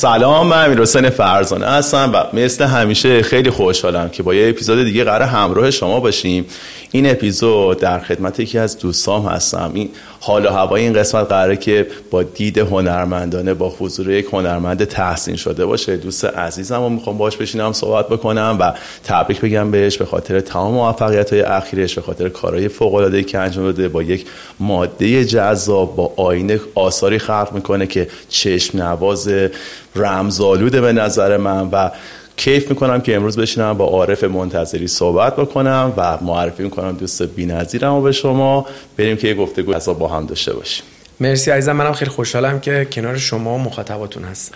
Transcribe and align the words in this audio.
سلام 0.00 0.46
من 0.46 0.64
امیر 0.64 0.80
حسین 0.80 1.10
فرزانه 1.10 1.66
هستم 1.66 2.10
و 2.14 2.36
مثل 2.36 2.64
همیشه 2.64 3.22
خیلی 3.22 3.50
خوشحالم 3.50 4.08
که 4.08 4.22
با 4.22 4.34
یه 4.34 4.48
اپیزود 4.48 4.84
دیگه 4.84 5.04
قرار 5.04 5.22
همراه 5.22 5.70
شما 5.70 6.00
باشیم. 6.00 6.46
این 6.90 7.10
اپیزود 7.10 7.78
در 7.80 7.98
خدمت 7.98 8.40
یکی 8.40 8.58
از 8.58 8.78
دوستام 8.78 9.26
هستم. 9.26 9.70
این 9.74 9.90
حال 10.22 10.46
و 10.46 10.48
هوای 10.48 10.82
این 10.82 10.92
قسمت 10.92 11.26
قراره 11.26 11.56
که 11.56 11.86
با 12.10 12.22
دید 12.22 12.58
هنرمندانه 12.58 13.54
با 13.54 13.74
حضور 13.78 14.10
یک 14.10 14.26
هنرمند 14.32 14.84
تحسین 14.84 15.36
شده 15.36 15.66
باشه. 15.66 15.96
دوست 15.96 16.24
عزیزم 16.24 16.82
و 16.82 16.88
می‌خوام 16.88 17.18
باش 17.18 17.36
بشینم 17.36 17.72
صحبت 17.72 18.08
بکنم 18.08 18.56
و 18.60 18.72
تبریک 19.04 19.40
بگم 19.40 19.70
بهش 19.70 19.96
به 19.96 20.04
خاطر 20.04 20.40
تمام 20.40 20.74
موفقیت 20.74 21.32
های 21.32 21.42
اخیرش 21.42 21.94
به 21.94 22.02
خاطر 22.02 22.28
کارهای 22.28 22.68
فوق 22.68 22.94
العاده 22.94 23.22
که 23.22 23.38
انجام 23.38 23.64
داده 23.64 23.88
با 23.88 24.02
یک 24.02 24.26
ماده 24.60 25.24
جذاب 25.24 25.96
با 25.96 26.12
آینه 26.16 26.60
آثاری 26.74 27.18
خلق 27.18 27.48
می‌کنه 27.52 27.86
که 27.86 28.08
چشم 28.28 28.78
نواز 28.78 29.30
رمزآلوده 29.96 30.80
به 30.80 30.92
نظر 30.92 31.36
من 31.36 31.68
و 31.72 31.90
کیف 32.40 32.68
می‌کنم 32.70 33.00
که 33.00 33.16
امروز 33.16 33.36
بشینم 33.36 33.78
با 33.78 33.84
عارف 33.84 34.24
منتظری 34.24 34.88
صحبت 34.88 35.36
بکنم 35.36 35.92
و 35.96 36.18
معرفی 36.22 36.62
می‌کنم 36.62 36.92
دوست 36.92 37.22
بی‌نظیرم 37.22 37.92
و 37.92 38.02
به 38.02 38.12
شما. 38.12 38.66
بریم 38.96 39.16
که 39.16 39.28
یه 39.28 39.34
گفتگو 39.34 39.74
اصلا 39.74 39.94
با 39.94 40.08
هم 40.08 40.26
داشته 40.26 40.52
باشیم. 40.52 40.84
مرسی 41.20 41.50
عزیزم 41.50 41.72
منم 41.72 41.92
خیلی 41.92 42.10
خوشحالم 42.10 42.60
که 42.60 42.86
کنار 42.92 43.16
شما 43.18 43.54
و 43.54 43.58
مخاطباتون 43.58 44.24
هستم. 44.24 44.54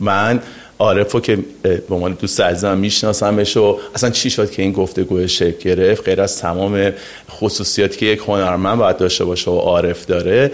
من 0.00 0.40
عارف 0.78 1.16
که 1.22 1.38
به 1.62 1.82
عنوان 1.90 2.12
دوست 2.12 2.40
عزیزم 2.40 2.78
میشناسمش 2.78 3.56
و 3.56 3.78
اصلا 3.94 4.10
چی 4.10 4.30
شد 4.30 4.50
که 4.50 4.62
این 4.62 4.72
گفتگو 4.72 5.26
شکل 5.26 5.58
گرفت؟ 5.58 6.04
غیر 6.04 6.20
از 6.20 6.38
تمام 6.38 6.92
خصوصیاتی 7.30 7.96
که 7.96 8.06
یک 8.06 8.20
هنرمند 8.26 8.78
باید 8.78 8.96
داشته 8.96 9.24
باشه 9.24 9.50
و 9.50 9.58
عارف 9.58 10.06
داره 10.06 10.50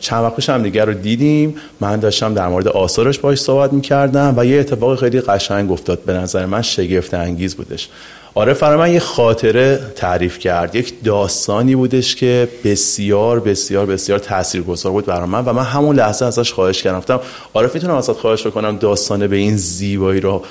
چند 0.00 0.24
وقت 0.24 0.50
هم 0.50 0.62
دیگر 0.62 0.84
رو 0.84 0.94
دیدیم. 0.94 1.54
من 1.80 2.00
داشتم 2.00 2.34
در 2.34 2.48
مورد 2.48 2.68
آثارش 2.68 3.18
باش 3.18 3.40
صحبت 3.40 3.72
می‌کردم 3.72 4.34
و 4.36 4.46
یه 4.46 4.60
اتفاق 4.60 4.98
خیلی 4.98 5.20
قشنگ 5.20 5.72
افتاد. 5.72 5.98
به 6.04 6.12
نظر 6.12 6.46
من 6.46 6.62
شگفت 6.62 7.14
انگیز 7.14 7.54
بودش. 7.54 7.88
آره 8.34 8.76
من 8.76 8.92
یه 8.92 9.00
خاطره 9.00 9.80
تعریف 9.96 10.38
کرد. 10.38 10.74
یک 10.74 11.04
داستانی 11.04 11.76
بودش 11.76 12.16
که 12.16 12.48
بسیار 12.64 13.40
بسیار 13.40 13.86
بسیار 13.86 14.18
تاثیرگذار 14.18 14.92
بود 14.92 15.06
برای 15.06 15.28
من 15.28 15.44
و 15.44 15.52
من 15.52 15.62
همون 15.62 15.96
لحظه 15.96 16.24
ازش 16.24 16.52
خواهش 16.52 16.82
کردم. 16.82 16.98
گفتم 16.98 17.20
آره 17.54 17.70
می‌تونم 17.74 17.94
ازت 17.94 18.12
خواهش 18.12 18.46
بکنم 18.46 18.76
داستان 18.76 19.26
به 19.26 19.36
این 19.36 19.56
زیبایی 19.56 20.20
رو 20.20 20.42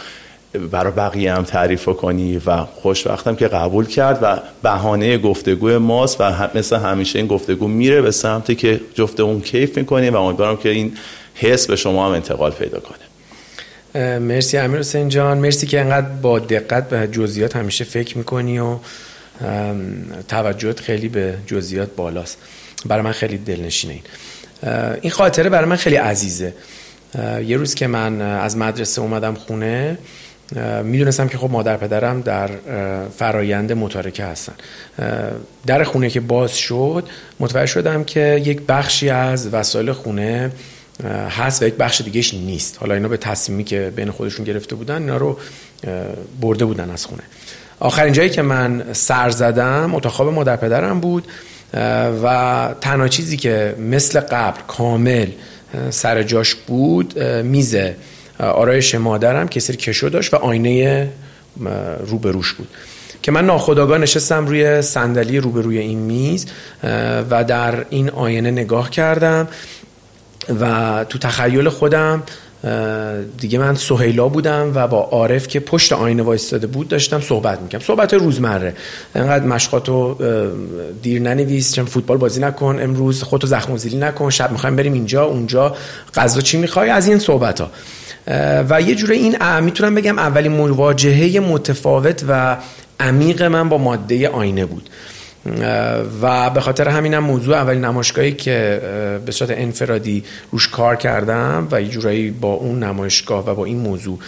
برای 0.58 0.92
بقیه 0.92 1.34
هم 1.34 1.44
تعریف 1.44 1.86
کنی 1.86 2.42
و 2.46 2.58
خوشبختم 2.58 3.36
که 3.36 3.48
قبول 3.48 3.86
کرد 3.86 4.20
و 4.22 4.40
بهانه 4.64 5.18
گفتگو 5.18 5.80
ماست 5.80 6.18
و 6.20 6.50
مثل 6.56 6.76
همیشه 6.76 7.20
این 7.20 7.28
گفتگو 7.28 7.68
میره 7.68 8.02
به 8.02 8.12
سمتی 8.12 8.56
که 8.56 8.82
جفت 8.94 9.20
اون 9.20 9.42
کیف 9.42 9.78
می‌کنیم 9.78 10.14
و 10.14 10.18
امیدوارم 10.18 10.58
که 10.58 10.70
این 10.70 10.98
حس 11.36 11.68
به 11.68 11.76
شما 11.76 12.08
هم 12.08 12.12
انتقال 12.12 12.52
پیدا 12.52 12.80
کنه. 12.80 14.20
مرسی 14.20 14.58
امیر 14.58 14.80
حسین 14.80 15.10
جان. 15.10 15.38
مرسی 15.38 15.68
که 15.68 15.82
انقدر 15.82 16.08
با 16.08 16.40
دقت 16.40 16.90
به 16.90 17.08
جزئیات 17.08 17.56
همیشه 17.56 17.84
فکر 17.84 18.18
می‌کنی 18.18 18.60
و 18.60 18.78
توجهت 20.28 20.80
خیلی 20.80 21.08
به 21.08 21.38
جزئیات 21.48 21.90
بالاست. 21.96 22.38
برای 22.86 23.02
من 23.02 23.12
خیلی 23.12 23.38
دلنشینه 23.38 23.94
این. 23.94 24.04
این 25.02 25.12
خاطره 25.12 25.50
برای 25.50 25.70
من 25.70 25.76
خیلی 25.76 25.96
عزیزه. 25.96 26.54
یه 27.46 27.58
روز 27.58 27.76
که 27.76 27.88
من 27.88 28.22
از 28.22 28.58
مدرسه 28.58 29.02
اومدم 29.02 29.34
خونه 29.34 29.98
می‌دونستم 30.84 31.28
که 31.28 31.38
خب 31.38 31.52
مادر 31.52 31.78
پدرم 31.78 32.22
در 32.22 32.50
فرایند 33.18 33.74
متارکه 33.74 34.24
هستن. 34.24 34.54
در 35.66 35.84
خونه 35.84 36.10
که 36.10 36.20
باز 36.20 36.58
شد 36.58 37.04
متوجه 37.40 37.66
شدم 37.66 38.04
که 38.04 38.42
یک 38.46 38.62
بخشی 38.68 39.10
از 39.10 39.54
وسایل 39.54 39.92
خونه 39.92 40.52
هست 41.30 41.62
و 41.62 41.66
یک 41.66 41.74
بخش 41.74 42.02
دیگهش 42.02 42.34
نیست. 42.34 42.78
حالا 42.80 42.94
اینا 42.94 43.08
به 43.08 43.18
تصمیمی 43.18 43.64
که 43.64 43.94
بین 43.96 44.12
خودشون 44.12 44.46
گرفته 44.46 44.76
بودن 44.76 45.02
اینا 45.02 45.18
رو 45.18 45.38
برده 46.42 46.66
بودن 46.66 46.90
از 46.90 47.06
خونه. 47.06 47.24
آخرین 47.80 48.14
جایی 48.14 48.30
که 48.30 48.42
من 48.42 48.86
سر 48.94 49.30
زدم 49.30 49.96
اتاق 49.96 50.12
خواب 50.12 50.34
مادر 50.34 50.56
پدرم 50.56 51.00
بود 51.00 51.28
و 52.24 52.70
تنها 52.82 53.08
چیزی 53.08 53.38
که 53.38 53.76
مثل 53.80 54.20
قبل 54.20 54.60
کامل 54.68 55.28
سر 55.90 56.24
جاش 56.24 56.56
بود 56.56 57.20
میزه 57.24 57.96
آرایش 58.40 58.96
مادرم 58.96 59.48
که 59.48 59.60
سری 59.60 59.78
کشو 59.78 60.10
داشت 60.10 60.34
و 60.34 60.38
آینه 60.38 61.10
روبروش 62.06 62.54
بود. 62.54 62.68
که 63.22 63.32
من 63.32 63.46
ناخداگاه 63.46 63.98
نشستم 63.98 64.48
روی 64.48 64.82
صندلی 64.82 65.40
روبروی 65.40 65.78
این 65.78 66.00
میز 66.00 66.46
و 67.30 67.44
در 67.44 67.86
این 67.90 68.10
آینه 68.10 68.52
نگاه 68.52 68.90
کردم 68.90 69.48
و 70.60 71.06
تو 71.10 71.18
تخیل 71.18 71.70
خودم 71.70 72.24
دیگه 73.38 73.60
من 73.60 73.76
سهیلا 73.76 74.28
بودم 74.28 74.72
و 74.76 74.88
با 74.88 74.98
عارف 74.98 75.48
که 75.48 75.60
پشت 75.60 75.94
آینه 75.94 76.24
وایستاده 76.24 76.68
بود 76.68 76.88
داشتم 76.88 77.22
صحبت 77.22 77.62
می‌کنم 77.62 77.82
صحبت 77.82 78.14
روزمره. 78.14 78.74
انقدر 79.16 79.46
مشقاتو 79.46 80.18
دیر 81.02 81.22
ننویس 81.22 81.76
چون 81.76 81.86
فوتبال 81.86 82.18
بازی 82.18 82.42
نکن 82.42 82.80
امروز 82.82 83.24
خودتو 83.24 83.48
زخم 83.48 83.78
زیلی 83.78 83.98
نکن 83.98 84.30
شب 84.30 84.52
می‌خوایم 84.52 84.76
بریم 84.76 84.94
اینجا 84.94 85.26
اونجا 85.26 85.76
غذا 86.16 86.42
چی 86.42 86.58
می‌خوای؟ 86.58 86.90
از 86.90 87.08
این 87.08 87.20
صحبت 87.20 87.62
ها 87.62 87.72
و 88.70 88.82
یه 88.82 88.96
جوره 88.96 89.16
این 89.16 89.60
می‌تونم 89.60 89.96
بگم 89.96 90.20
اولین 90.20 90.52
مواجهه 90.52 91.40
متفاوت 91.40 92.26
و 92.28 92.58
عمیق 93.00 93.44
من 93.44 93.70
با 93.70 93.78
ماده 93.78 94.30
آینه 94.30 94.66
بود. 94.66 94.90
و 96.22 96.50
به 96.50 96.62
خاطر 96.62 96.88
همینم 96.88 97.24
موضوع 97.24 97.56
اولین 97.56 97.86
نمایشگاهی 97.86 98.32
که 98.32 98.82
به 99.26 99.32
صورت 99.32 99.52
انفرادی 99.52 100.24
روش 100.52 100.68
کار 100.68 100.96
کردم 100.96 101.68
و 101.72 101.82
یه 101.82 101.88
جورایی 101.88 102.32
با 102.32 102.54
اون 102.54 102.84
نمایشگاه 102.84 103.50
و 103.50 103.56
با 103.56 103.66
این 103.66 103.78
موضوع 103.78 104.20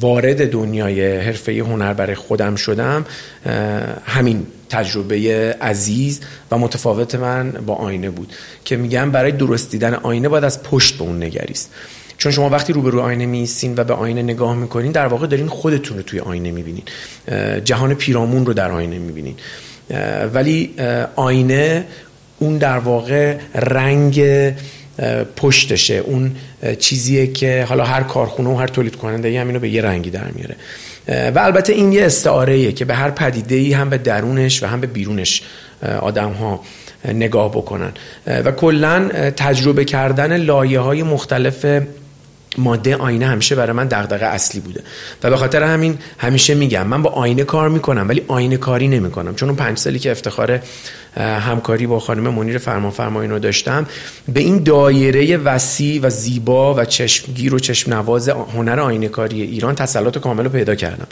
وارد 0.00 0.50
دنیای 0.50 1.16
حرفه 1.16 1.52
هنر 1.52 1.94
برای 1.94 2.14
خودم 2.14 2.56
شدم. 2.56 3.06
همین 4.06 4.46
تجربه 4.70 5.16
عزیز 5.60 6.20
و 6.50 6.58
متفاوت 6.58 7.14
من 7.14 7.50
با 7.50 7.74
آینه 7.74 8.10
بود 8.10 8.32
که 8.64 8.76
میگم 8.76 9.10
برای 9.10 9.32
درست 9.32 9.70
دیدن 9.70 9.94
آینه 9.94 10.28
باید 10.28 10.44
از 10.44 10.62
پشت 10.62 10.98
به 10.98 11.04
اون 11.04 11.22
نگریست. 11.22 11.70
چون 12.18 12.32
شما 12.32 12.48
وقتی 12.48 12.72
روبرو 12.72 13.00
آینه 13.00 13.26
میستین 13.26 13.74
و 13.76 13.84
به 13.84 13.94
آینه 13.94 14.22
نگاه 14.22 14.56
می‌کنین 14.56 14.92
در 14.92 15.06
واقع 15.06 15.26
دارین 15.26 15.48
خودتون 15.48 15.96
رو 15.96 16.02
توی 16.02 16.20
آینه 16.20 16.50
می‌بینین. 16.50 16.82
جهان 17.64 17.94
پیرامون 17.94 18.46
رو 18.46 18.52
در 18.52 18.70
آینه 18.70 18.98
می‌بینین. 18.98 19.34
ولی 20.34 20.74
آینه 21.16 21.84
اون 22.38 22.58
در 22.58 22.78
واقع 22.78 23.36
رنگ 23.54 24.22
پشتشه. 25.36 25.94
اون 25.94 26.36
چیزیه 26.78 27.26
که 27.26 27.66
حالا 27.68 27.84
هر 27.84 28.02
کارخونه 28.02 28.50
و 28.50 28.56
هر 28.56 28.66
تولید 28.66 28.96
کننده 28.96 29.28
اینو 29.28 29.58
به 29.58 29.68
یه 29.68 29.82
رنگی 29.82 30.10
در 30.10 30.30
میاره. 30.30 30.56
و 31.30 31.38
البته 31.38 31.72
این 31.72 31.92
یه 31.92 32.04
استعاره 32.04 32.72
که 32.72 32.84
به 32.84 32.94
هر 32.94 33.10
پدیده 33.10 33.54
ای 33.54 33.72
هم 33.72 33.90
به 33.90 33.98
درونش 33.98 34.62
و 34.62 34.66
هم 34.66 34.80
به 34.80 34.86
بیرونش 34.86 35.42
آدم 36.00 36.32
ها 36.32 36.60
نگاه 37.04 37.50
بکنن. 37.50 37.92
و 38.26 38.50
کلا 38.50 39.08
تجربه 39.36 39.84
کردن 39.84 40.36
لایه 40.36 40.80
های 40.80 41.02
مختلف 41.02 41.66
ماده 42.58 42.96
آینه 42.96 43.26
همیشه 43.26 43.54
برای 43.54 43.72
من 43.72 43.86
دغدغه 43.86 44.26
اصلی 44.26 44.60
بوده. 44.60 44.82
و 45.22 45.30
به 45.30 45.36
خاطر 45.36 45.62
همین 45.62 45.98
همیشه 46.18 46.54
میگم 46.54 46.86
من 46.86 47.02
با 47.02 47.10
آینه 47.10 47.44
کار 47.44 47.68
می‌کنم 47.68 48.08
ولی 48.08 48.24
آینه 48.28 48.56
کاری 48.56 48.88
نمی‌کنم. 48.88 49.34
چون 49.34 49.48
اون 49.48 49.58
پنج 49.58 49.78
سالی 49.78 49.98
که 49.98 50.10
افتخار 50.10 50.60
همکاری 51.16 51.86
با 51.86 52.00
خانم 52.00 52.34
منیر 52.34 52.58
فرمان 52.58 52.90
فرمایین 52.90 53.30
رو 53.30 53.38
داشتم 53.38 53.86
به 54.28 54.40
این 54.40 54.62
دایره 54.62 55.36
وسیع 55.36 56.00
و 56.02 56.10
زیبا 56.10 56.74
و 56.74 56.84
چشمگیر 56.84 57.54
و 57.54 57.58
چشم 57.58 57.94
نواز 57.94 58.28
هنر 58.28 58.80
آینه 58.80 59.08
کاری 59.08 59.42
ایران 59.42 59.74
تسلط 59.74 60.18
کامل 60.18 60.44
رو 60.44 60.50
پیدا 60.50 60.74
کردم. 60.74 61.06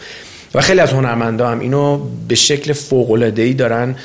و 0.56 0.60
خیلی 0.60 0.80
از 0.80 0.92
هنرمندا 0.92 1.48
هم 1.48 1.60
اینو 1.60 2.00
به 2.28 2.34
شکل 2.34 2.72
فوق 2.72 3.10
العاده 3.10 3.42
ای 3.42 3.54
دارن 3.54 3.96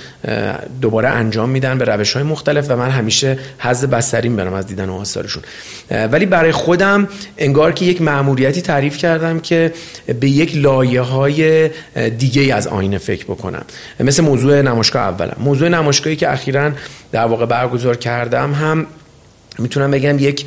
دوباره 0.82 1.10
انجام 1.10 1.50
میدن 1.50 1.78
به 1.78 1.86
روش 1.86 2.14
های 2.14 2.24
مختلف 2.24 2.66
و 2.70 2.76
من 2.76 2.90
همیشه 2.90 3.40
حظ 3.60 3.86
بسترین 3.86 4.36
برم 4.36 4.54
از 4.54 4.68
دیدن 4.68 4.90
آثارشون. 4.90 5.44
ولی 6.12 6.26
برای 6.26 6.52
خودم 6.52 7.08
انگار 7.38 7.72
که 7.72 7.86
یک 7.86 8.02
مأموریتی 8.02 8.62
تعریف 8.62 8.98
کردم 8.98 9.40
که 9.40 9.74
به 10.20 10.30
یک 10.30 10.58
لایه 10.58 11.02
های 11.02 11.70
دیگه 12.18 12.56
از 12.56 12.68
آینه 12.68 12.98
فکر 12.98 13.26
بکنم. 13.26 13.66
مثل 14.00 14.24
موضوع 14.24 14.62
نمایشگاه 14.62 15.02
اولم. 15.02 15.36
موضوع 15.40 15.70
نمایشگاهی 15.70 16.16
که 16.16 16.32
اخیرا 16.32 16.72
در 17.12 17.26
واقع 17.26 17.46
برگزار 17.46 17.96
کردم 17.96 18.54
هم 18.54 18.88
می‌تونم 19.60 19.92
بگم 19.92 20.20
یک 20.20 20.46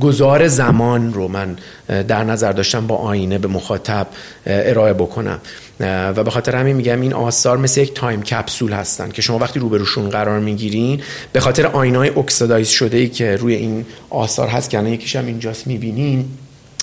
گذار 0.00 0.48
زمان 0.48 1.12
رو 1.12 1.28
من 1.28 1.56
در 1.88 2.24
نظر 2.24 2.52
داشتم 2.52 2.86
با 2.86 2.96
آینه 2.96 3.38
به 3.38 3.48
مخاطب 3.48 4.06
ارائه 4.46 4.92
بکنم. 4.92 5.38
و 5.80 6.24
به 6.24 6.30
خاطر 6.30 6.56
همین 6.56 6.76
میگم 6.76 7.00
این 7.00 7.14
آثار 7.14 7.56
مثل 7.56 7.80
یک 7.80 7.94
time 7.94 8.22
capsule 8.22 8.72
هستن 8.72 9.10
که 9.10 9.22
شما 9.22 9.38
وقتی 9.38 9.60
روبروشون 9.60 10.10
قرار 10.10 10.40
می‌گیرین 10.40 11.00
به 11.32 11.40
خاطر 11.40 11.66
آینای 11.66 12.08
oxidize 12.08 12.68
شده 12.68 12.96
ای 12.96 13.08
که 13.08 13.36
روی 13.36 13.54
این 13.54 13.86
آثار 14.10 14.48
هست 14.48 14.70
که 14.70 14.78
الان 14.78 14.92
یکیش 14.92 15.16
هم 15.16 15.26
اینجاست 15.26 15.66
می‌بینین 15.66 16.24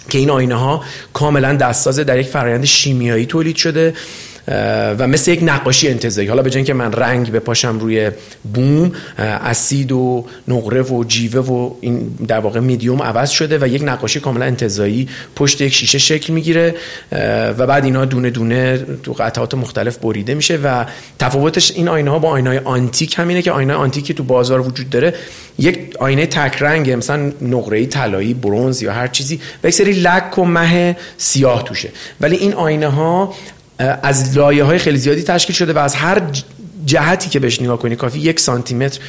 که 0.09 0.17
این 0.17 0.29
آینه 0.29 0.55
ها 0.55 0.83
کاملا 1.13 1.53
دست‌سازه 1.53 2.03
در 2.03 2.19
یک 2.19 2.27
فرایند 2.27 2.65
شیمیایی 2.65 3.25
تولید 3.25 3.55
شده. 3.55 3.93
و 4.47 5.07
مثل 5.07 5.31
یک 5.31 5.39
نقاشی 5.43 5.87
انتزاعی 5.87 6.27
حالا 6.27 6.41
به 6.41 6.49
که 6.49 6.73
من 6.73 6.91
رنگ 6.91 7.31
بپاشم 7.31 7.79
روی 7.79 8.11
بوم 8.53 8.91
اسید 9.17 9.91
و 9.91 10.25
نقره 10.47 10.81
و 10.81 11.03
جیوه 11.03 11.39
و 11.39 11.73
این 11.81 11.99
در 12.27 12.39
واقع 12.39 12.59
میدیوم 12.59 13.01
عوض 13.01 13.29
شده 13.29 13.57
و 13.61 13.67
یک 13.67 13.83
نقاشی 13.85 14.19
کاملا 14.19 14.45
انتظایی 14.45 15.09
پشت 15.35 15.61
یک 15.61 15.73
شیشه 15.73 15.97
شکل 15.97 16.33
می‌گیره 16.33 16.75
و 17.57 17.67
بعد 17.67 17.85
اینا 17.85 18.05
دونه 18.05 18.29
دونه 18.29 18.77
تو 19.03 19.13
قطعات 19.13 19.53
مختلف 19.53 19.97
بریده 19.97 20.33
میشه 20.33 20.59
و 20.63 20.85
تفاوتش 21.19 21.71
این 21.71 21.87
آینه 21.87 22.11
ها 22.11 22.19
با 22.19 22.29
آینه 22.29 22.49
های 22.49 22.59
آنتیک 22.59 23.19
همینه 23.19 23.41
که 23.41 23.51
آینه 23.51 23.73
آنتیکی 23.73 24.13
تو 24.13 24.23
بازار 24.23 24.67
وجود 24.67 24.89
داره. 24.89 25.13
یک 25.59 25.95
آینه 25.99 26.25
تک 26.25 26.61
رنگه 26.61 26.95
مثلا 26.95 27.31
نقره 27.41 27.85
طلایی 27.85 28.33
برونز 28.33 28.81
یا 28.81 28.93
هر 28.93 29.07
چیزی 29.07 29.39
و 29.63 29.67
یک 29.67 29.73
سری 29.73 29.93
لک 29.93 30.37
و 30.37 30.45
مه 30.45 30.97
سیاه 31.17 31.63
توشه. 31.63 31.89
ولی 32.21 32.35
این 32.35 32.53
آینه 32.53 32.87
ها 32.87 33.33
از 33.79 34.37
لایه 34.37 34.63
های 34.63 34.77
خیلی 34.77 34.97
زیادی 34.97 35.23
تشکیل 35.23 35.55
شده 35.55 35.73
و 35.73 35.77
از 35.77 35.95
هر 35.95 36.21
جهتی 36.85 37.29
که 37.29 37.39
بهش 37.39 37.61
نگاه 37.61 37.79
کنی 37.79 37.95
کافی 37.95 38.19
یک 38.19 38.39
سانتی 38.39 38.75
متر 38.75 38.99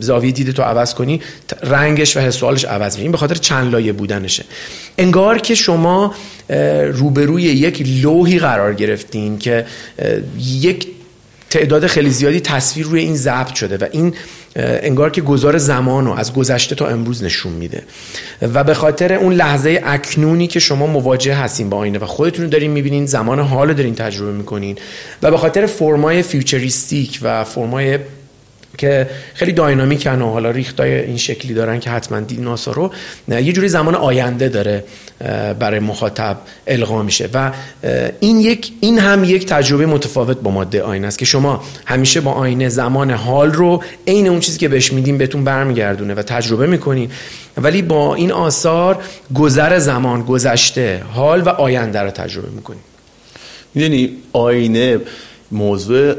زاویه 0.00 0.32
دیده 0.32 0.52
تو 0.52 0.62
عوض 0.62 0.94
کنی 0.94 1.20
رنگش 1.62 2.16
و 2.16 2.20
حسوالش 2.20 2.64
عوض 2.64 2.92
میشه. 2.92 3.02
این 3.02 3.12
به 3.12 3.18
خاطر 3.18 3.34
چند 3.34 3.72
لایه 3.72 3.92
بودنشه. 3.92 4.44
انگار 4.98 5.38
که 5.38 5.54
شما 5.54 6.14
روبروی 6.92 7.42
یک 7.42 7.82
لوحی 8.02 8.38
قرار 8.38 8.74
گرفتین 8.74 9.38
که 9.38 9.66
یک 10.38 10.86
تعداد 11.56 11.86
خیلی 11.86 12.10
زیادی 12.10 12.40
تصویر 12.40 12.86
روی 12.86 13.00
این 13.00 13.16
ضبط 13.16 13.54
شده 13.54 13.76
و 13.76 13.88
این 13.92 14.14
انگار 14.56 15.10
که 15.10 15.20
گذار 15.20 15.58
زمان 15.58 16.06
رو 16.06 16.12
از 16.12 16.32
گذشته 16.34 16.74
تا 16.74 16.86
امروز 16.86 17.24
نشون 17.24 17.52
میده. 17.52 17.82
و 18.42 18.64
به 18.64 18.74
خاطر 18.74 19.12
اون 19.12 19.32
لحظه 19.34 19.82
اکنونی 19.84 20.46
که 20.46 20.60
شما 20.60 20.86
مواجه 20.86 21.34
هستین 21.34 21.70
با 21.70 21.76
آینه 21.76 21.98
و 21.98 22.06
خودتون 22.06 22.44
رو 22.44 22.50
دارین 22.50 22.70
می‌بینین 22.70 23.06
زمان 23.06 23.40
حال 23.40 23.68
رو 23.68 23.74
دارین 23.74 23.94
تجربه 23.94 24.32
می‌کنین 24.32 24.78
و 25.22 25.30
به 25.30 25.36
خاطر 25.36 25.66
فرمای 25.66 26.22
فیوچریستیک 26.22 27.18
و 27.22 27.44
فرمای 27.44 27.98
که 28.78 29.08
خیلی 29.34 29.52
داینامیکن 29.52 30.22
و 30.22 30.30
حالا 30.30 30.50
ریختای 30.50 31.00
این 31.00 31.16
شکلی 31.16 31.54
دارن 31.54 31.80
که 31.80 31.90
حتما 31.90 32.20
ناسا 32.38 32.72
رو 32.72 32.92
یه 33.28 33.52
جوری 33.52 33.68
زمان 33.68 33.94
آینده 33.94 34.48
داره 34.48 34.84
برای 35.58 35.80
مخاطب 35.80 36.38
القا 36.66 37.02
میشه. 37.02 37.28
و 37.34 37.52
این 38.20 38.40
یک 38.40 38.72
این 38.80 38.98
هم 38.98 39.24
یک 39.24 39.46
تجربه 39.46 39.86
متفاوت 39.86 40.40
با 40.40 40.50
ماده 40.50 40.82
آینه 40.82 41.06
است 41.06 41.18
که 41.18 41.24
شما 41.24 41.64
همیشه 41.86 42.20
با 42.20 42.32
آینه 42.32 42.68
زمان 42.68 43.10
حال 43.10 43.52
رو 43.52 43.82
عین 44.06 44.28
اون 44.28 44.40
چیزی 44.40 44.58
که 44.58 44.68
بهش 44.68 44.92
میدیم 44.92 45.18
بهتون 45.18 45.44
برمیگردونه 45.44 46.14
و 46.14 46.22
تجربه 46.22 46.66
می‌کنین. 46.66 47.10
ولی 47.56 47.82
با 47.82 48.14
این 48.14 48.32
آثار 48.32 49.02
گذر 49.34 49.78
زمان 49.78 50.22
گذشته 50.22 51.02
حال 51.12 51.42
و 51.42 51.48
آینده 51.48 52.00
رو 52.00 52.10
تجربه 52.10 52.48
می‌کنین. 52.50 52.80
می‌دونی 53.74 54.10
آینه 54.32 54.98
موضوع 55.52 56.14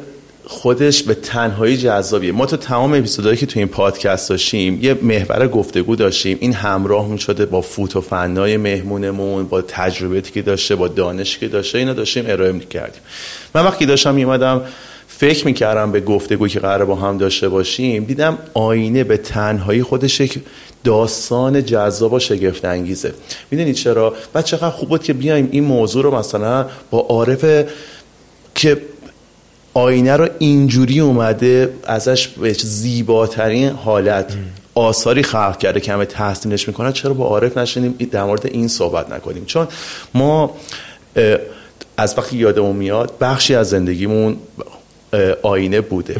خودش 0.49 1.03
به 1.03 1.13
تنهایی 1.13 1.77
جذابیه. 1.77 2.31
ما 2.31 2.45
تو 2.45 2.57
تمام 2.57 2.93
اپیزودهایی 2.93 3.37
که 3.37 3.45
تو 3.45 3.59
این 3.59 3.67
پادکست 3.67 4.29
داشتیم 4.29 4.79
یه 4.81 4.93
محور 5.01 5.47
گفتگو 5.47 5.95
داشتیم. 5.95 6.37
این 6.41 6.53
همراه 6.53 7.07
می 7.07 7.19
شده 7.19 7.45
با 7.45 7.61
فوت 7.61 7.95
و 7.95 8.01
فنای 8.01 8.57
مهمونمون 8.57 9.47
با 9.47 9.61
تجربه‌ای 9.61 10.21
که 10.21 10.41
داشته 10.41 10.75
با 10.75 10.87
دانشی 10.87 11.39
که 11.39 11.47
داشته 11.47 11.77
اینا 11.77 11.93
داشتیم 11.93 12.23
ارائه 12.27 12.51
می 12.51 12.65
کردیم 12.65 13.01
من 13.55 13.63
وقتی 13.63 13.85
داشتم 13.85 14.15
میمدم 14.15 14.61
فکر 15.07 15.45
می‌کردم 15.45 15.91
به 15.91 16.01
گفتگویی 16.01 16.53
که 16.53 16.59
قرار 16.59 16.85
با 16.85 16.95
هم 16.95 17.17
داشته 17.17 17.49
باشیم 17.49 18.03
دیدم 18.03 18.37
آینه 18.53 19.03
به 19.03 19.17
تنهایی 19.17 19.83
خودش 19.83 20.19
یک 20.19 20.39
داستان 20.83 21.65
جذاب 21.65 22.13
و 22.13 22.19
شگفت 22.19 22.65
انگیزه 22.65 23.13
می‌دونید 23.51 23.75
چرا؟ 23.75 24.13
بعد 24.33 24.45
چقدر 24.45 24.69
خوب 24.69 24.89
بود 24.89 25.03
که 25.03 25.13
بیایم 25.13 25.49
این 25.51 25.63
موضوع 25.63 26.03
رو 26.03 26.15
مثلا 26.15 26.65
با 26.91 26.99
عارف 26.99 27.65
که 28.55 28.77
آینه 29.77 30.15
رو 30.15 30.27
اینجوری 30.39 30.99
اومده 30.99 31.73
ازش 31.83 32.27
به 32.27 32.53
زیباترین 32.53 33.69
حالت 33.69 34.33
آثاری 34.75 35.23
خلق 35.23 35.57
کرده 35.57 35.79
که 35.79 35.93
همه 35.93 36.05
تحسینش 36.05 36.67
می‌کنه 36.67 36.91
چرا 36.91 37.13
با 37.13 37.25
عارف 37.25 37.57
نشینیم؟ 37.57 37.91
در 38.11 38.23
مورد 38.23 38.45
این 38.45 38.67
صحبت 38.67 39.11
نکنیم. 39.11 39.45
چون 39.45 39.67
ما 40.13 40.55
از 41.97 42.17
وقتی 42.17 42.37
یادمون 42.37 42.75
میاد 42.75 43.13
بخشی 43.21 43.55
از 43.55 43.69
زندگیمون 43.69 44.37
آینه 45.41 45.81
بوده. 45.81 46.15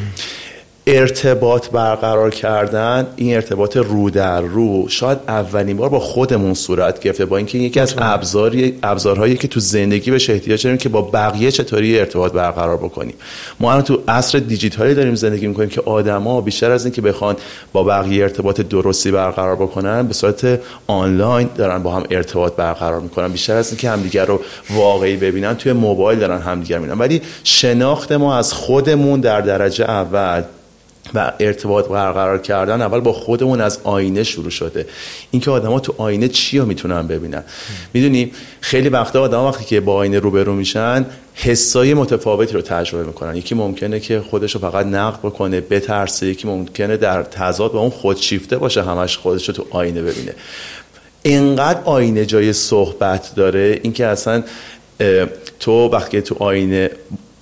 ارتباط 0.89 1.69
برقرار 1.69 2.29
کردن 2.29 3.07
این 3.15 3.35
ارتباط 3.35 3.77
رو 3.77 4.09
در 4.09 4.41
رو. 4.41 4.89
شاید 4.89 5.17
اولین 5.27 5.77
بار 5.77 5.89
با 5.89 5.99
خودمون 5.99 6.53
صورت 6.53 6.99
گرفته 6.99 7.25
با 7.25 7.37
اینکه 7.37 7.57
یکی 7.57 7.79
از 7.79 7.95
ابزاری 7.97 8.79
ابزارهایی 8.83 9.37
که 9.37 9.47
تو 9.47 9.59
زندگی 9.59 10.11
بهش 10.11 10.29
احتیاج 10.29 10.63
داریم 10.63 10.77
که 10.77 10.89
با 10.89 11.01
بقیه 11.01 11.51
چطوری 11.51 11.99
ارتباط 11.99 12.31
برقرار 12.31 12.77
بکنیم. 12.77 13.13
ما 13.59 13.71
الان 13.71 13.83
تو 13.83 13.99
عصر 14.07 14.39
دیجیتالی 14.39 14.93
داریم 14.93 15.15
زندگی 15.15 15.47
می‌کنیم 15.47 15.69
که 15.69 15.81
آدما 15.81 16.41
بیشتر 16.41 16.71
از 16.71 16.85
اینکه 16.85 17.01
بخوان 17.01 17.35
با 17.73 17.83
بقیه 17.83 18.23
ارتباط 18.23 18.61
درستی 18.61 19.11
برقرار 19.11 19.55
بکنن 19.55 20.07
به 20.07 20.13
صورت 20.13 20.59
آنلاین 20.87 21.49
دارن 21.55 21.83
با 21.83 21.91
هم 21.91 22.03
ارتباط 22.11 22.53
برقرار 22.53 22.99
می‌کنن. 22.99 23.27
بیشتر 23.27 23.55
از 23.55 23.69
اینکه 23.69 23.89
همدیگر 23.89 24.25
رو 24.25 24.41
واقعی 24.69 25.17
ببینن 25.17 25.55
توی 25.55 25.73
موبایل 25.73 26.19
دارن 26.19 26.41
همدیگر 26.41 26.77
می‌بینن. 26.79 26.99
ولی 26.99 27.21
شناخت 27.43 28.11
ما 28.11 28.37
از 28.37 28.53
خودمون 28.53 29.19
در 29.19 29.41
درجه 29.41 29.85
اول 29.85 30.43
و 31.13 31.31
ارتباط 31.39 31.87
برقرار 31.87 32.37
کردن 32.37 32.81
اول 32.81 32.99
با 32.99 33.13
خودمون 33.13 33.61
از 33.61 33.79
آینه 33.83 34.23
شروع 34.23 34.49
شده. 34.49 34.85
اینکه 35.31 35.51
آدما 35.51 35.79
تو 35.79 35.93
آینه 35.97 36.27
چی 36.27 36.59
رو 36.59 36.65
می‌تونن 36.65 37.07
ببینن؟ 37.07 37.43
می‌دونی 37.93 38.31
خیلی 38.61 38.89
وقتا 38.89 39.21
آدم 39.21 39.39
وقتی 39.39 39.65
که 39.65 39.79
با 39.79 39.93
آینه 39.93 40.19
روبرو 40.19 40.53
میشن 40.53 41.05
حسای 41.33 41.93
متفاوتی 41.93 42.53
رو 42.53 42.61
تجربه 42.61 43.03
می‌کنن. 43.03 43.35
یکی 43.35 43.55
ممکنه 43.55 43.99
که 43.99 44.19
خودش 44.19 44.55
رو 44.55 44.61
فقط 44.61 44.85
نقد 44.85 45.19
بکنه 45.19 45.61
بترسه. 45.61 46.27
یکی 46.27 46.47
ممکنه 46.47 46.97
در 46.97 47.23
تضاد 47.23 47.71
با 47.71 47.79
اون 47.79 47.89
خودشیفته 47.89 48.57
باشه 48.57 48.83
همش 48.83 49.17
خودش 49.17 49.47
رو 49.47 49.53
تو 49.53 49.65
آینه 49.69 50.01
ببینه. 50.01 50.33
اینقدر 51.23 51.79
آینه 51.85 52.25
جای 52.25 52.53
صحبت 52.53 53.35
داره 53.35 53.79
اینکه 53.83 54.05
اصلا 54.05 54.43
تو 55.59 55.89
وقتی 55.89 56.21
تو 56.21 56.35
آینه 56.39 56.89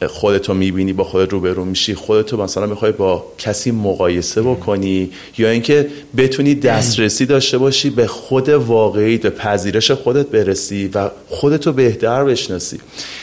خودتو 0.07 0.53
می‌بینی 0.53 0.93
با 0.93 1.03
خودت 1.03 1.33
روبرو 1.33 1.65
میشی. 1.65 1.95
خودتو 1.95 2.43
مثلا 2.43 2.65
می‌خوای 2.65 2.91
با 2.91 3.25
کسی 3.37 3.71
مقایسه 3.71 4.41
بکنی 4.41 5.09
یا 5.37 5.49
اینکه 5.49 5.87
بتونی 6.17 6.55
دسترسی 6.55 7.25
داشته 7.25 7.57
باشی 7.57 7.89
به 7.89 8.07
خود 8.07 8.49
واقعی 8.49 9.17
به 9.17 9.29
پذیرش 9.29 9.91
خودت 9.91 10.27
برسی 10.27 10.89
و 10.93 11.09
خودتو 11.29 11.73
بهتر 11.73 12.23
بشناسی. 12.23 12.79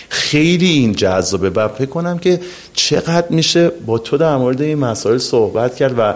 خیلی 0.08 0.68
این 0.68 0.92
جذابه 0.92 1.50
و 1.50 1.68
فکر 1.68 1.86
کنم 1.86 2.18
که 2.18 2.40
چقدر 2.72 3.26
میشه 3.30 3.68
با 3.86 3.98
تو 3.98 4.16
در 4.16 4.36
مورد 4.36 4.62
این 4.62 4.78
مسائل 4.78 5.18
صحبت 5.18 5.76
کرد 5.76 5.94
و 5.98 6.14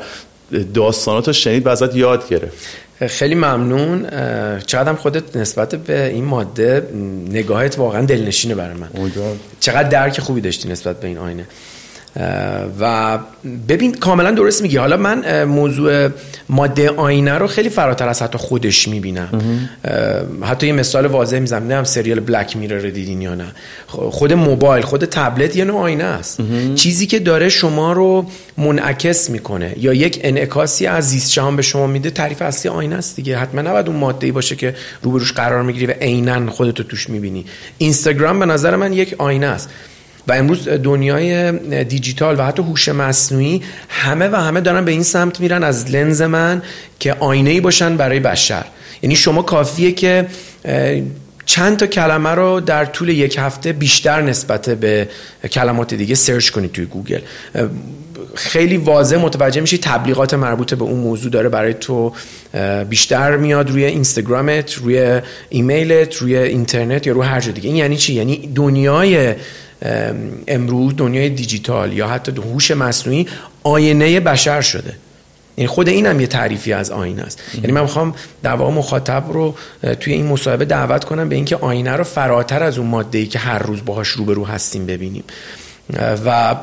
داستاناتو 0.74 1.32
شنید 1.32 1.66
و 1.66 1.68
ازت 1.68 1.96
یاد 1.96 2.28
گرفت. 2.28 2.66
خیلی 3.00 3.34
ممنون. 3.34 4.06
چقدر 4.60 4.94
خودت 4.94 5.36
نسبت 5.36 5.74
به 5.74 6.06
این 6.06 6.24
ماده 6.24 6.88
نگاهت 7.30 7.78
واقعا 7.78 8.02
دلنشینه 8.02 8.54
برای 8.54 8.74
من. 8.76 8.88
چقدر 9.60 9.88
درک 9.88 10.20
خوبی 10.20 10.40
داشتی 10.40 10.68
نسبت 10.68 11.00
به 11.00 11.08
این 11.08 11.18
آینه. 11.18 11.46
و 12.80 13.18
ببین 13.68 13.94
کاملا 13.94 14.30
درست 14.30 14.62
میگی. 14.62 14.76
حالا 14.76 14.96
من 14.96 15.44
موضوع 15.44 16.08
ماده 16.48 16.90
آینه 16.90 17.38
رو 17.38 17.46
خیلی 17.46 17.68
فراتر 17.68 18.08
از 18.08 18.22
حتی 18.22 18.38
خودش 18.38 18.88
می‌بینم. 18.88 19.28
حتی 20.42 20.66
یه 20.66 20.72
مثال 20.72 21.06
واضح 21.06 21.38
می‌زنم. 21.38 21.70
هم 21.70 21.84
سریال 21.84 22.20
بلک 22.20 22.56
میرر 22.56 22.78
رو 22.78 22.90
دیدین 22.90 23.22
یا 23.22 23.34
نه. 23.34 23.46
خود 23.86 24.32
موبایل 24.32 24.82
خود 24.82 25.04
تبلت 25.04 25.56
یه 25.56 25.64
نوع 25.64 25.80
آینه 25.80 26.04
است. 26.04 26.40
چیزی 26.74 27.06
که 27.06 27.18
داره 27.18 27.48
شما 27.48 27.92
رو 27.92 28.26
منعکس 28.58 29.30
می‌کنه. 29.30 29.74
یا 29.78 29.92
یک 29.92 30.20
انعکاسی 30.22 30.86
از 30.86 31.08
زیست 31.08 31.32
جهان 31.32 31.56
به 31.56 31.62
شما 31.62 31.86
میده 31.86 32.10
تعریف 32.10 32.42
اصلی 32.42 32.70
آینه 32.70 32.96
است 32.96 33.16
دیگه. 33.16 33.38
حتما 33.38 33.60
نباید 33.60 33.88
اون 33.88 33.96
ماده 33.96 34.26
ای 34.26 34.32
باشه 34.32 34.56
که 34.56 34.74
روبروش 35.02 35.32
قرار 35.32 35.62
می‌گیری 35.62 35.86
و 35.86 35.94
عینا 36.00 36.50
خودتو 36.50 36.82
توش 36.82 37.10
می‌بینی. 37.10 37.44
اینستاگرام 37.78 38.38
به 38.38 38.46
نظر 38.46 38.76
من 38.76 38.92
یک 38.92 39.14
آینه 39.18 39.46
است. 39.46 39.70
و 40.28 40.32
امروز 40.32 40.68
دنیای 40.68 41.52
دیجیتال 41.84 42.40
و 42.40 42.42
حتی 42.42 42.62
هوش 42.62 42.88
مصنوعی 42.88 43.62
همه 43.88 44.28
و 44.28 44.36
همه 44.36 44.60
دارن 44.60 44.84
به 44.84 44.90
این 44.90 45.02
سمت 45.02 45.40
میرن 45.40 45.64
از 45.64 45.90
لنز 45.90 46.22
من 46.22 46.62
که 47.00 47.16
آینه 47.20 47.50
ای 47.50 47.60
باشن 47.60 47.96
برای 47.96 48.20
بشر. 48.20 48.64
یعنی 49.02 49.16
شما 49.16 49.42
کافیه 49.42 49.92
که 49.92 50.26
چند 51.46 51.76
تا 51.76 51.86
کلمه 51.86 52.30
رو 52.30 52.60
در 52.60 52.84
طول 52.84 53.08
یک 53.08 53.36
هفته 53.38 53.72
بیشتر 53.72 54.22
نسبت 54.22 54.70
به 54.70 55.08
کلمات 55.52 55.94
دیگه 55.94 56.14
search 56.14 56.50
کنید 56.50 56.72
توی 56.72 56.84
گوگل. 56.84 57.20
خیلی 58.34 58.76
واضح 58.76 59.16
متوجه 59.16 59.60
میشی 59.60 59.78
تبلیغات 59.78 60.34
مربوط 60.34 60.74
به 60.74 60.84
اون 60.84 61.00
موضوع 61.00 61.30
داره 61.30 61.48
برای 61.48 61.74
تو 61.74 62.12
بیشتر 62.88 63.36
میاد 63.36 63.70
روی 63.70 63.84
اینستاگرامت 63.84 64.74
روی 64.74 65.20
ایمیلت 65.48 66.16
روی 66.16 66.36
اینترنت 66.36 67.06
یا 67.06 67.12
رو 67.12 67.22
هر 67.22 67.40
جا 67.40 67.52
دیگه. 67.52 67.68
این 67.68 67.76
یعنی 67.76 67.96
چی؟ 67.96 68.14
یعنی 68.14 68.52
دنیای 68.54 69.34
امروز 70.48 70.96
دنیای 70.96 71.28
دیجیتال 71.28 71.92
یا 71.92 72.08
حتی 72.08 72.32
هوش 72.32 72.70
مصنوعی 72.70 73.26
آینه 73.62 74.20
بشر 74.20 74.60
شده. 74.60 74.96
یعنی 75.56 75.68
خود 75.68 75.88
این 75.88 76.06
هم 76.06 76.20
یه 76.20 76.26
تعریفی 76.26 76.72
از 76.72 76.90
آینه 76.90 77.22
است. 77.22 77.40
یعنی 77.54 77.72
من 77.72 77.80
می‌خوام 77.80 78.14
در 78.42 78.54
واقع 78.54 78.72
مخاطب 78.72 79.24
رو 79.28 79.54
توی 80.00 80.12
این 80.12 80.26
مصاحبه 80.26 80.64
دعوت 80.64 81.04
کنم 81.04 81.28
به 81.28 81.34
اینکه 81.34 81.56
آینه 81.56 81.92
رو 81.92 82.04
فراتر 82.04 82.62
از 82.62 82.78
اون 82.78 82.86
ماده 82.86 83.18
ای 83.18 83.26
که 83.26 83.38
هر 83.38 83.58
روز 83.58 83.84
باهاش 83.84 84.08
روبرو 84.08 84.44
هستیم 84.44 84.86
ببینیم. 84.86 85.24
و 86.24 86.56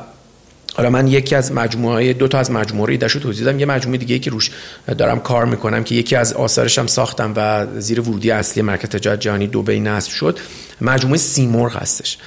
حالا 0.75 0.89
من 0.89 1.07
یکی 1.07 1.35
از 1.35 1.51
مجموعه 1.51 2.13
دو 2.13 2.27
تا 2.27 2.39
از 2.39 2.51
مجموعه 2.51 2.97
رو 2.97 3.19
توضیح 3.19 3.45
دادم. 3.45 3.59
یه 3.59 3.65
مجموعه 3.65 3.97
دیگه 3.97 4.19
که 4.19 4.29
روش 4.29 4.51
دارم 4.97 5.19
کار 5.19 5.45
می‌کنم 5.45 5.83
که 5.83 5.95
یکی 5.95 6.15
از 6.15 6.33
آثارش 6.33 6.79
هم 6.79 6.87
ساختم 6.87 7.33
و 7.35 7.67
زیر 7.79 8.01
ورودی 8.01 8.31
اصلی 8.31 8.63
مرکز 8.63 8.89
تجارت 8.89 9.19
جهانی 9.19 9.47
دبی 9.47 9.79
نصب 9.79 10.11
شد. 10.11 10.39
مجموعه 10.81 11.17
سیمرغ 11.17 11.75
هستش. 11.75 12.17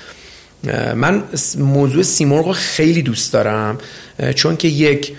من 0.94 1.22
موضوع 1.58 2.02
سیمرغ 2.02 2.46
رو 2.46 2.52
خیلی 2.52 3.02
دوست 3.02 3.32
دارم 3.32 3.78
چون 4.34 4.56
که 4.56 4.68
یک 4.68 5.12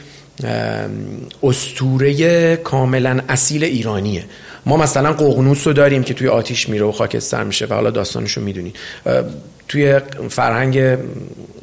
استوره 1.44 2.56
کاملا 2.56 3.20
اصیل 3.30 3.64
ایرانیه. 3.64 4.24
ما 4.66 4.78
مثلا 4.78 5.14
ققنوس 5.14 5.68
رو 5.68 5.74
داریم 5.74 6.04
که 6.04 6.14
توی 6.14 6.28
آتیش 6.28 6.70
میره 6.70 6.86
و 6.86 6.92
خاکستر 6.92 7.44
میشه 7.44 7.66
و 7.66 7.74
حالا 7.74 7.92
داستانش 7.92 8.32
رو 8.32 8.44
می‌دونین 8.44 8.74
توی 9.68 10.00
فرهنگ 10.30 10.98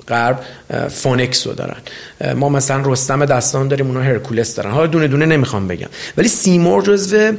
غرب 0.09 0.41
فونکس 0.89 1.47
رو 1.47 1.53
دارن. 1.53 1.77
ما 2.35 2.49
مثلا 2.49 2.93
رستم 2.93 3.25
دستان 3.25 3.69
داریم 3.69 3.87
اونا 3.87 4.01
هرکولس 4.01 4.55
دارن. 4.55 4.71
حالا 4.71 4.87
دونه 4.87 5.09
دونه 5.09 5.27
نمی‌خوام 5.27 5.69
بگم. 5.69 5.89
ولی 6.17 6.29
سیمور 6.29 6.83
جزو 6.83 7.33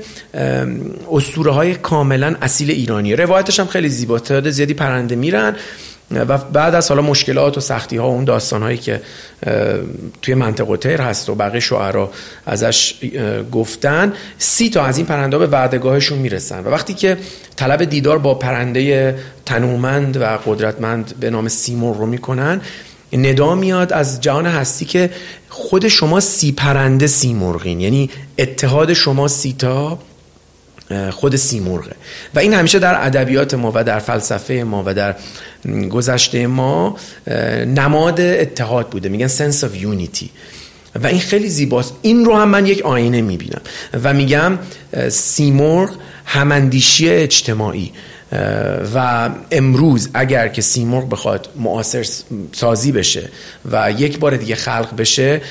اسطوره 1.12 1.52
های 1.52 1.76
کاملا 1.76 2.36
اصیل 2.42 2.72
ایرانی 2.72 3.16
روایتش 3.16 3.60
هم 3.60 3.68
خیلی 3.68 3.90
زیبا 3.90 4.20
تعداد 4.20 4.50
زیادی 4.50 4.74
پرنده 4.74 5.16
میرن. 5.16 5.56
و 6.12 6.38
بعد 6.38 6.76
از 6.76 6.90
حالا 6.90 7.02
مشکلات 7.02 7.58
و 7.58 7.62
سختی 7.62 7.98
ها 7.98 8.10
و 8.10 8.14
اون 8.14 8.24
داستان 8.26 8.62
هایی 8.62 8.78
که 8.78 9.02
توی 10.22 10.36
منطقه 10.36 10.78
تیر 10.78 11.02
هست 11.02 11.30
و 11.30 11.36
بقیه 11.36 11.60
شعرا 11.60 12.12
ازش 12.46 12.94
گفتن 13.52 14.14
سی 14.38 14.70
تا 14.70 14.86
از 14.86 14.98
این 14.98 15.06
پرنده 15.06 15.38
به 15.38 15.48
وعدگاهشون 15.48 16.18
می‌رسن. 16.18 16.64
و 16.64 16.70
وقتی 16.70 16.94
که 16.94 17.18
طلب 17.56 17.84
دیدار 17.84 18.18
با 18.18 18.34
پرنده 18.34 19.16
تنومند 19.46 20.18
و 20.18 20.26
قدرتمند 20.46 21.14
به 21.20 21.30
نام 21.30 21.48
سیمور 21.48 21.98
رو 21.98 22.06
می‌کنن 22.06 22.62
ندا 23.14 23.56
میاد 23.56 23.94
از 23.94 24.22
جهان 24.22 24.46
هستی 24.46 24.86
که 24.86 25.10
خود 25.50 25.88
شما 25.88 26.20
سی 26.20 26.52
پرنده 26.52 27.08
سیمرغین. 27.08 27.82
یعنی 27.82 28.10
اتحاد 28.38 28.94
شما 28.94 29.28
سی 29.28 29.56
تا 29.58 30.00
خود 31.12 31.36
سیمرغه 31.36 31.96
و 32.36 32.40
این 32.40 32.54
همیشه 32.54 32.80
در 32.80 33.06
ادبیات 33.06 33.54
ما 33.54 33.72
و 33.76 33.84
در 33.84 34.00
فلسفه 34.00 34.54
ما 34.54 34.84
و 34.86 34.94
در 34.94 35.16
گذشته 35.90 36.48
ما 36.48 36.98
نماد 37.66 38.22
اتحاد 38.22 38.90
بوده. 38.90 39.10
میگن 39.10 39.28
sense 39.28 39.62
of 39.62 39.82
unity. 39.82 40.26
و 41.02 41.08
این 41.08 41.20
خیلی 41.20 41.50
زیباست. 41.50 41.94
این 42.02 42.26
رو 42.26 42.36
هم 42.36 42.50
من 42.50 42.66
یک 42.66 42.82
آینه 42.82 43.22
می‌بینم. 43.22 43.62
و 44.04 44.14
میگم 44.14 44.60
سیمرغ 45.10 45.90
هماندیشی 46.26 47.10
اجتماعی. 47.10 47.92
و 48.96 49.30
امروز 49.52 50.10
اگر 50.14 50.48
که 50.48 50.62
سیمرغ 50.62 51.10
بخواد 51.10 51.50
معاصر 51.56 52.06
سازی 52.52 52.92
بشه 52.92 53.30
و 53.72 53.92
یک 53.98 54.20
بار 54.20 54.38
دیگه 54.38 54.56
خلق 54.56 54.96
بشه 54.98 55.42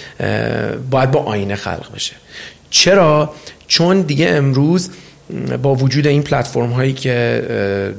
باید 0.90 1.10
با 1.10 1.20
آینه 1.20 1.56
خلق 1.56 1.94
بشه. 1.94 2.12
چرا؟ 2.70 3.34
چون 3.68 4.00
دیگه 4.00 4.28
امروز 4.28 4.90
با 5.62 5.74
وجود 5.74 6.06
این 6.06 6.22
پلتفرم 6.22 6.70
هایی 6.70 6.92
که 6.92 7.44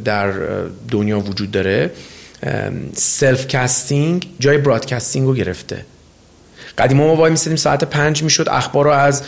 در 0.05 0.31
دنیا 0.91 1.19
وجود 1.19 1.51
داره 1.51 1.91
self 2.93 3.47
casting 3.47 4.27
جای 4.39 4.57
broadcasting 4.57 5.27
رو 5.27 5.33
گرفته. 5.33 5.85
قدیما 6.77 7.07
ما 7.07 7.15
وایمیستادیم 7.15 7.55
ساعت 7.55 7.83
پنج 7.83 8.23
می‌شد 8.23 8.49
اخبار 8.49 8.85
رو 8.85 8.91
از 8.91 9.23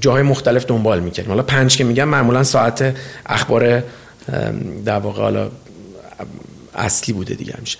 جاهای 0.00 0.22
مختلف 0.22 0.66
دنبال 0.66 1.00
می‌کردیم. 1.00 1.30
حالا 1.30 1.42
پنج 1.42 1.76
که 1.76 1.84
میگم 1.84 2.08
معمولا 2.08 2.42
ساعت 2.42 2.96
اخبار 3.26 3.82
در 4.84 4.98
واقع 4.98 5.22
حالا 5.22 5.50
اصلی 6.74 7.14
بوده 7.14 7.34
دیگه 7.34 7.54
میشه 7.60 7.78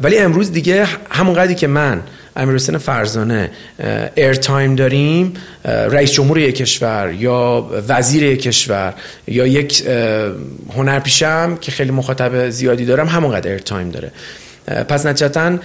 ولی 0.00 0.18
امروز 0.18 0.52
دیگه 0.52 0.86
همون 1.10 1.34
قدری 1.34 1.54
که 1.54 1.66
من 1.66 2.02
امیر 2.36 2.54
حسین 2.54 2.78
فرزانه 2.78 3.50
air 4.14 4.34
time 4.34 4.74
داریم 4.74 5.34
رئیس 5.64 6.12
جمهور 6.12 6.38
یک 6.38 6.54
کشور 6.54 7.14
یا 7.18 7.70
وزیر 7.88 8.22
یک 8.22 8.42
کشور 8.42 8.94
یا 9.26 9.46
یک 9.46 9.86
هنرپیشم 10.76 11.58
که 11.60 11.72
خیلی 11.72 11.90
مخاطب 11.90 12.50
زیادی 12.50 12.84
دارم 12.84 13.08
همونقدر 13.08 13.50
air 13.50 13.58
time 13.58 13.90
داره 13.90 14.12
پس 14.88 15.06
نتیجتا 15.06 15.58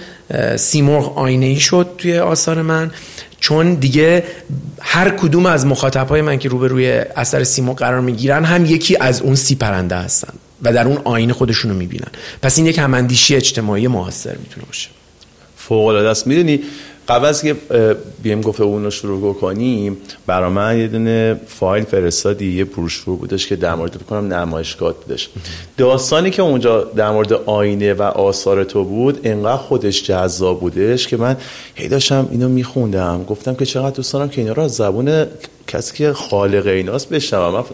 سیمرغ 0.56 1.18
آینه 1.18 1.46
ای 1.46 1.60
شد 1.60 1.94
توی 1.98 2.18
آثار 2.18 2.62
من. 2.62 2.90
چون 3.40 3.74
دیگه 3.74 4.24
هر 4.80 5.10
کدوم 5.10 5.46
از 5.46 5.66
مخاطب 5.66 6.08
های 6.08 6.22
من 6.22 6.38
که 6.38 6.48
روبروی 6.48 6.90
اثر 7.16 7.44
سیمرغ 7.44 7.78
قرار 7.78 8.00
می‌گیرن 8.00 8.44
هم 8.44 8.66
یکی 8.66 8.96
از 9.00 9.22
اون 9.22 9.34
سی 9.34 9.54
پرنده 9.54 9.96
هستن 9.96 10.34
و 10.62 10.72
در 10.72 10.86
اون 10.86 10.98
آینه 11.04 11.32
خودشونو 11.32 11.74
می‌بینن. 11.74 12.08
پس 12.42 12.58
این 12.58 12.66
یک 12.66 12.78
هماندیشی 12.78 13.36
اجتماعی 13.36 13.86
موثر 13.86 14.36
می‌تونه 14.36 14.66
باشه. 14.66 14.88
فوق 15.68 15.86
العاده 15.86 16.08
است 16.08 16.26
می‌دونی 16.26 16.60
قبل 17.08 17.32
که 17.32 17.56
بیم 18.22 18.40
گفته 18.40 18.62
اون 18.62 18.84
رو 18.84 18.90
شروع 18.90 19.34
کنیم 19.34 19.96
برا 20.26 20.50
من 20.50 20.78
یه 20.78 20.88
دونه 20.88 21.40
فایل 21.46 21.84
فرستادی 21.84 22.52
یه 22.52 22.64
بروشور 22.64 23.16
بودش 23.16 23.46
که 23.46 23.56
در 23.56 23.74
مورد 23.74 23.98
بکنم 23.98 24.34
نمایشگاه 24.34 24.94
بودش. 24.94 25.28
داستانی 25.76 26.30
که 26.30 26.42
اونجا 26.42 26.84
در 26.84 27.10
مورد 27.10 27.32
آینه 27.32 27.94
و 27.94 28.02
آثار 28.02 28.64
تو 28.64 28.84
بود 28.84 29.20
انقدر 29.24 29.56
خودش 29.56 30.02
جذاب 30.02 30.60
بودش 30.60 31.08
که 31.08 31.16
من 31.16 31.36
هی 31.74 31.88
داشتم 31.88 32.28
اینو 32.30 32.48
میخوندم. 32.48 33.24
گفتم 33.24 33.54
که 33.54 33.66
چقدر 33.66 33.96
دوست 33.96 34.12
دارم 34.12 34.28
که 34.28 34.40
اینا 34.40 34.52
رو 34.52 34.68
زبون 34.68 35.26
کسی 35.66 35.96
که 35.96 36.12
خالق 36.12 36.66
ایناست 36.66 37.08
بشنوم. 37.08 37.54
من 37.54 37.64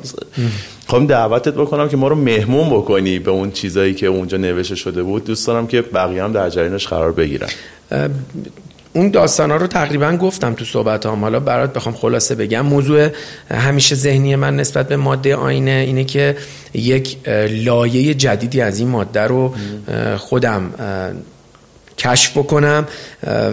خواهم 0.87 1.07
دعوتت 1.07 1.55
بکنم 1.55 1.89
که 1.89 1.97
ما 1.97 2.09
رو 2.09 2.17
مهمون 2.17 2.71
بکنی 2.71 3.19
به 3.19 3.31
اون 3.31 3.51
چیزایی 3.51 3.95
که 3.95 4.07
اونجا 4.07 4.39
نوشته 4.39 4.75
شده 4.75 5.03
بود. 5.03 5.25
دوست 5.25 5.47
دارم 5.47 5.67
که 5.67 5.83
بقیه 5.83 6.25
هم 6.25 6.33
در 6.33 6.51
جریانش 6.51 6.87
قرار 6.87 7.13
بگیرن. 7.13 7.49
اون 8.93 9.11
داستان 9.11 9.51
ها 9.51 9.57
رو 9.57 9.67
تقریبا 9.67 10.17
گفتم 10.17 10.55
تو 10.55 10.65
صحبت 10.65 11.07
هم 11.07 11.21
حالا 11.21 11.41
برات 11.41 11.73
بخوام 11.73 11.95
خلاصه 11.95 12.35
بگم 12.35 12.61
موضوع 12.61 13.09
همیشه 13.51 13.95
ذهنی 13.95 14.37
من 14.37 14.57
نسبت 14.57 14.89
به 14.89 14.97
ماده 14.97 15.37
آینه 15.37 15.85
اینه 15.87 16.05
که 16.05 16.37
یک 16.75 17.17
لایه 17.51 18.15
جدیدی 18.15 18.61
از 18.61 18.79
این 18.79 18.89
ماده 18.89 19.21
رو 19.21 19.55
خودم 20.17 20.71
کشف 21.99 22.39
بکنم 22.39 22.87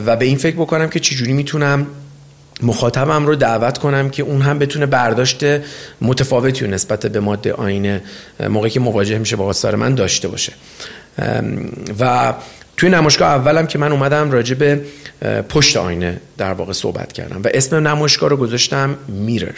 و 0.06 0.16
به 0.16 0.26
این 0.26 0.38
فکر 0.38 0.56
بکنم 0.56 0.90
که 0.90 1.00
چجوری 1.00 1.34
می‌تونم 1.34 1.88
مخاطبم 2.64 3.26
رو 3.26 3.36
دعوت 3.36 3.78
کنم 3.78 4.10
که 4.10 4.24
اون 4.24 4.42
هم 4.42 4.60
بتونه 4.60 4.86
برداشت 4.86 5.44
متفاوتی 6.02 6.68
نسبت 6.68 7.06
به 7.06 7.20
ماده 7.20 7.54
آینه 7.54 8.02
موقعی 8.50 8.70
که 8.70 8.80
مواجه 8.80 9.18
میشه 9.18 9.36
با 9.36 9.46
آثار 9.46 9.76
من 9.76 9.96
داشته 9.96 10.28
باشه. 10.28 10.54
و 12.00 12.34
توی 12.82 12.90
نمایشگاه 12.90 13.30
اولم 13.30 13.68
که 13.68 13.80
من 13.80 13.92
اومدم 13.92 14.32
راجع 14.32 14.56
به 14.56 14.82
پشت 15.50 15.78
آینه 15.78 16.18
در 16.38 16.54
واقع 16.54 16.74
صحبت 16.74 17.14
کردم 17.14 17.42
و 17.44 17.48
اسم 17.54 17.88
نمایشگاه 17.88 18.30
رو 18.30 18.38
گذاشتم 18.38 18.98
میرر 19.08 19.56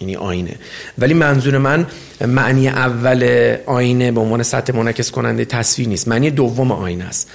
یعنی 0.00 0.16
آینه. 0.16 0.54
ولی 0.98 1.14
منظور 1.14 1.58
من 1.58 1.86
معنی 2.26 2.68
اول 2.68 3.56
آینه 3.66 4.12
به 4.12 4.20
عنوان 4.20 4.42
سطح 4.42 4.76
منعکس 4.76 5.10
کننده 5.10 5.44
تصویر 5.44 5.88
نیست. 5.88 6.08
معنی 6.08 6.30
دوم 6.30 6.72
آینه 6.72 7.04
است. 7.04 7.30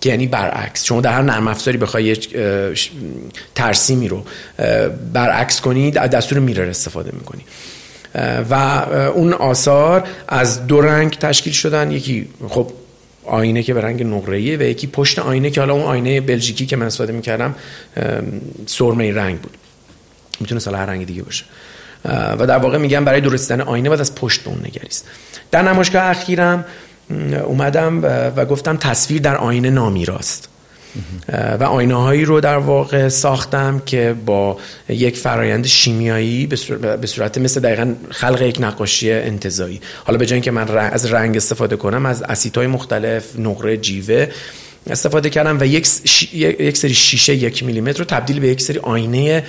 که 0.00 0.08
یعنی 0.08 0.26
برعکس. 0.26 0.84
شما 0.84 1.00
در 1.00 1.12
هر 1.12 1.22
نرم 1.22 1.48
افزاری 1.48 1.78
بخوای 1.78 2.16
ترسیمی 3.54 4.08
رو 4.08 4.24
برعکس 5.12 5.60
کنید 5.60 5.98
از 5.98 6.10
دستور 6.10 6.38
میرر 6.38 6.68
استفاده 6.68 7.10
می‌کنی. 7.14 7.42
و 8.50 8.54
اون 9.14 9.32
آثار 9.32 10.04
از 10.28 10.66
دو 10.66 10.80
رنگ 10.80 11.18
تشکیل 11.18 11.52
شدن. 11.52 11.90
یکی 11.90 12.28
خب 12.48 12.72
آینه 13.24 13.62
که 13.62 13.74
به 13.74 13.80
رنگ 13.80 14.02
نقره‌ایه 14.02 14.56
و 14.56 14.62
یکی 14.62 14.86
پشت 14.86 15.18
آینه 15.18 15.50
که 15.50 15.60
حالا 15.60 15.74
اون 15.74 15.82
آینه 15.82 16.20
بلژیکی 16.20 16.66
که 16.66 16.76
من 16.76 16.86
استفاده 16.86 17.12
می‌کردم 17.12 17.54
سرمه 18.66 19.14
رنگ 19.14 19.40
بود. 19.40 19.56
می‌تونه 20.40 20.60
سال 20.60 20.74
هر 20.74 20.86
رنگ 20.86 21.06
دیگه 21.06 21.22
باشه. 21.22 21.44
و 22.38 22.46
در 22.46 22.58
واقع 22.58 22.78
میگم 22.78 23.04
برای 23.04 23.20
درستن 23.20 23.60
آینه 23.60 23.88
باید 23.88 24.00
از 24.00 24.14
پشت 24.14 24.40
به 24.40 24.50
اون 24.50 24.58
نگریست. 24.58 25.08
در 25.50 25.62
نمایشگاه 25.62 26.02
اخیرم 26.02 26.64
اومدم 27.44 28.02
و 28.36 28.44
گفتم 28.44 28.76
تصویر 28.76 29.22
در 29.22 29.36
آینه 29.36 29.70
نامیراست. 29.70 30.48
و 31.60 31.64
آینه 31.64 31.94
هایی 31.94 32.24
رو 32.24 32.40
در 32.40 32.58
واقع 32.58 33.08
ساختم 33.08 33.82
که 33.86 34.14
با 34.26 34.58
یک 34.88 35.16
فرایند 35.16 35.66
شیمیایی 35.66 36.46
به 37.00 37.06
صورت 37.06 37.38
مثل 37.38 37.60
دقیقا 37.60 37.94
خلق 38.10 38.42
یک 38.42 38.56
نقاشی 38.60 39.12
انتظایی 39.12 39.80
حالا 40.04 40.18
به 40.18 40.26
جای 40.26 40.40
که 40.40 40.50
من 40.50 40.78
از 40.78 41.12
رنگ 41.12 41.36
استفاده 41.36 41.76
کنم 41.76 42.06
از 42.06 42.24
های 42.56 42.66
مختلف 42.66 43.38
نقره 43.38 43.76
جیوه 43.76 44.28
استفاده 44.90 45.30
کردم 45.30 45.60
و 45.60 45.66
یک, 45.66 45.88
یک 46.34 46.76
سری 46.76 46.94
شیشه 46.94 47.34
یک 47.34 47.62
میلیمتر 47.62 47.98
رو 47.98 48.04
تبدیل 48.04 48.40
به 48.40 48.48
یک 48.48 48.60
سری 48.60 48.78
آینه 48.78 49.44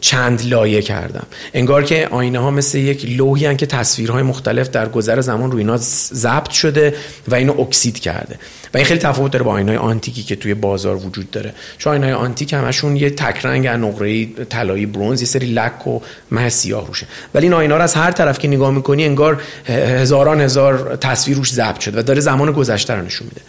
چند 0.00 0.46
لایه 0.46 0.82
کردم. 0.82 1.26
انگار 1.54 1.84
که 1.84 2.08
آینه 2.10 2.38
ها 2.38 2.50
مثل 2.50 2.78
یک 2.78 3.04
لوحی 3.08 3.56
که 3.56 3.66
تصویرهای 3.66 4.22
مختلف 4.22 4.70
در 4.70 4.88
گذر 4.88 5.20
زمان 5.20 5.50
روی 5.52 5.60
اینا 5.60 5.76
ضبط 6.12 6.50
شده 6.50 6.94
و 7.28 7.34
اینو 7.34 7.60
اکسید 7.60 7.98
کرده. 7.98 8.38
و 8.74 8.76
این 8.76 8.86
خیلی 8.86 9.00
تفاوت 9.00 9.32
داره 9.32 9.44
با 9.44 9.52
آینه 9.52 9.78
آنتیکی 9.78 10.22
که 10.22 10.36
توی 10.36 10.54
بازار 10.54 10.96
وجود 10.96 11.30
داره. 11.30 11.54
چون 11.78 11.92
آینه 11.92 12.14
آنتیک 12.14 12.52
همشون 12.52 12.96
یه 12.96 13.10
تک 13.10 13.46
رنگ 13.46 13.66
نقره 13.66 14.26
طلایی 14.26 14.86
برونز 14.86 15.20
یه 15.20 15.26
سری 15.26 15.46
لک 15.46 15.86
و 15.86 16.00
مه 16.30 16.48
سیاه 16.48 16.86
روشه. 16.86 17.06
ولی 17.34 17.46
این 17.46 17.54
آینه 17.54 17.74
رو 17.74 17.82
از 17.82 17.94
هر 17.94 18.10
طرف 18.10 18.38
که 18.38 18.48
نگاه 18.48 18.70
می‌کنی 18.70 19.04
انگار 19.04 19.42
هزاران 19.66 20.40
هزار 20.40 20.96
تصویر 20.96 21.36
روش 21.36 21.52
ضبط 21.52 21.80
شده 21.80 22.00
و 22.00 22.02
داره 22.02 22.20
زمان 22.20 22.52
گذشته 22.52 22.94
رو 22.94 23.04
نشون 23.04 23.28
میده. 23.28 23.40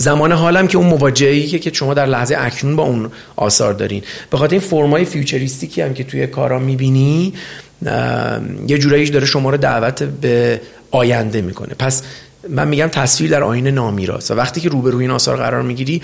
زمان 0.00 0.32
حالم 0.32 0.66
که 0.66 0.78
اون 0.78 0.86
مواجهه‌ای 0.86 1.46
که 1.46 1.72
شما 1.72 1.94
در 1.94 2.06
لحظه 2.06 2.36
اکنون 2.38 2.76
با 2.76 2.82
اون 2.82 3.10
آثار 3.36 3.74
دارین. 3.74 4.02
به 4.30 4.36
خاطر 4.36 4.52
این 4.52 4.60
فرمای 4.60 5.04
futuristic 5.04 5.75
ی 5.75 5.82
هم 5.82 5.94
که 5.94 6.04
توی 6.04 6.26
کارا 6.26 6.58
می‌بینی 6.58 7.32
یه 8.66 8.78
جوراییش 8.78 9.08
داره 9.08 9.26
شما 9.26 9.50
رو 9.50 9.56
دعوت 9.56 10.02
به 10.02 10.60
آینده 10.90 11.40
می‌کنه. 11.40 11.74
پس 11.78 12.02
من 12.48 12.68
میگم 12.68 12.86
تصویر 12.86 13.30
در 13.30 13.42
آینه 13.42 13.70
نامیراست 13.70 14.30
و 14.30 14.34
وقتی 14.34 14.60
که 14.60 14.68
روبروی 14.68 15.04
این 15.04 15.10
آثار 15.10 15.36
قرار 15.36 15.62
می‌گیری 15.62 16.02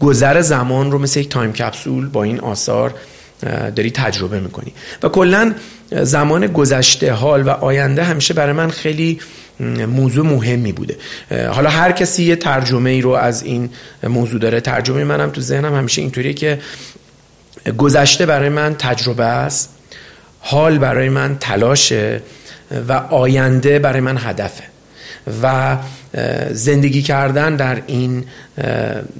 گذر 0.00 0.40
زمان 0.40 0.90
رو 0.90 0.98
مثل 0.98 1.20
یک 1.20 1.28
time 1.28 1.52
capsule 1.52 2.08
با 2.08 2.22
این 2.22 2.40
آثار 2.40 2.94
داری 3.76 3.90
تجربه 3.90 4.40
می‌کنی. 4.40 4.72
و 5.02 5.08
کلا 5.08 5.54
زمان 6.02 6.46
گذشته 6.46 7.12
حال 7.12 7.42
و 7.42 7.50
آینده 7.50 8.04
همیشه 8.04 8.34
برای 8.34 8.52
من 8.52 8.70
خیلی 8.70 9.18
موضوع 9.88 10.26
مهمی 10.26 10.72
بوده. 10.72 10.96
حالا 11.50 11.70
هر 11.70 11.92
کسی 11.92 12.24
یه 12.24 12.36
ترجمه 12.36 12.90
ای 12.90 13.00
رو 13.00 13.10
از 13.10 13.42
این 13.42 13.70
موضوع 14.02 14.40
داره 14.40 14.60
ترجمه 14.60 15.04
منم 15.04 15.30
تو 15.30 15.40
ذهنم. 15.40 15.74
همیشه 15.74 16.02
اینطوریه 16.02 16.34
که 16.34 16.58
گذشته 17.78 18.26
برای 18.26 18.48
من 18.48 18.74
تجربه 18.78 19.24
است 19.24 19.70
حال 20.40 20.78
برای 20.78 21.08
من 21.08 21.36
تلاشه 21.40 22.22
و 22.88 22.92
آینده 22.92 23.78
برای 23.78 24.00
من 24.00 24.18
هدفه. 24.18 24.64
و 25.42 25.76
زندگی 26.52 27.02
کردن 27.02 27.56
در 27.56 27.82
این 27.86 28.24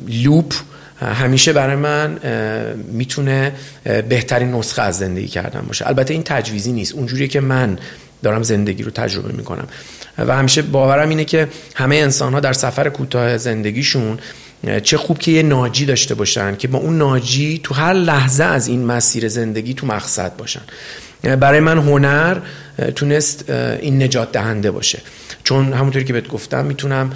لوپ 0.08 0.54
همیشه 1.00 1.52
برای 1.52 1.76
من 1.76 2.18
می‌تونه 2.92 3.52
بهترین 3.84 4.52
نسخه 4.52 4.82
از 4.82 4.98
زندگی 4.98 5.28
کردن 5.28 5.60
باشه. 5.60 5.86
البته 5.86 6.14
این 6.14 6.22
تجویزی 6.22 6.72
نیست. 6.72 6.94
اونجوری 6.94 7.28
که 7.28 7.40
من 7.40 7.78
دارم 8.26 8.42
زندگی 8.42 8.82
رو 8.82 8.90
تجربه 8.90 9.32
می‌کنم. 9.32 9.68
و 10.18 10.36
همیشه 10.36 10.62
باورم 10.62 11.08
اینه 11.08 11.24
که 11.24 11.48
همه 11.74 11.96
انسان 11.96 12.32
ها 12.32 12.40
در 12.40 12.52
سفر 12.52 12.88
کوتاه 12.88 13.38
زندگیشون 13.38 14.18
چه 14.82 14.96
خوب 14.96 15.18
که 15.18 15.30
یه 15.30 15.42
ناجی 15.42 15.86
داشته 15.86 16.14
باشن 16.14 16.56
که 16.56 16.68
با 16.68 16.78
اون 16.78 16.98
ناجی 16.98 17.60
تو 17.62 17.74
هر 17.74 17.92
لحظه 17.92 18.44
از 18.44 18.68
این 18.68 18.84
مسیر 18.84 19.28
زندگی 19.28 19.74
تو 19.74 19.86
مقصد 19.86 20.36
باشن. 20.36 20.60
برای 21.22 21.60
من 21.60 21.78
هنر 21.78 22.36
تونست 22.94 23.50
این 23.80 24.02
نجات 24.02 24.32
دهنده 24.32 24.70
باشه. 24.70 24.98
چون 25.44 25.72
همونطوری 25.72 26.04
که 26.04 26.12
بهت 26.12 26.28
گفتم 26.28 26.64
می‌تونم 26.64 27.10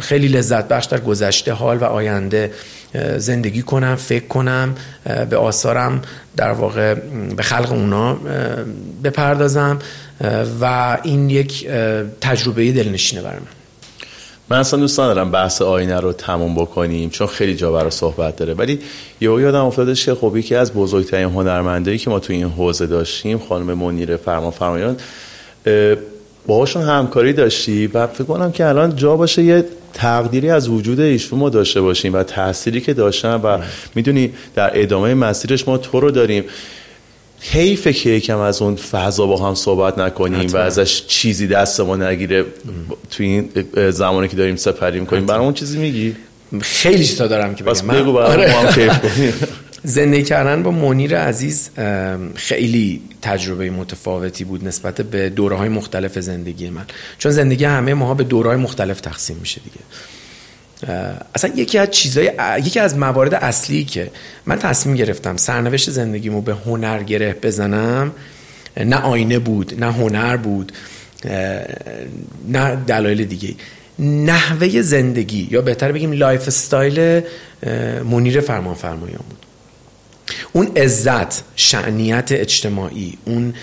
خیلی 0.00 0.28
لذت 0.28 0.68
بخش 0.68 0.86
در 0.86 1.00
گذشته 1.00 1.52
حال 1.52 1.78
و 1.78 1.84
آینده 1.84 2.52
زندگی 3.16 3.62
کنم 3.62 3.96
فکر 3.96 4.26
کنم 4.26 4.74
به 5.30 5.36
آثارم 5.36 6.02
در 6.36 6.52
واقع 6.52 6.94
به 7.36 7.42
خلق 7.42 7.72
اونا 7.72 8.20
بپردازم 9.04 9.78
و 10.60 10.98
این 11.02 11.30
یک 11.30 11.68
تجربه 12.20 12.72
دلنشینه 12.72 13.22
برای 13.22 13.38
من. 13.38 13.59
من 14.50 14.58
اصلا 14.58 14.80
دوست 14.80 15.00
ندارم 15.00 15.30
بحث 15.30 15.62
آینه 15.62 16.00
رو 16.00 16.12
تموم 16.12 16.54
بکنیم 16.54 17.10
چون 17.10 17.26
خیلی 17.26 17.54
جا 17.54 17.72
برای 17.72 17.90
صحبت 17.90 18.36
داره. 18.36 18.54
ولی 18.54 18.78
یهو 19.20 19.40
یادم 19.40 19.64
افتادش 19.64 20.04
که 20.04 20.14
خب 20.14 20.40
که 20.40 20.56
از 20.56 20.72
بزرگترین 20.72 21.28
هنرمندایی 21.28 21.98
که 21.98 22.10
ما 22.10 22.18
تو 22.18 22.32
این 22.32 22.48
حوزه 22.48 22.86
داشتیم 22.86 23.38
خانم 23.38 23.74
منیر 23.74 24.16
فرمان 24.16 24.50
فرمایان 24.50 24.96
باهاشون 26.46 26.82
همکاری 26.82 27.32
داشتی 27.32 27.86
و 27.86 28.06
فکر 28.06 28.24
کنم 28.24 28.52
که 28.52 28.66
الان 28.66 28.96
جا 28.96 29.16
باشه 29.16 29.42
یه 29.42 29.64
تقدیری 29.92 30.50
از 30.50 30.68
وجود 30.68 31.00
ایشون 31.00 31.38
ما 31.38 31.48
داشته 31.48 31.80
باشیم 31.80 32.14
و 32.14 32.22
تأثیری 32.22 32.80
که 32.80 32.94
داشتن 32.94 33.34
و 33.34 33.58
می‌دونی 33.94 34.32
در 34.54 34.70
ادامه 34.74 35.14
مسیرش 35.14 35.68
ما 35.68 35.78
تو 35.78 36.00
رو 36.00 36.10
داریم. 36.10 36.44
حیفه 37.40 37.92
که 37.92 38.10
یکم 38.10 38.38
از 38.38 38.62
اون 38.62 38.76
فضا 38.76 39.26
با 39.26 39.48
هم 39.48 39.54
صحبت 39.54 39.98
نکنیم 39.98 40.52
و 40.52 40.56
ازش 40.56 41.06
چیزی 41.06 41.46
دست 41.46 41.80
ما 41.80 41.96
نگیره 41.96 42.44
تو 43.10 43.22
این 43.22 43.48
زمانی 43.90 44.28
که 44.28 44.36
داریم 44.36 44.56
سپری 44.56 45.00
می‌کنیم 45.00 45.26
برای 45.26 45.44
اون 45.44 45.54
چیزی 45.54 45.78
میگی؟ 45.78 46.16
خیلی 46.60 47.04
چیزا 47.04 47.26
دارم 47.26 47.54
که 47.54 47.64
بگم. 47.64 47.86
بگو 47.88 48.12
برای 48.12 48.50
هم 48.50 48.66
کیف 48.72 48.98
کنیم. 49.00 49.32
زندگی 49.82 50.22
کردن 50.22 50.62
با 50.62 50.70
منیر 50.70 51.18
عزیز 51.18 51.70
خیلی 52.34 53.02
تجربه 53.22 53.70
متفاوتی 53.70 54.44
بود 54.44 54.64
نسبت 54.64 55.00
به 55.00 55.30
دوره 55.30 55.56
های 55.56 55.68
مختلف 55.68 56.18
زندگی 56.18 56.70
من. 56.70 56.84
چون 57.18 57.32
زندگی 57.32 57.64
همه 57.64 57.94
ماها 57.94 58.14
به 58.14 58.24
دوره 58.24 58.48
های 58.48 58.58
مختلف 58.58 59.00
تقسیم 59.00 59.36
میشه 59.40 59.60
دیگه. 59.64 59.84
اصلا 61.34 61.50
یکی 61.56 61.78
از 61.78 61.90
چیزای 61.90 62.32
یکی 62.64 62.80
از 62.80 62.98
موارد 62.98 63.34
اصلی 63.34 63.84
که 63.84 64.10
من 64.46 64.58
تصمیم 64.58 64.96
گرفتم 64.96 65.36
سرنوشت 65.36 65.90
زندگیمو 65.90 66.40
به 66.40 66.54
هنر 66.54 67.02
گره 67.02 67.36
بزنم 67.42 68.12
نه 68.76 68.96
آینه 68.96 69.38
بود 69.38 69.84
نه 69.84 69.92
هنر 69.92 70.36
بود 70.36 70.72
نه 72.48 72.76
دلایل 72.86 73.24
دیگه 73.24 73.54
نحوه 73.98 74.82
زندگی 74.82 75.48
یا 75.50 75.62
بهتر 75.62 75.92
بگیم 75.92 76.12
lifestyle 76.12 77.22
منیر 78.04 78.40
فرمان 78.40 78.74
فرمایان 78.74 79.24
بود. 79.28 79.38
اون 80.52 80.76
عزت 80.76 81.42
شأنیت 81.56 82.32
اجتماعی 82.32 83.18
اون 83.24 83.54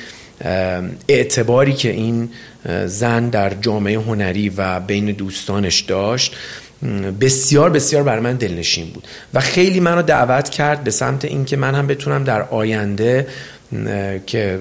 اعتباری 1.08 1.74
که 1.74 1.90
این 1.90 2.30
زن 2.86 3.30
در 3.30 3.54
جامعه 3.54 4.00
هنری 4.00 4.50
و 4.50 4.80
بین 4.80 5.06
دوستانش 5.06 5.80
داشت 5.80 6.36
بسیار 7.22 7.70
بسیار 7.70 8.04
بر 8.04 8.20
من 8.20 8.36
دلنشین 8.36 8.90
بود 8.90 9.08
و 9.34 9.40
خیلی 9.40 9.80
منو 9.80 10.02
دعوت 10.02 10.50
کرد 10.50 10.84
به 10.84 10.92
سمت 10.92 11.26
اینکه 11.26 11.58
من 11.58 11.76
هم 11.76 11.88
بتونم 11.88 12.24
در 12.24 12.42
آینده 12.42 13.28
که 14.26 14.60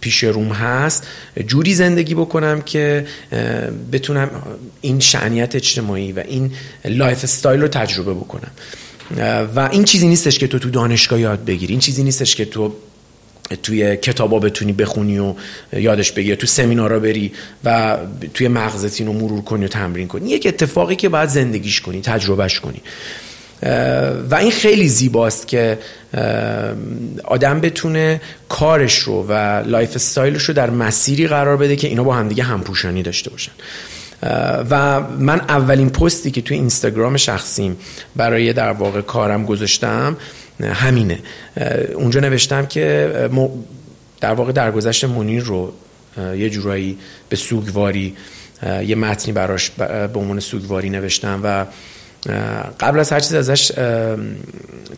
پیش 0.00 0.24
روم 0.24 0.48
هست 0.48 1.06
جوری 1.46 1.74
زندگی 1.74 2.14
بکنم 2.14 2.60
که 2.60 3.06
بتونم 3.92 4.30
این 4.80 5.00
شأنیت 5.00 5.54
اجتماعی 5.54 6.12
و 6.12 6.20
این 6.28 6.52
lifestyle 6.84 7.60
رو 7.60 7.68
تجربه 7.68 8.14
بکنم. 8.14 8.50
و 9.56 9.68
این 9.72 9.84
چیزی 9.84 10.08
نیستش 10.08 10.38
که 10.38 10.46
تو 10.46 10.58
تو 10.58 10.70
دانشگاه 10.70 11.20
یاد 11.20 11.44
بگیری 11.44 11.72
این 11.72 11.80
چیزی 11.80 12.02
نیستش 12.02 12.36
که 12.36 12.44
تو 12.44 12.72
توی 13.62 13.96
کتابا 13.96 14.38
بتونی 14.38 14.72
بخونی 14.72 15.18
و 15.18 15.34
یادش 15.72 16.12
بگیری 16.12 16.36
تو 16.36 16.46
سمینارا 16.46 16.98
بری 16.98 17.32
و 17.64 17.96
توی 18.34 18.48
مغزت 18.48 19.00
اینو 19.00 19.12
مرور 19.12 19.40
کنی 19.40 19.64
و 19.64 19.68
تمرین 19.68 20.08
کنی. 20.08 20.30
یک 20.30 20.46
اتفاقی 20.46 20.96
که 20.96 21.08
باید 21.08 21.28
زندگیش 21.28 21.80
کنی 21.80 22.00
تجربهش 22.00 22.60
کنی. 22.60 22.82
و 24.30 24.34
این 24.34 24.50
خیلی 24.50 24.88
زیباست 24.88 25.48
که 25.48 25.78
آدم 27.24 27.60
بتونه 27.60 28.20
کارش 28.48 28.98
رو 28.98 29.26
و 29.28 29.32
lifestyle 29.66 29.96
ش 29.96 30.42
رو 30.42 30.54
در 30.54 30.70
مسیری 30.70 31.26
قرار 31.26 31.56
بده 31.56 31.76
که 31.76 31.88
اینا 31.88 32.04
با 32.04 32.14
همدیگه 32.14 32.42
همپوشانی 32.42 33.02
داشته 33.02 33.30
باشن. 33.30 33.52
و 34.70 35.00
من 35.00 35.40
اولین 35.40 35.90
پستی 35.90 36.30
که 36.30 36.40
توی 36.40 36.56
اینستاگرام 36.56 37.16
شخصیم 37.16 37.76
برای 38.16 38.52
در 38.52 38.72
واقع 38.72 39.00
کارم 39.00 39.46
گذاشتم 39.46 40.16
همینه. 40.60 41.18
اونجا 41.94 42.20
نوشتم 42.20 42.66
که 42.66 43.12
در 44.20 44.34
واقع 44.34 44.52
درگذشت 44.52 45.04
منیر 45.04 45.42
رو 45.42 45.72
یه 46.16 46.50
جورایی 46.50 46.98
به 47.28 47.36
سوگواری 47.36 48.16
یه 48.86 48.94
متنی 48.94 49.32
براش 49.32 49.70
به 49.70 50.18
عنوان 50.18 50.40
سوگواری 50.40 50.90
نوشتم 50.90 51.40
و 51.44 51.66
قبل 52.80 52.98
از 52.98 53.12
هر 53.12 53.20
چیز 53.20 53.34
ازش 53.34 53.72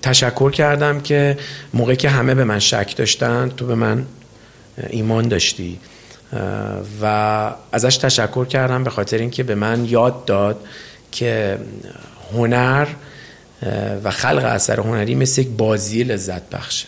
تشکر 0.03 0.51
کردم 0.51 1.01
که 1.01 1.39
موقعی 1.75 1.97
که 1.97 2.09
همه 2.09 2.35
به 2.35 2.45
من 2.45 2.59
شک 2.59 2.97
داشتن 2.97 3.53
تو 3.57 3.67
به 3.67 3.75
من 3.75 4.07
ایمان 4.91 5.29
داشتی. 5.29 5.79
و 7.03 7.51
ازش 7.73 7.97
تشکر 7.97 8.45
کردم 8.45 8.85
به 8.85 8.91
خاطر 8.91 9.19
اینکه 9.19 9.43
به 9.43 9.55
من 9.55 9.85
یاد 9.85 10.25
داد 10.25 10.65
که 11.13 11.59
هنر 12.33 12.87
و 14.05 14.11
خلق 14.11 14.45
اثر 14.45 14.81
هنری 14.81 15.15
مثل 15.15 15.41
یک 15.41 15.49
بازی 15.49 16.05
لذت 16.05 16.51
بخشه 16.51 16.87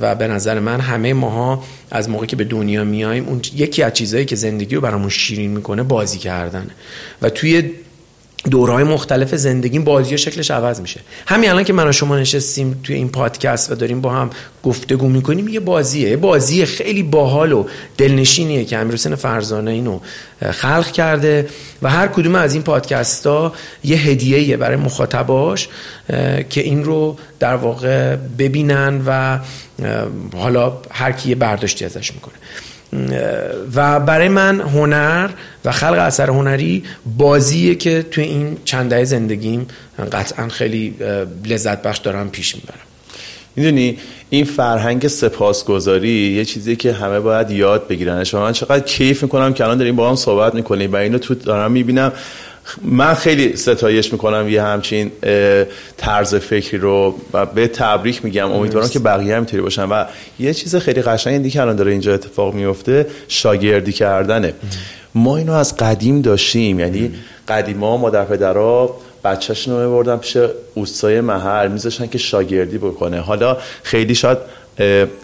و 0.00 0.14
به 0.14 0.28
نظر 0.28 0.60
من 0.60 0.80
همه 0.80 1.12
ماها 1.12 1.64
از 1.90 2.08
موقعی 2.08 2.26
که 2.26 2.36
به 2.36 2.44
دنیا 2.44 2.84
میایم 2.84 3.28
اون 3.28 3.40
یکی 3.54 3.82
از 3.82 3.92
چیزهایی 3.92 4.26
که 4.26 4.36
زندگی 4.36 4.74
رو 4.74 4.80
برامون 4.80 5.08
شیرین 5.08 5.50
می‌کنه 5.50 5.82
بازی 5.82 6.18
کردن. 6.18 6.70
و 7.22 7.30
توی 7.30 7.70
دورهای 8.50 8.84
مختلف 8.84 9.34
زندگی 9.34 9.78
بازی 9.78 10.18
شکلش 10.18 10.50
عوض 10.50 10.80
میشه. 10.80 11.00
همین 11.26 11.50
الان 11.50 11.64
که 11.64 11.72
من 11.72 11.88
و 11.88 11.92
شما 11.92 12.18
نشستیم 12.18 12.80
توی 12.82 12.94
این 12.94 13.08
پادکست 13.08 13.72
و 13.72 13.74
داریم 13.74 14.00
با 14.00 14.10
هم 14.10 14.30
گفتگو 14.62 15.08
می‌کنیم 15.08 15.48
یه 15.48 15.60
بازیه. 15.60 16.10
یه 16.10 16.16
بازی 16.16 16.66
خیلی 16.66 17.02
باحال 17.02 17.52
و 17.52 17.66
دلنشینیه 17.98 18.64
که 18.64 18.78
امیرحسین 18.78 19.14
فرزانه 19.14 19.70
اینو 19.70 20.00
خلق 20.50 20.92
کرده 20.92 21.48
و 21.82 21.90
هر 21.90 22.06
کدوم 22.06 22.34
از 22.34 22.54
این 22.54 22.62
پادکست 22.62 23.26
ها 23.26 23.52
یه 23.84 23.96
هدیه 23.96 24.56
برای 24.56 24.76
مخاطباش 24.76 25.68
که 26.50 26.60
این 26.60 26.84
رو 26.84 27.16
در 27.40 27.54
واقع 27.54 28.16
ببینن 28.16 29.02
و 29.06 29.38
حالا 30.36 30.72
هر 30.90 31.12
کی 31.12 31.28
یه 31.28 31.34
برداشتی 31.34 31.84
ازش 31.84 32.12
می‌کنه. 32.12 32.34
و 33.74 34.00
برای 34.00 34.28
من 34.28 34.60
هنر 34.60 35.30
و 35.64 35.72
خلق 35.72 35.98
اثر 35.98 36.30
هنری 36.30 36.84
بازیه 37.18 37.74
که 37.74 38.02
توی 38.02 38.24
این 38.24 38.56
چند 38.64 38.90
دهه 38.90 39.04
زندگیم 39.04 39.66
قطعا 40.12 40.48
خیلی 40.48 40.94
لذت 41.46 41.82
بخش 41.82 41.98
دارم 41.98 42.30
پیش 42.30 42.54
می‌برم. 42.54 42.78
می‌دونی 43.56 43.98
این 44.30 44.44
فرهنگ 44.44 45.08
سپاسگزاری 45.08 46.32
یه 46.36 46.44
چیزی 46.44 46.76
که 46.76 46.92
همه 46.92 47.20
باید 47.20 47.50
یاد 47.50 47.88
بگیرنش 47.88 48.34
و 48.34 48.40
من 48.40 48.52
چقدر 48.52 48.80
کیف 48.80 49.22
می‌کنم 49.22 49.54
که 49.54 49.64
الان 49.64 49.78
داریم 49.78 49.96
با 49.96 50.08
هم 50.08 50.16
صحبت 50.16 50.54
می‌کنیم 50.54 50.92
و 50.92 50.96
اینو 50.96 51.18
تو 51.18 51.34
دارم 51.34 51.72
می‌بینم. 51.72 52.12
من 52.82 53.14
خیلی 53.14 53.56
ستایش 53.56 54.12
می‌کنم 54.12 54.48
یه 54.48 54.62
همچین 54.62 55.12
طرز 55.96 56.34
فکری 56.34 56.78
رو 56.78 57.14
و 57.32 57.46
به 57.46 57.68
تبریک 57.68 58.24
میگم. 58.24 58.52
امیدوارم 58.52 58.88
که 58.88 58.98
بقیه 58.98 59.32
هم 59.32 59.38
اینطوری 59.38 59.62
باشن. 59.62 59.84
و 59.84 60.04
یه 60.38 60.54
چیز 60.54 60.76
خیلی 60.76 61.02
قشنگی 61.02 61.50
که 61.50 61.60
الان 61.60 61.76
داره 61.76 61.90
اینجا 61.90 62.14
اتفاق 62.14 62.54
میفته 62.54 63.06
شاگردی 63.28 63.92
کردنه. 63.92 64.54
ما 65.14 65.36
اینو 65.36 65.52
از 65.52 65.76
قدیم 65.76 66.20
داشتیم. 66.20 66.80
یعنی 66.80 67.14
قدیما 67.48 67.96
مادر 67.96 68.24
پدرها 68.24 68.96
بچهشون 69.24 69.74
رو 69.74 69.88
میبردن 69.88 70.16
پیش 70.16 70.36
اوستای 70.74 71.20
محل 71.20 71.68
میذاشتن 71.68 72.06
که 72.06 72.18
شاگردی 72.18 72.78
بکنه. 72.78 73.20
حالا 73.20 73.56
خیلی 73.82 74.14
شاید 74.14 74.38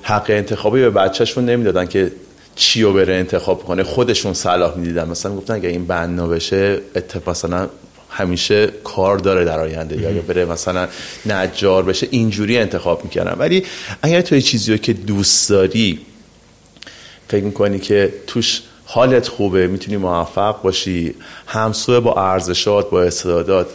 حق 0.03 0.27
انتخابی 0.29 0.81
به 0.81 0.91
بچهشون 0.91 1.45
نمی‌دادن 1.45 1.87
که 1.87 2.11
چی 2.59 2.83
رو 2.83 2.93
بره 2.93 3.15
انتخاب 3.15 3.65
کنه 3.65 3.83
خودشون 3.83 4.35
صلاح 4.35 4.77
می‌دیدن. 4.77 5.09
مثلا 5.09 5.37
گفتن 5.37 5.55
اگه 5.55 5.69
این 5.69 5.87
بنا 5.87 6.27
بشه 6.29 6.79
اتفاق 6.97 7.29
مثلا 7.29 7.69
همیشه 8.11 8.67
کار 8.85 9.19
داره 9.19 9.45
در 9.45 9.61
آینده. 9.61 9.97
یا 9.97 10.23
بره 10.23 10.45
مثلا 10.45 10.89
نجار 11.27 11.83
بشه 11.83 12.09
اینجوری 12.11 12.59
انتخاب 12.59 13.05
می‌کنن 13.05 13.33
ولی 13.39 13.65
اگر 14.03 14.21
تو 14.21 14.41
چیزی 14.41 14.73
رو 14.73 14.79
که 14.79 14.93
دوست 14.93 15.51
داری 15.51 16.01
فکر 17.29 17.45
می‌کنی 17.45 17.79
که 17.79 18.13
توش 18.27 18.63
حالت 18.85 19.29
خوبه 19.29 19.67
می‌تونی 19.67 19.97
موفق 19.97 20.63
باشی 20.63 21.15
همسو 21.47 22.01
با 22.01 22.15
ارزشات 22.15 22.91
با 22.91 23.03
استعدادات 23.03 23.67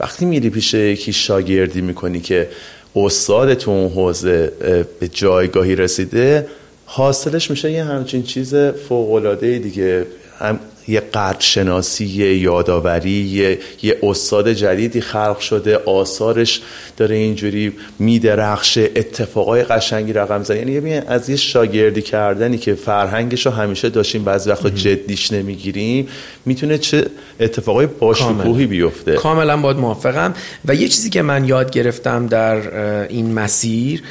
وقتی 0.00 0.24
میری 0.24 0.50
پیش 0.50 0.74
یکی 0.74 1.12
شاگردی 1.12 1.80
می‌کنی 1.80 2.20
که 2.20 2.48
استاد 2.96 3.54
تو 3.54 3.70
اون 3.70 3.92
حوزه 3.92 4.52
به 5.00 5.08
جایگاهی 5.08 5.76
رسیده 5.76 6.46
حاصلش 6.94 7.50
میشه 7.50 7.72
یه 7.72 7.84
همچین 7.84 8.22
چیز 8.22 8.54
فوقلاده 8.54 9.58
دیگه. 9.58 10.06
هم 10.38 10.60
یه 10.88 11.00
قدر 11.00 11.40
شناسی 11.40 12.04
یه 12.04 12.38
یادآوری 12.38 13.10
یه،, 13.10 13.58
یه 13.82 13.98
استاد 14.02 14.52
جدیدی 14.52 15.00
خلق 15.00 15.38
شده 15.38 15.76
آثارش 15.76 16.60
داره 16.96 17.14
اینجوری 17.14 17.72
میدرخشه 17.98 18.90
اتفاقای 18.96 19.62
قشنگی 19.62 20.12
رقم 20.12 20.42
زنی 20.42 20.72
یعنی 20.72 20.92
از 20.94 21.30
یه 21.30 21.36
شاگردی 21.36 22.02
کردنی 22.02 22.58
که 22.58 22.74
فرهنگش 22.74 23.46
رو 23.46 23.52
همیشه 23.52 23.88
داشتیم 23.90 24.24
بعضی 24.24 24.50
وقتا 24.50 24.70
جدیش 24.70 25.32
نمی‌گیریم 25.32 26.08
می‌تونه 26.46 26.78
چه 26.78 27.06
اتفاقای 27.40 27.86
باشکوهی 27.86 28.66
بیفته. 28.66 29.14
کاملا 29.14 29.56
باید 29.56 29.76
موافقم. 29.76 30.34
و 30.64 30.74
یه 30.74 30.88
چیزی 30.88 31.10
که 31.10 31.22
من 31.22 31.44
یاد 31.44 31.70
گرفتم 31.70 32.26
در 32.26 32.78
این 33.08 33.32
مسیر 33.32 34.02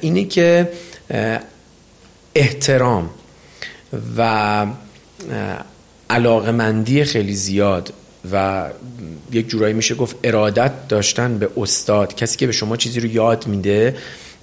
اینه 0.00 0.24
که 0.24 0.68
احترام 2.34 3.10
و 4.16 4.66
علاقمندی 6.10 7.04
خیلی 7.04 7.34
زیاد 7.34 7.92
و 8.32 8.66
یک 9.32 9.48
جورایی 9.48 9.74
میشه 9.74 9.94
گفت 9.94 10.16
ارادت 10.24 10.88
داشتن 10.88 11.38
به 11.38 11.50
استاد 11.56 12.14
کسی 12.14 12.36
که 12.36 12.46
به 12.46 12.52
شما 12.52 12.76
چیزی 12.76 13.00
رو 13.00 13.06
یاد 13.06 13.46
میده 13.46 13.96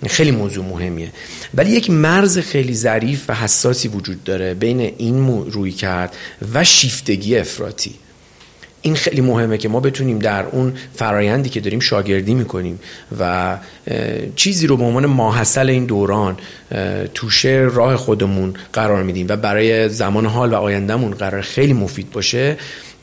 خیلی 0.07 0.31
موضوع 0.31 0.65
مهمیه. 0.65 1.11
ولی 1.53 1.71
یک 1.71 1.89
مرز 1.89 2.37
خیلی 2.37 2.75
ظریف 2.75 3.29
و 3.29 3.33
حساسی 3.33 3.87
وجود 3.87 4.23
داره 4.23 4.53
بین 4.53 4.79
این 4.79 5.45
روی 5.51 5.71
کرد 5.71 6.15
و 6.53 6.63
شیفتگی 6.63 7.37
افراطی. 7.37 7.95
این 8.81 8.95
خیلی 8.95 9.21
مهمه 9.21 9.57
که 9.57 9.69
ما 9.69 9.79
بتونیم 9.79 10.19
در 10.19 10.45
اون 10.45 10.73
فرایندی 10.95 11.49
که 11.49 11.59
داریم 11.59 11.79
شاگردی 11.79 12.33
می‌کنیم 12.33 12.79
و 13.19 13.57
چیزی 14.35 14.67
رو 14.67 14.77
به 14.77 14.83
عنوان 14.83 15.05
ماحصل 15.05 15.69
این 15.69 15.85
دوران 15.85 16.37
توشه 17.13 17.69
راه 17.73 17.95
خودمون 17.95 18.53
قرار 18.73 19.03
میدیم 19.03 19.25
و 19.29 19.35
برای 19.35 19.89
زمان 19.89 20.25
حال 20.25 20.51
و 20.51 20.55
آیندهمون 20.55 21.11
قرار 21.11 21.41
خیلی 21.41 21.73
مفید 21.73 22.11
باشه 22.11 22.57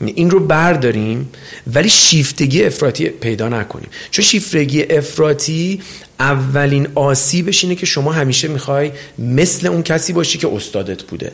این 0.05 0.29
رو 0.29 0.39
برداریم 0.39 1.29
ولی 1.73 1.89
شیفتگی 1.89 2.63
افراطی 2.63 3.09
پیدا 3.09 3.49
نکنیم. 3.49 3.89
چون 4.11 4.25
شیفتگی 4.25 4.83
افراطی 4.83 5.81
اولین 6.19 6.87
آسیبش 6.95 7.63
اینه 7.63 7.75
که 7.75 7.85
شما 7.85 8.11
همیشه 8.11 8.47
می‌خوای 8.47 8.91
مثل 9.19 9.67
اون 9.67 9.83
کسی 9.83 10.13
باشی 10.13 10.37
که 10.37 10.47
استادت 10.55 11.03
بوده. 11.03 11.31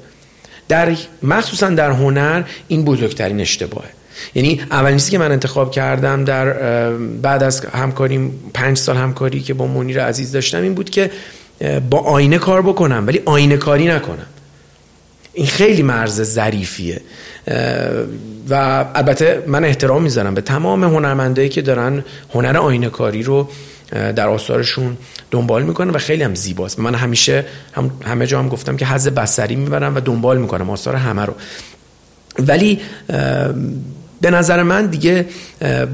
در 0.67 0.95
مخصوصا 1.23 1.69
در 1.69 1.91
هنر 1.91 2.43
این 2.67 2.85
بزرگترین 2.85 3.41
اشتباهه. 3.41 3.89
یعنی 4.35 4.61
اولین 4.71 4.97
چیزی 4.97 5.11
که 5.11 5.17
من 5.17 5.31
انتخاب 5.31 5.71
کردم 5.71 6.23
در 6.23 6.53
بعد 7.21 7.43
از 7.43 7.65
همکاری 7.65 8.31
پنج 8.53 8.77
سال 8.77 8.97
همکاری 8.97 9.39
که 9.39 9.53
با 9.53 9.67
منیر 9.67 10.03
عزیز 10.03 10.31
داشتم 10.31 10.61
این 10.61 10.73
بود 10.73 10.89
که 10.89 11.11
با 11.89 11.99
آینه 11.99 12.37
کار 12.37 12.61
بکنم 12.61 13.07
ولی 13.07 13.21
آینه 13.25 13.57
کاری 13.57 13.87
نکنم. 13.87 14.25
این 15.33 15.47
خیلی 15.47 15.83
مرز 15.83 16.21
ظریفیه. 16.21 17.01
و 18.49 18.85
البته 18.95 19.43
من 19.47 19.65
احترام 19.65 20.03
می‌ذارم 20.03 20.33
به 20.33 20.41
تمام 20.41 20.83
هنرمندایی 20.83 21.49
که 21.49 21.61
دارن 21.61 22.03
هنر 22.33 22.57
آینه 22.57 22.89
کاری 22.89 23.23
رو 23.23 23.49
در 23.91 24.27
آثارشون 24.27 24.97
دنبال 25.31 25.63
می‌کنن 25.63 25.89
و 25.89 25.97
خیلی 25.97 26.23
هم 26.23 26.35
زیباست. 26.35 26.79
من 26.79 26.95
همیشه 26.95 27.45
هم 27.73 27.91
همه 28.05 28.27
جا 28.27 28.39
هم 28.39 28.49
گفتم 28.49 28.77
که 28.77 28.85
حز 28.85 29.07
بسری 29.07 29.55
می‌برم 29.55 29.95
و 29.95 29.99
دنبال 29.99 30.37
می‌کنم 30.37 30.69
آثار 30.69 30.95
همه 30.95 31.25
رو. 31.25 31.33
ولی 32.39 32.79
به 34.21 34.31
نظر 34.31 34.63
من 34.63 34.85
دیگه 34.85 35.25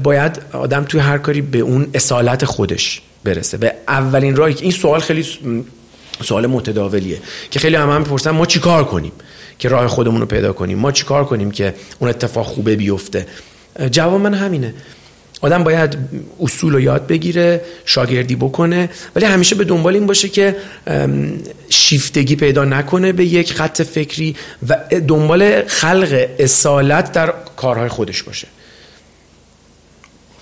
باید 0.02 0.42
آدم 0.52 0.84
توی 0.84 1.00
هر 1.00 1.18
کاری 1.18 1.40
به 1.40 1.58
اون 1.58 1.86
اصالت 1.94 2.44
خودش 2.44 3.02
برسه. 3.24 3.56
به 3.56 3.72
اولین 3.88 4.36
راهی 4.36 4.54
این 4.60 4.70
سوال 4.70 5.00
خیلی 5.00 5.26
سوال 6.24 6.46
متداولیه 6.46 7.18
که 7.50 7.58
خیلی 7.58 7.76
هم 7.76 7.90
هم 7.90 8.00
می‌پرسن 8.00 8.30
ما 8.30 8.46
چیکار 8.46 8.84
کنیم 8.84 9.12
که 9.58 9.68
راه 9.68 9.88
خودمون 9.88 10.20
رو 10.20 10.26
پیدا 10.26 10.52
کنیم؟ 10.52 10.78
ما 10.78 10.92
چیکار 10.92 11.24
کنیم 11.24 11.50
که 11.50 11.74
اون 11.98 12.10
اتفاق 12.10 12.46
خوبه 12.46 12.76
بیفته؟ 12.76 13.26
جواب 13.90 14.20
من 14.20 14.34
همینه. 14.34 14.74
آدم 15.40 15.64
باید 15.64 15.98
اصول 16.40 16.72
رو 16.72 16.80
یاد 16.80 17.06
بگیره 17.06 17.60
شاگردی 17.84 18.36
بکنه 18.36 18.90
ولی 19.16 19.24
همیشه 19.24 19.54
به 19.54 19.64
دنبال 19.64 19.94
این 19.94 20.06
باشه 20.06 20.28
که 20.28 20.56
شیفتگی 21.68 22.36
پیدا 22.36 22.64
نکنه 22.64 23.12
به 23.12 23.24
یک 23.24 23.52
خط 23.52 23.82
فکری 23.82 24.36
و 24.68 24.76
دنبال 25.08 25.62
خلق 25.66 26.28
اصالت 26.38 27.12
در 27.12 27.34
کارهای 27.56 27.88
خودش 27.88 28.22
باشه. 28.22 28.48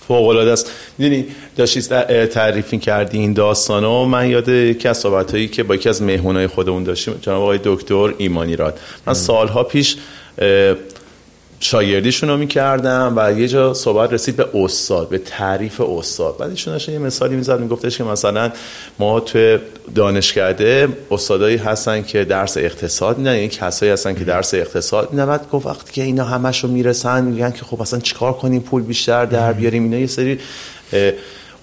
فوق 0.09 0.29
العاده 0.29 0.53
است. 0.53 0.71
می‌دونی 0.99 1.27
داشتی 1.57 1.81
تعریف 2.27 2.75
کردی 2.75 3.19
این 3.19 3.33
داستانو 3.33 4.05
من 4.05 4.31
یاد 4.31 4.49
یکی 4.49 4.89
از 4.89 4.99
صحبتایی 4.99 5.49
که 5.49 5.63
با 5.63 5.75
یکی 5.75 5.89
از 5.89 6.03
مهمونای 6.03 6.47
خودمون 6.47 6.85
داشتیم 6.85 7.15
جناب 7.21 7.43
آقای 7.43 7.61
دکتر 7.65 8.15
ایمانی 8.19 8.57
راد. 8.57 8.81
من 9.07 9.15
سالها 9.15 9.63
پیش 9.63 9.97
شاگردیشون 11.61 12.29
رو 12.29 12.37
می‌کردم 12.37 13.13
و 13.17 13.41
یه 13.41 13.49
جا 13.49 13.75
صحبت 13.75 14.13
رسید 14.13 14.37
به 14.37 14.47
استاد 14.55 15.09
به 15.09 15.19
تعریف 15.19 15.81
استاد. 15.81 16.37
بعد 16.37 16.51
ایشون 16.51 16.79
یه 16.89 16.99
مثالی 16.99 17.37
می‌زد 17.37 17.61
میگفتش 17.61 17.99
که 17.99 18.05
مثلا 18.05 18.53
ما 18.99 19.21
تو 19.21 19.59
دانشکده 19.95 20.89
استادایی 21.11 21.57
هستن 21.57 22.03
که 22.03 22.25
درس 22.25 22.57
اقتصاد 22.57 23.19
میدن 23.19 23.35
یعنی 23.35 23.49
کسایی 23.49 23.93
هستن 23.93 24.15
که 24.15 24.25
درس 24.25 24.55
اقتصاد 24.55 25.11
میدن. 25.11 25.27
بعد 25.27 25.51
گفت 25.51 25.67
وقتی 25.67 25.93
که 25.93 26.03
اینا 26.03 26.25
همش 26.25 26.65
رو 26.65 26.71
می‌رسن 26.71 27.25
میگن 27.25 27.51
که 27.51 27.65
خب 27.65 27.81
اصلا 27.83 28.01
چیکار 28.01 28.33
کنیم؟ 28.33 28.61
پول 28.61 28.83
بیشتر 28.83 29.25
در 29.25 29.53
بیاریم. 29.53 29.83
اینا 29.83 29.99
یه 29.99 30.07
سری 30.07 30.39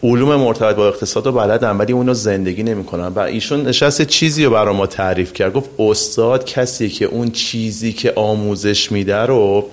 علوم 0.03 0.35
مرتبط 0.35 0.75
با 0.75 0.87
اقتصاد 0.87 1.25
رو 1.25 1.31
بلدن 1.31 1.77
ولی 1.77 1.93
اونو 1.93 2.13
زندگی 2.13 2.63
نمی‌کنن. 2.63 3.07
و 3.07 3.19
ایشون 3.19 3.67
نشست 3.67 4.01
چیزی 4.01 4.45
رو 4.45 4.51
برای 4.51 4.75
ما 4.75 4.87
تعریف 4.87 5.33
کرد. 5.33 5.53
گفت 5.53 5.69
استاد 5.79 6.45
کسی 6.45 6.89
که 6.89 7.05
اون 7.05 7.31
چیزی 7.31 7.93
که 7.93 8.13
آموزش 8.15 8.91
میده 8.91 9.15
رو 9.15 9.65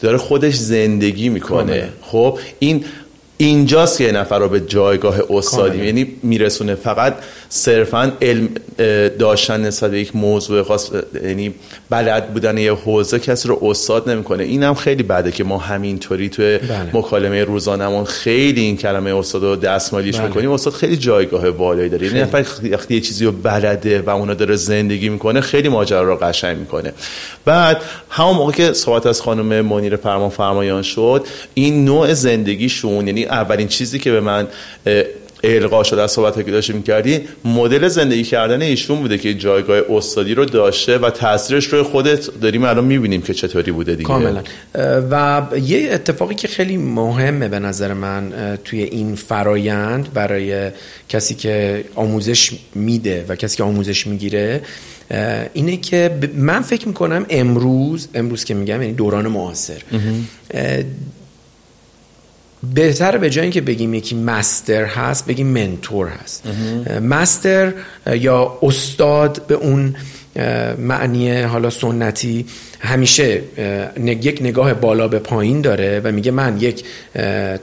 داره 0.00 0.18
خودش 0.18 0.54
زندگی 0.54 1.28
می‌کنه. 1.28 1.88
خب 2.02 2.38
این 2.58 2.84
اینجاست 3.36 3.98
که 3.98 4.04
یه 4.04 4.12
نفر 4.12 4.38
رو 4.38 4.48
به 4.48 4.60
جایگاه 4.60 5.16
استادی 5.30 5.86
یعنی 5.86 6.06
میرسونه. 6.22 6.74
فقط 6.74 7.14
صرفا 7.48 8.12
علم 8.22 8.48
داشتن 9.18 9.60
نسبت 9.60 9.90
به 9.90 10.00
یک 10.00 10.16
موضوع 10.16 10.62
خاص 10.62 10.90
یعنی 11.24 11.54
بلد 11.90 12.32
بودن 12.32 12.58
یه 12.58 12.72
حوزه 12.72 13.18
کسی 13.18 13.48
رو 13.48 13.58
استاد 13.62 14.10
نمی‌کنه. 14.10 14.44
اینم 14.44 14.74
خیلی 14.74 15.02
بده 15.02 15.32
که 15.32 15.44
ما 15.44 15.58
همینطوری 15.58 16.28
توی 16.28 16.58
بله. 16.58 16.90
مکالمه 16.92 17.44
روزانمون 17.44 18.04
خیلی 18.04 18.60
این 18.60 18.76
کلمه 18.76 19.16
استاد 19.16 19.42
رو 19.42 19.56
دستمالیش 19.56 20.16
بله. 20.16 20.26
می‌کنیم 20.26 20.50
استاد 20.50 20.72
خیلی 20.72 20.96
جایگاه 20.96 21.50
بالایی 21.50 21.88
داره. 21.88 22.06
یعنی 22.06 22.20
نفر 22.20 22.44
وقتی 22.70 22.94
یه 22.94 23.00
چیزی 23.00 23.24
رو 23.24 23.32
بلده 23.32 24.02
و 24.02 24.10
اونو 24.10 24.34
داره 24.34 24.56
زندگی 24.56 25.08
می‌کنه 25.08 25.40
خیلی 25.40 25.68
ماجرا 25.68 26.02
رو 26.02 26.16
قشنگ 26.16 26.58
می‌کنه. 26.58 26.92
بعد 27.44 27.82
همون 28.10 28.36
موقع 28.36 28.52
که 28.52 28.72
صحبت 28.72 29.06
از 29.06 29.20
خانم 29.20 29.66
منیر 29.66 29.96
فرمان 29.96 30.30
فرمایان 30.30 30.82
شد 30.82 31.26
این 31.54 31.84
نوع 31.84 32.14
زندگیشون 32.14 33.06
یعنی 33.06 33.24
اولین 33.24 33.68
چیزی 33.68 33.98
که 33.98 34.12
به 34.12 34.20
من 34.20 34.48
القا 35.46 35.82
شده 35.82 36.02
از 36.02 36.12
صحبت 36.12 36.44
که 36.44 36.50
داشتیم 36.50 36.82
کردی 36.82 37.20
مدل 37.44 37.88
زندگی 37.88 38.22
کردن 38.22 38.62
ایشون 38.62 38.98
بوده 38.98 39.18
که 39.18 39.34
جایگاه 39.34 39.80
استادی 39.90 40.34
رو 40.34 40.44
داشته 40.44 40.98
و 40.98 41.10
تاثیرش 41.10 41.66
روی 41.66 41.82
خودت 41.82 42.40
داریم 42.40 42.64
الان 42.64 42.84
می‌بینیم 42.84 43.22
که 43.22 43.34
چطوری 43.34 43.72
بوده 43.72 43.94
دیگه. 43.94 44.08
کاملا. 44.08 44.42
و 45.10 45.42
یه 45.58 45.88
اتفاقی 45.92 46.34
که 46.34 46.48
خیلی 46.48 46.76
مهمه 46.76 47.48
به 47.48 47.58
نظر 47.58 47.92
من 47.92 48.32
توی 48.64 48.82
این 48.82 49.14
فرایند 49.14 50.12
برای 50.14 50.70
کسی 51.08 51.34
که 51.34 51.84
آموزش 51.94 52.52
میده 52.74 53.24
و 53.28 53.36
کسی 53.36 53.56
که 53.56 53.62
آموزش 53.62 54.06
می‌گیره 54.06 54.62
اینه 55.52 55.76
که 55.76 56.10
من 56.36 56.62
فکر 56.62 56.88
می‌کنم 56.88 57.26
امروز 57.30 58.08
امروز 58.14 58.44
که 58.44 58.54
میگم 58.54 58.82
یعنی 58.82 58.94
دوران 58.94 59.28
معاصر 59.28 59.82
بهتر 62.74 63.18
به 63.18 63.30
جای 63.30 63.42
اینکه 63.42 63.60
بگیم 63.60 63.94
یکی 63.94 64.14
مستر 64.14 64.84
هست 64.84 65.26
بگیم 65.26 65.46
منتور 65.46 66.08
هست. 66.08 66.46
مستر 67.02 67.72
یا 68.14 68.58
استاد 68.62 69.46
به 69.48 69.54
اون 69.54 69.94
معنی 70.78 71.42
حالا 71.42 71.70
سنتی 71.70 72.46
همیشه 72.80 73.40
یک 74.06 74.38
نگاه 74.42 74.74
بالا 74.74 75.08
به 75.08 75.18
پایین 75.18 75.60
داره 75.60 76.00
و 76.04 76.12
میگه 76.12 76.30
من 76.30 76.60
یک 76.60 76.84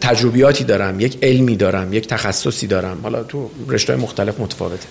تجربیاتی 0.02 0.64
دارم 0.64 1.00
یک 1.00 1.18
علمی 1.22 1.56
دارم 1.56 1.94
یک 1.94 2.08
تخصصی 2.08 2.68
دارم. 2.68 2.98
حالا 3.04 3.24
تو 3.24 3.50
رشته 3.70 3.96
مختلف 3.96 4.40
متفاوته. 4.40 4.88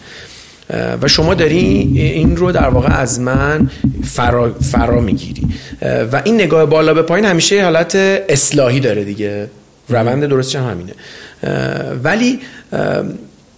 و 1.03 1.09
شما 1.09 1.35
داری 1.35 1.59
این 1.97 2.37
رو 2.37 2.53
در 2.53 2.69
واقع 2.69 3.01
از 3.01 3.21
من 3.21 3.71
فرا, 4.05 4.53
فرا 4.53 5.01
می‌گیری. 5.01 5.43
و 5.83 6.23
این 6.25 6.35
نگاه 6.35 6.67
بالا 6.67 6.95
به 6.95 7.03
پایین 7.03 7.27
همیشه 7.27 7.63
حالت 7.63 7.95
اصلاحی 8.29 8.81
داره 8.81 9.05
دیگه. 9.05 9.51
روند 9.89 10.25
درستش 10.25 10.57
هم 10.57 10.71
همینه. 10.71 10.93
ولی 12.03 12.41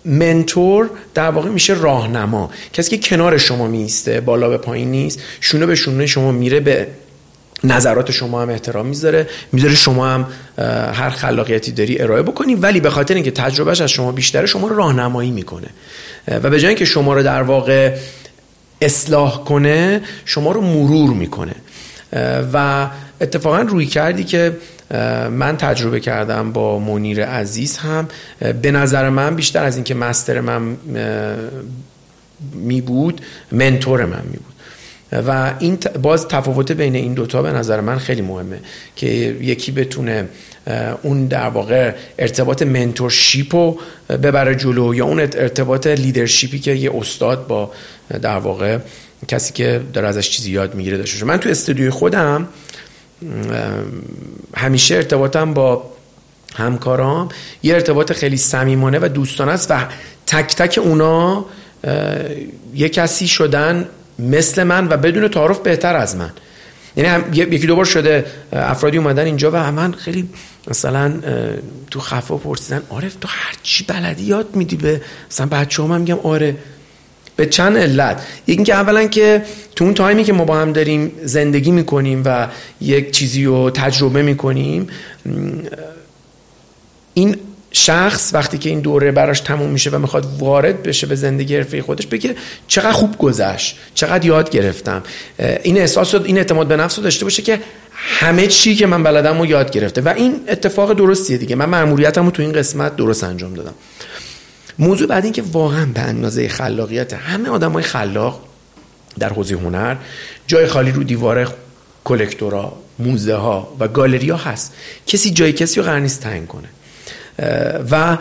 منتور 0.05 0.91
در 1.15 1.31
واقع 1.31 1.49
میشه 1.51 1.75
راهنما. 1.75 2.51
کسی 2.73 2.99
که 2.99 3.09
کنار 3.09 3.39
شما 3.39 3.67
میسته 3.67 4.21
بالا 4.21 4.49
به 4.49 4.59
پایین 4.59 4.91
نیست 4.91 5.21
شونه 5.41 5.67
به 5.67 5.75
شونه 5.75 6.07
شما 6.07 6.33
میره 6.33 6.61
به 6.61 6.87
نظرات 7.65 8.11
شما 8.11 8.43
هم 8.43 8.51
احترام 8.51 8.87
می‌ذاره 8.87 9.29
می‌ذاره 9.53 9.75
شما 9.75 10.07
هم 10.07 10.27
هر 10.93 11.11
خلاقیتی 11.11 11.73
داری 11.73 12.03
ارائه 12.03 12.23
بکنی 12.23 12.55
ولی 12.55 12.81
به 12.81 12.91
خاطر 12.91 13.15
اینکه 13.15 13.31
تجربهش 13.31 13.81
از 13.81 13.91
شما 13.91 14.13
بیشتره 14.13 14.47
شما 14.47 14.69
رو 14.69 14.77
راهنمایی 14.77 15.31
می‌کنه. 15.31 15.69
و 16.29 16.51
به 16.51 16.61
جای 16.61 16.69
اینکه 16.69 16.85
شما 16.85 17.15
رو 17.15 17.23
در 17.23 17.43
واقع 17.43 17.97
اصلاح 18.81 19.45
کنه 19.45 20.01
شما 20.25 20.53
رو 20.53 20.61
مرور 20.61 21.11
می‌کنه. 21.11 21.55
و 22.53 22.89
اتفاقا 23.21 23.61
روی 23.61 23.87
کردی 23.87 24.25
که 24.25 24.57
من 25.31 25.57
تجربه 25.57 26.01
کردم 26.01 26.53
با 26.53 26.79
منیر 26.79 27.25
عزیز 27.25 27.77
هم. 27.77 28.09
به 28.63 28.71
نظر 28.71 29.09
من 29.09 29.37
بیشتر 29.37 29.65
از 29.65 29.75
اینکه 29.77 29.95
مستر 29.95 30.41
من 30.41 30.77
می 32.55 32.81
بود 32.81 33.21
منتور 33.53 34.05
من 34.05 34.23
می 34.25 34.37
بود. 34.37 34.55
و 35.27 35.55
این 35.59 35.79
باز 36.03 36.29
تفاوت 36.29 36.73
بین 36.73 36.95
این 36.95 37.15
دوتا 37.15 37.43
به 37.43 37.53
نظر 37.53 37.81
من 37.81 37.99
خیلی 37.99 38.23
مهمه 38.23 38.61
که 38.97 39.07
یکی 39.41 39.73
بتونه 39.73 40.29
اون 41.03 41.27
در 41.27 41.49
واقع 41.49 41.95
ارتباط 42.19 42.63
منتورشیپ 42.63 43.55
رو 43.55 43.79
ببره 44.09 44.55
جلو 44.55 44.95
یا 44.95 45.05
اون 45.05 45.21
ارتباط 45.21 45.87
لیدرشیپی 45.87 46.59
که 46.59 46.73
یه 46.73 46.91
استاد 46.95 47.47
با 47.47 47.73
در 48.23 48.37
واقع 48.37 48.79
کسی 49.29 49.53
که 49.53 49.81
داره 49.93 50.09
ازش 50.09 50.31
چیزی 50.31 50.51
یاد 50.51 50.75
می‌گیره 50.75 50.97
داشته 50.97 51.25
من 51.25 51.37
تو 51.37 51.49
استودیوی 51.49 51.91
خودم 51.91 52.49
همیشه 54.57 54.95
ارتباطم 54.95 55.55
با 55.55 55.91
همکارام 56.55 57.29
یه 57.63 57.75
ارتباط 57.75 58.13
خیلی 58.13 58.37
صمیمانه 58.37 58.99
و 59.03 59.09
دوستانه 59.09 59.53
است 59.53 59.71
و 59.71 59.87
تک 60.27 60.55
تک 60.55 60.79
اونا 60.79 61.45
یه 62.75 62.89
کسی 62.89 63.29
شدن 63.29 63.89
مثل 64.19 64.63
من 64.63 64.89
و 64.89 64.97
بدون 64.97 65.29
تعارف 65.29 65.59
بهتر 65.59 65.97
از 65.97 66.17
من. 66.17 66.31
یعنی 66.97 67.09
هم 67.09 67.25
یکی 67.35 67.67
دوبار 67.67 67.85
شده 67.85 68.27
افرادی 68.53 68.99
اومدن 68.99 69.25
اینجا 69.25 69.51
و 69.51 69.73
من 69.73 69.93
خیلی 69.93 70.29
مثلا 70.69 71.13
تو 71.91 72.01
خفا 72.01 72.37
پرسیدن 72.37 72.83
عارف 72.91 73.15
تو 73.21 73.29
هرچی 73.31 73.85
بلدی 73.85 74.25
یاد 74.25 74.57
میدی 74.57 74.77
به 74.77 75.01
مثلا 75.31 75.47
بچه 75.47 75.83
هم, 75.83 76.01
میگم 76.01 76.19
آره. 76.19 76.57
به 77.37 77.47
چند 77.47 77.79
علت. 77.79 78.23
یکی 78.47 78.63
که 78.63 78.75
اولا 78.75 79.07
که 79.07 79.43
تو 79.77 79.85
اون 79.85 79.95
تایمی 79.95 80.25
که 80.25 80.33
ما 80.33 80.45
با 80.45 80.57
هم 80.57 80.73
داریم 80.73 81.13
زندگی 81.25 81.71
می‌کنیم 81.71 82.23
و 82.25 82.49
یک 82.81 83.11
چیزی 83.11 83.45
رو 83.45 83.71
تجربه 83.71 84.23
می‌کنیم 84.23 84.87
این 87.15 87.37
شخص 87.71 88.31
وقتی 88.35 88.59
که 88.59 88.69
این 88.69 88.81
دوره 88.81 89.13
براش 89.13 89.41
تموم 89.41 89.71
میشه 89.71 89.91
و 89.91 89.99
می‌خواد 89.99 90.27
وارد 90.39 90.83
بشه 90.83 91.07
به 91.07 91.15
زندگی 91.15 91.57
حرفه 91.57 91.83
خودش 91.83 92.07
بگه 92.07 92.37
چقدر 92.69 92.93
خوب 92.93 93.19
گذشت 93.19 93.77
چقدر 93.95 94.27
یاد 94.27 94.51
گرفتم. 94.51 95.03
این 95.63 95.79
احساس 95.79 96.15
این 96.15 96.39
اعتماد 96.39 96.67
به 96.67 96.77
نفس 96.77 96.99
رو 96.99 97.05
داشته 97.05 97.25
باشه 97.25 97.43
که 97.43 97.61
همه 97.97 98.47
چی 98.47 98.75
که 98.75 98.87
من 98.87 99.03
بلدم 99.03 99.39
رو 99.39 99.47
یاد 99.47 99.71
گرفته. 99.71 100.01
و 100.01 100.09
این 100.17 100.41
اتفاق 100.49 100.93
درستیه 100.93 101.39
دیگه. 101.39 101.57
من 101.57 101.65
مأموریتم 101.65 102.25
رو 102.25 102.31
تو 102.31 102.43
این 102.43 102.53
قسمت 102.53 102.97
درست 102.97 103.25
انجام 103.25 103.55
دادم. 103.55 103.75
موضوع 104.79 105.09
بعد 105.09 105.25
این 105.25 105.33
که 105.33 105.43
واقعا 105.43 105.87
به 105.87 106.01
اندازه 106.01 106.49
خلاقیت 106.49 107.13
همه 107.13 107.49
آدمای 107.49 107.83
خلاق 107.83 108.41
در 109.19 109.29
حوزه 109.29 109.55
هنر 109.55 109.97
جای 110.47 110.67
خالی 110.67 110.91
رو 110.91 111.03
دیوار 111.03 111.55
کلکتورا 112.05 112.73
موزه 112.99 113.35
ها 113.35 113.77
و 113.81 113.89
گالری 113.89 114.31
ها 114.31 114.37
هست. 114.37 114.75
کسی 115.07 115.31
جای 115.31 115.53
کسی 115.53 115.81
رو 115.81 115.87
قرار 115.87 116.09
تنگ 116.09 116.47
کنه. 116.47 116.69
و 117.91 118.19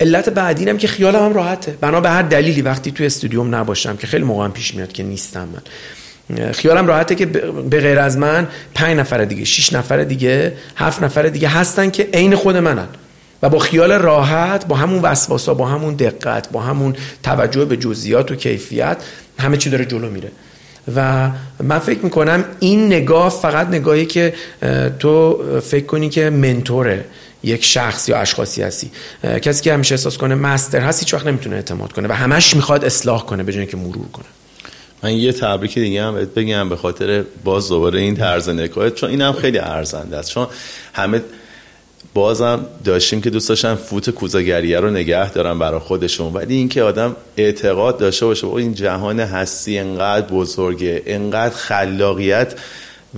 علت 0.00 0.28
بعدی 0.28 0.68
هم 0.68 0.78
که 0.78 0.88
خیالم 0.88 1.24
هم 1.24 1.32
راحته. 1.32 1.76
بنا 1.80 2.00
به 2.00 2.10
هر 2.10 2.22
دلیلی 2.22 2.62
وقتی 2.62 2.90
تو 2.90 3.04
استودیوم 3.04 3.54
نباشم 3.54 3.96
که 3.96 4.06
خیلی 4.06 4.24
موقع 4.24 4.48
پیش 4.48 4.74
میاد 4.74 4.92
که 4.92 5.02
نیستم 5.02 5.48
من. 5.48 6.52
خیالم 6.52 6.86
راحته 6.86 7.14
که 7.14 7.26
به 7.26 7.80
غیر 7.80 7.98
از 7.98 8.18
من 8.18 8.48
پنج 8.74 8.98
نفر 8.98 9.24
دیگه 9.24 9.44
شش 9.44 9.72
نفر 9.72 10.04
دیگه 10.04 10.56
هفت 10.76 11.02
نفر 11.02 11.22
دیگه 11.22 11.48
هستن 11.48 11.90
که 11.90 12.08
عین 12.14 12.36
خود 12.36 12.56
منن. 12.56 12.88
و 13.44 13.48
با 13.48 13.58
خیال 13.58 13.92
راحت 13.92 14.66
با 14.66 14.76
همون 14.76 15.02
وسواسا 15.02 15.54
با 15.54 15.66
همون 15.66 15.94
دقت 15.94 16.50
با 16.52 16.60
همون 16.60 16.96
توجه 17.22 17.64
به 17.64 17.76
جزئیات 17.76 18.30
و 18.30 18.34
کیفیت 18.34 18.96
همه 19.38 19.56
چی 19.56 19.70
داره 19.70 19.84
جلو 19.84 20.10
میره. 20.10 20.30
و 20.96 21.30
من 21.62 21.78
فکر 21.78 21.98
می‌کنم 21.98 22.44
این 22.60 22.86
نگاه 22.86 23.28
فقط 23.28 23.68
نگاهی 23.68 24.06
که 24.06 24.34
تو 24.98 25.42
فکر 25.60 25.86
کنی 25.86 26.08
که 26.08 26.30
منتوره 26.30 27.04
یک 27.42 27.64
شخص 27.64 28.08
یا 28.08 28.18
اشخاصی 28.18 28.62
هستی. 28.62 28.90
کسی 29.42 29.62
که 29.62 29.72
همیشه 29.72 29.94
احساس 29.94 30.18
کنه 30.18 30.34
مستر 30.34 30.80
هست 30.80 31.00
هیچ 31.00 31.14
وقت 31.14 31.26
نمی‌تونه 31.26 31.56
اعتماد 31.56 31.92
کنه 31.92 32.08
و 32.08 32.12
همش 32.12 32.56
می‌خواد 32.56 32.84
اصلاح 32.84 33.26
کنه 33.26 33.42
به 33.42 33.66
که 33.66 33.76
مرور 33.76 34.08
کنه. 34.12 34.26
من 35.02 35.12
یه 35.12 35.32
تبریک 35.32 35.74
دیگه 35.74 36.02
هم 36.04 36.14
بگم 36.14 36.68
به 36.68 36.76
خاطر 36.76 37.24
باز 37.44 37.68
دوباره 37.68 38.00
این 38.00 38.16
طرز 38.16 38.48
نگاهت 38.48 38.94
چون 38.94 39.10
اینم 39.10 39.32
خیلی 39.32 39.58
ارزنده 39.58 40.16
است. 40.16 40.30
چون 40.30 40.46
همه 40.92 41.22
بازم 42.14 42.66
داشتیم 42.84 43.20
که 43.20 43.30
دوست 43.30 43.48
داشتن 43.48 43.74
فوت 43.74 44.10
کوزاگریه 44.10 44.80
رو 44.80 44.90
نگه 44.90 45.30
دارن 45.30 45.58
برای 45.58 45.80
خودشون. 45.80 46.32
ولی 46.32 46.54
اینکه 46.54 46.82
آدم 46.82 47.16
اعتقاد 47.36 47.98
داشته 47.98 48.26
باشه 48.26 48.46
با 48.46 48.58
این 48.58 48.74
جهان 48.74 49.20
هستی 49.20 49.78
انقدر 49.78 50.26
بزرگه 50.26 51.02
انقدر 51.06 51.54
خلاقیت 51.54 52.54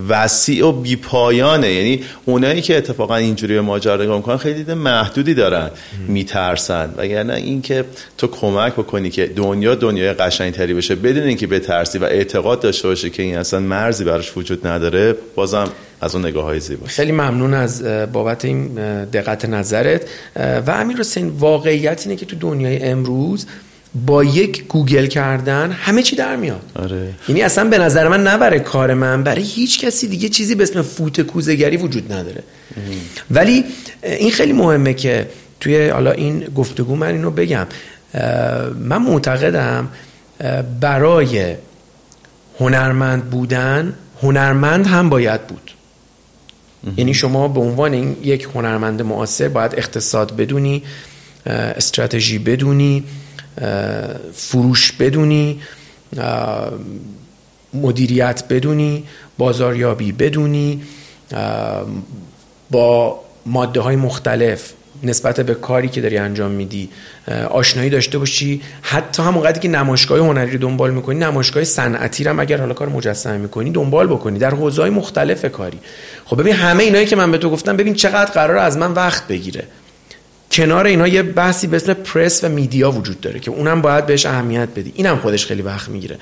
وسیع 0.09 0.65
و 0.65 0.71
بیپایانه. 0.71 1.73
یعنی 1.73 2.03
اونایی 2.25 2.61
که 2.61 2.77
اتفاقا 2.77 3.15
اینجوری 3.15 3.53
به 3.53 3.61
ماجرا 3.61 4.03
نگاه 4.03 4.17
می‌کنن 4.17 4.37
خیلی 4.37 4.55
دید 4.55 4.71
محدودی 4.71 5.33
دارن 5.33 5.71
میترسن. 6.07 6.93
وگرنه 6.97 7.33
اینکه 7.33 7.85
تو 8.17 8.27
کمک 8.27 8.73
بکنی 8.73 9.09
که 9.09 9.27
دنیا 9.27 9.75
دنیای 9.75 10.13
قشنگتری 10.13 10.73
بشه 10.73 10.95
بدون 10.95 11.23
اینکه 11.23 11.47
بترسی 11.47 11.97
و 11.97 12.03
اعتقاد 12.03 12.59
داشته 12.59 12.87
باشه 12.87 13.09
که 13.09 13.23
این 13.23 13.37
اصلا 13.37 13.59
مرزی 13.59 14.03
براش 14.03 14.37
وجود 14.37 14.67
نداره 14.67 15.15
بازم 15.35 15.69
از 16.01 16.15
اون 16.15 16.25
نگاه 16.25 16.43
های 16.43 16.59
زیبا. 16.59 16.87
خیلی 16.87 17.11
ممنون 17.11 17.53
از 17.53 17.83
بابت 18.13 18.45
این 18.45 18.75
دقت 19.05 19.45
نظرت. 19.45 20.01
و 20.35 20.71
امیر 20.71 20.97
حسین 20.97 21.27
واقعیت 21.27 22.01
اینه 22.05 22.15
که 22.15 22.25
تو 22.25 22.35
دنیای 22.35 22.83
امروز 22.83 23.45
با 24.05 24.23
یک 24.23 24.63
گوگل 24.67 25.05
کردن 25.05 25.71
همه 25.71 26.03
چی 26.03 26.15
در 26.15 26.35
میاد. 26.35 26.61
آره. 26.75 27.13
یعنی 27.27 27.41
اصلا 27.41 27.69
به 27.69 27.77
نظر 27.77 28.07
من 28.07 28.27
نبره 28.27 28.59
کار 28.59 28.93
من. 28.93 29.23
برای 29.23 29.43
هیچ 29.43 29.85
کسی 29.85 30.07
دیگه 30.07 30.29
چیزی 30.29 30.55
به 30.55 30.63
اسم 30.63 30.81
فوت 30.81 31.21
کوزگری 31.21 31.77
وجود 31.77 32.13
نداره. 32.13 32.43
ولی 33.31 33.63
این 34.03 34.31
خیلی 34.31 34.53
مهمه 34.53 34.93
که 34.93 35.27
توی 35.59 35.89
حالا 35.89 36.11
این 36.11 36.39
گفتگو 36.55 36.95
من 36.95 37.07
اینو 37.07 37.31
بگم. 37.31 37.67
من 38.79 38.97
معتقدم 38.97 39.87
برای 40.79 41.55
هنرمند 42.59 43.29
بودن 43.29 43.93
هنرمند 44.21 44.87
هم 44.87 45.09
باید 45.09 45.47
بود. 45.47 45.71
یعنی 46.97 47.13
شما 47.13 47.47
به 47.47 47.59
عنوان 47.59 47.93
یک 48.23 48.47
هنرمند 48.55 49.01
معاصر 49.01 49.47
باید 49.47 49.73
اقتصاد 49.77 50.35
بدونی 50.35 50.83
استراتژی 51.45 52.39
بدونی 52.39 53.03
فروش 54.33 54.91
بدونی 54.91 55.61
مدیریت 57.73 58.43
بدونی 58.49 59.03
بازاریابی 59.37 60.11
بدونی 60.11 60.81
با 62.71 63.19
ماده 63.45 63.79
های 63.79 63.95
مختلف 63.95 64.73
نسبت 65.03 65.39
به 65.39 65.53
کاری 65.53 65.87
که 65.87 66.01
داری 66.01 66.17
انجام 66.17 66.51
میدی 66.51 66.89
آشنایی 67.49 67.89
داشته 67.89 68.17
باشی. 68.17 68.61
حتی 68.81 69.23
هم 69.23 69.37
وقتی 69.37 69.59
که 69.59 69.67
نمایشگاه 69.67 70.19
هنری 70.19 70.51
رو 70.51 70.57
دنبال 70.57 70.91
می‌کنی 70.91 71.19
نمایشگاه 71.19 71.63
صنعتی 71.63 72.23
هم 72.23 72.39
اگر 72.39 72.57
حالا 72.57 72.73
کار 72.73 72.89
مجسمه 72.89 73.37
می‌کنی 73.37 73.71
دنبال 73.71 74.07
بکنی. 74.07 74.39
در 74.39 74.51
حوزه 74.51 74.81
های 74.81 74.91
مختلف 74.91 75.45
کاری. 75.45 75.79
خب 76.25 76.39
ببین 76.39 76.53
همه 76.53 76.83
اینایی 76.83 77.05
که 77.05 77.15
من 77.15 77.31
به 77.31 77.37
تو 77.37 77.49
گفتم 77.49 77.77
ببین 77.77 77.93
چقدر 77.93 78.31
قرار 78.31 78.57
از 78.57 78.77
من 78.77 78.91
وقت 78.91 79.27
بگیره. 79.27 79.63
کنار 80.51 80.85
اینا 80.85 81.07
یه 81.07 81.23
بحثی 81.23 81.67
به 81.67 81.75
اسم 81.77 81.93
پرس 81.93 82.43
و 82.43 82.49
میدیا 82.49 82.91
وجود 82.91 83.21
داره 83.21 83.39
که 83.39 83.51
اونم 83.51 83.81
باید 83.81 84.05
بهش 84.05 84.25
اهمیت 84.25 84.69
بدی. 84.75 84.93
اینم 84.95 85.17
خودش 85.17 85.45
خیلی 85.45 85.61
وقت 85.61 85.89
می‌گیره. 85.89 86.17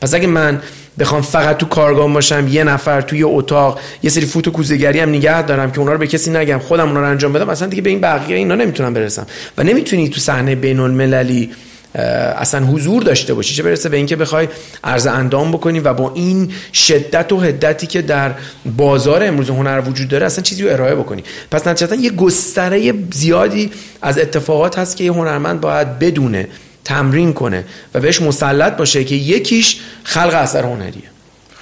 پس 0.00 0.14
اگه 0.14 0.26
من 0.26 0.60
بخوام 0.98 1.22
فقط 1.22 1.56
تو 1.56 1.66
کارگاه 1.66 2.12
باشم 2.12 2.48
یه 2.48 2.64
نفر 2.64 3.00
توی 3.00 3.22
اتاق 3.22 3.80
یه 4.02 4.10
سری 4.10 4.26
فوتو 4.26 4.50
کوزهگری 4.50 5.00
هم 5.00 5.08
نگه 5.08 5.42
دارم 5.42 5.72
که 5.72 5.78
اونا 5.78 5.92
رو 5.92 5.98
به 5.98 6.06
کسی 6.06 6.30
نگم 6.30 6.58
خودم 6.58 6.88
اونا 6.88 7.00
رو 7.00 7.06
انجام 7.06 7.32
بدم 7.32 7.48
اصلا 7.48 7.68
دیگه 7.68 7.82
به 7.82 7.90
این 7.90 8.00
بقیه 8.00 8.36
اینا 8.36 8.54
نمی‌تونم 8.54 8.94
برسم. 8.94 9.26
و 9.58 9.62
نمی‌تونی 9.62 10.08
تو 10.08 10.20
صحنه 10.20 10.54
بین 10.54 10.80
المللی 10.80 11.50
اصلا 11.96 12.66
حضور 12.66 13.02
داشته 13.02 13.34
باشی. 13.34 13.54
چه 13.54 13.62
برسه 13.62 13.88
به 13.88 13.96
اینکه 13.96 14.16
بخوای 14.16 14.48
عرض 14.84 15.06
اندام 15.06 15.52
بکنی 15.52 15.80
و 15.80 15.94
با 15.94 16.12
این 16.14 16.52
شدت 16.72 17.32
و 17.32 17.40
حدتی 17.40 17.86
که 17.86 18.02
در 18.02 18.34
بازار 18.76 19.24
امروز 19.24 19.50
هنر 19.50 19.82
وجود 19.86 20.08
داره 20.08 20.26
اصلا 20.26 20.42
چیزی 20.42 20.62
رو 20.62 20.72
ارائه 20.72 20.94
بکنی. 20.94 21.24
پس 21.50 21.66
نتیجتا 21.66 21.94
یه 21.94 22.10
گستره 22.10 22.94
زیادی 23.12 23.70
از 24.02 24.18
اتفاقات 24.18 24.78
هست 24.78 24.96
که 24.96 25.04
یه 25.04 25.12
هنرمند 25.12 25.60
باید 25.60 25.98
بدونه 25.98 26.48
تمرین 26.84 27.32
کنه 27.32 27.64
و 27.94 28.00
بهش 28.00 28.22
مسلط 28.22 28.76
باشه 28.76 29.04
که 29.04 29.14
یکیش 29.14 29.80
خلق 30.02 30.34
اثر 30.34 30.64
هنریه. 30.64 31.02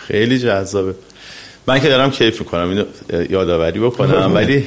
خیلی 0.06 0.38
جذابه. 0.38 0.94
من 1.66 1.80
که 1.80 1.88
دارم 1.88 2.10
کیف 2.10 2.40
می‌کنم. 2.40 2.68
اینو 2.68 2.84
یادآوری 3.30 3.80
بکنم. 3.80 4.34
ولی 4.36 4.64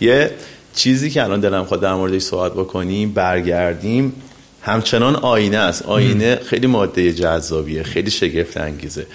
یه 0.00 0.30
چیزی 0.74 1.10
که 1.10 1.24
الان 1.24 1.40
دلم 1.40 1.64
خود 1.64 1.80
در 1.80 1.94
موردش 1.94 2.22
صحبت 2.22 2.52
بکنیم 2.52 3.12
برگردیم. 3.12 4.12
همچنان 4.62 5.16
آینه 5.16 5.56
است. 5.56 5.82
آینه 5.82 6.36
خیلی 6.36 6.66
ماده 6.66 7.12
جذابیه 7.12 7.82
خیلی 7.82 8.10
شگفت 8.10 8.56
انگیزه. 8.56 9.06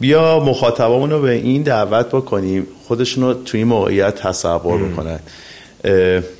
بیا 0.00 0.40
مخاطبامون 0.40 1.10
رو 1.10 1.20
به 1.20 1.32
این 1.32 1.62
دعوت 1.62 2.08
بکنیم 2.08 2.66
خودشون 2.84 3.24
رو 3.24 3.34
توی 3.34 3.60
این 3.60 3.68
موقعیت 3.68 4.14
تصور 4.14 4.88
بکنن. 4.88 5.18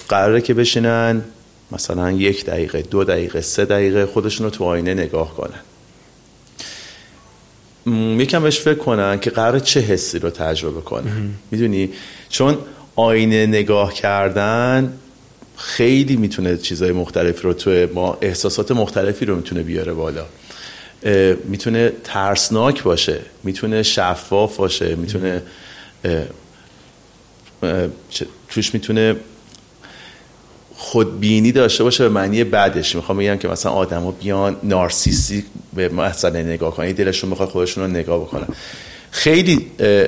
قراره 0.08 0.40
که 0.40 0.54
بشینن 0.54 1.22
مثلا 1.72 2.12
یک 2.12 2.44
دقیقه 2.44 2.82
دو 2.82 3.04
دقیقه 3.04 3.40
سه 3.40 3.64
دقیقه 3.64 4.06
خودشون 4.06 4.44
رو 4.44 4.50
تو 4.50 4.64
آینه 4.64 4.94
نگاه 4.94 5.34
کنن. 5.34 5.60
یکم 8.20 8.42
بهش 8.42 8.60
فکر 8.60 8.78
کنن 8.78 9.20
که 9.20 9.30
قرار 9.30 9.58
چه 9.58 9.80
حسی 9.80 10.18
رو 10.18 10.30
تجربه 10.30 10.80
کنن 10.80 11.30
می‌دونی؟ 11.50 11.90
چون 12.28 12.58
آینه 12.96 13.46
نگاه 13.46 13.94
کردن 13.94 14.92
خیلی 15.56 16.16
می‌تونه 16.16 16.56
چیزهای 16.56 16.92
مختلفی 16.92 17.42
رو 17.42 17.52
تو 17.52 17.86
ما 17.94 18.18
احساسات 18.20 18.72
مختلفی 18.72 19.24
رو 19.24 19.36
می‌تونه 19.36 19.62
بیاره 19.62 19.92
بالا. 19.92 20.26
می‌تونه 21.44 21.92
ترسناک 22.04 22.82
باشه 22.82 23.20
می‌تونه 23.42 23.82
شفاف 23.82 24.56
باشه 24.56 24.94
می‌تونه 24.94 25.42
توش 28.48 28.74
می‌تونه 28.74 29.16
خودبینی 30.76 31.52
داشته 31.52 31.84
باشه 31.84 32.04
به 32.04 32.10
معنی 32.10 32.44
بعدش 32.44 32.96
می‌خوام 32.96 33.18
بگم 33.18 33.36
که 33.36 33.48
مثلا 33.48 33.72
آدما 33.72 34.10
بیان 34.10 34.56
نارسیسی 34.62 35.44
به 35.74 35.88
مسئله 35.88 36.42
نگاه 36.42 36.76
کنن 36.76 36.92
دلشون 36.92 37.30
می‌خواد 37.30 37.48
خودشون 37.48 37.84
رو 37.84 37.90
نگاه 37.90 38.20
بکنن. 38.20 38.46
خیلی 39.14 39.66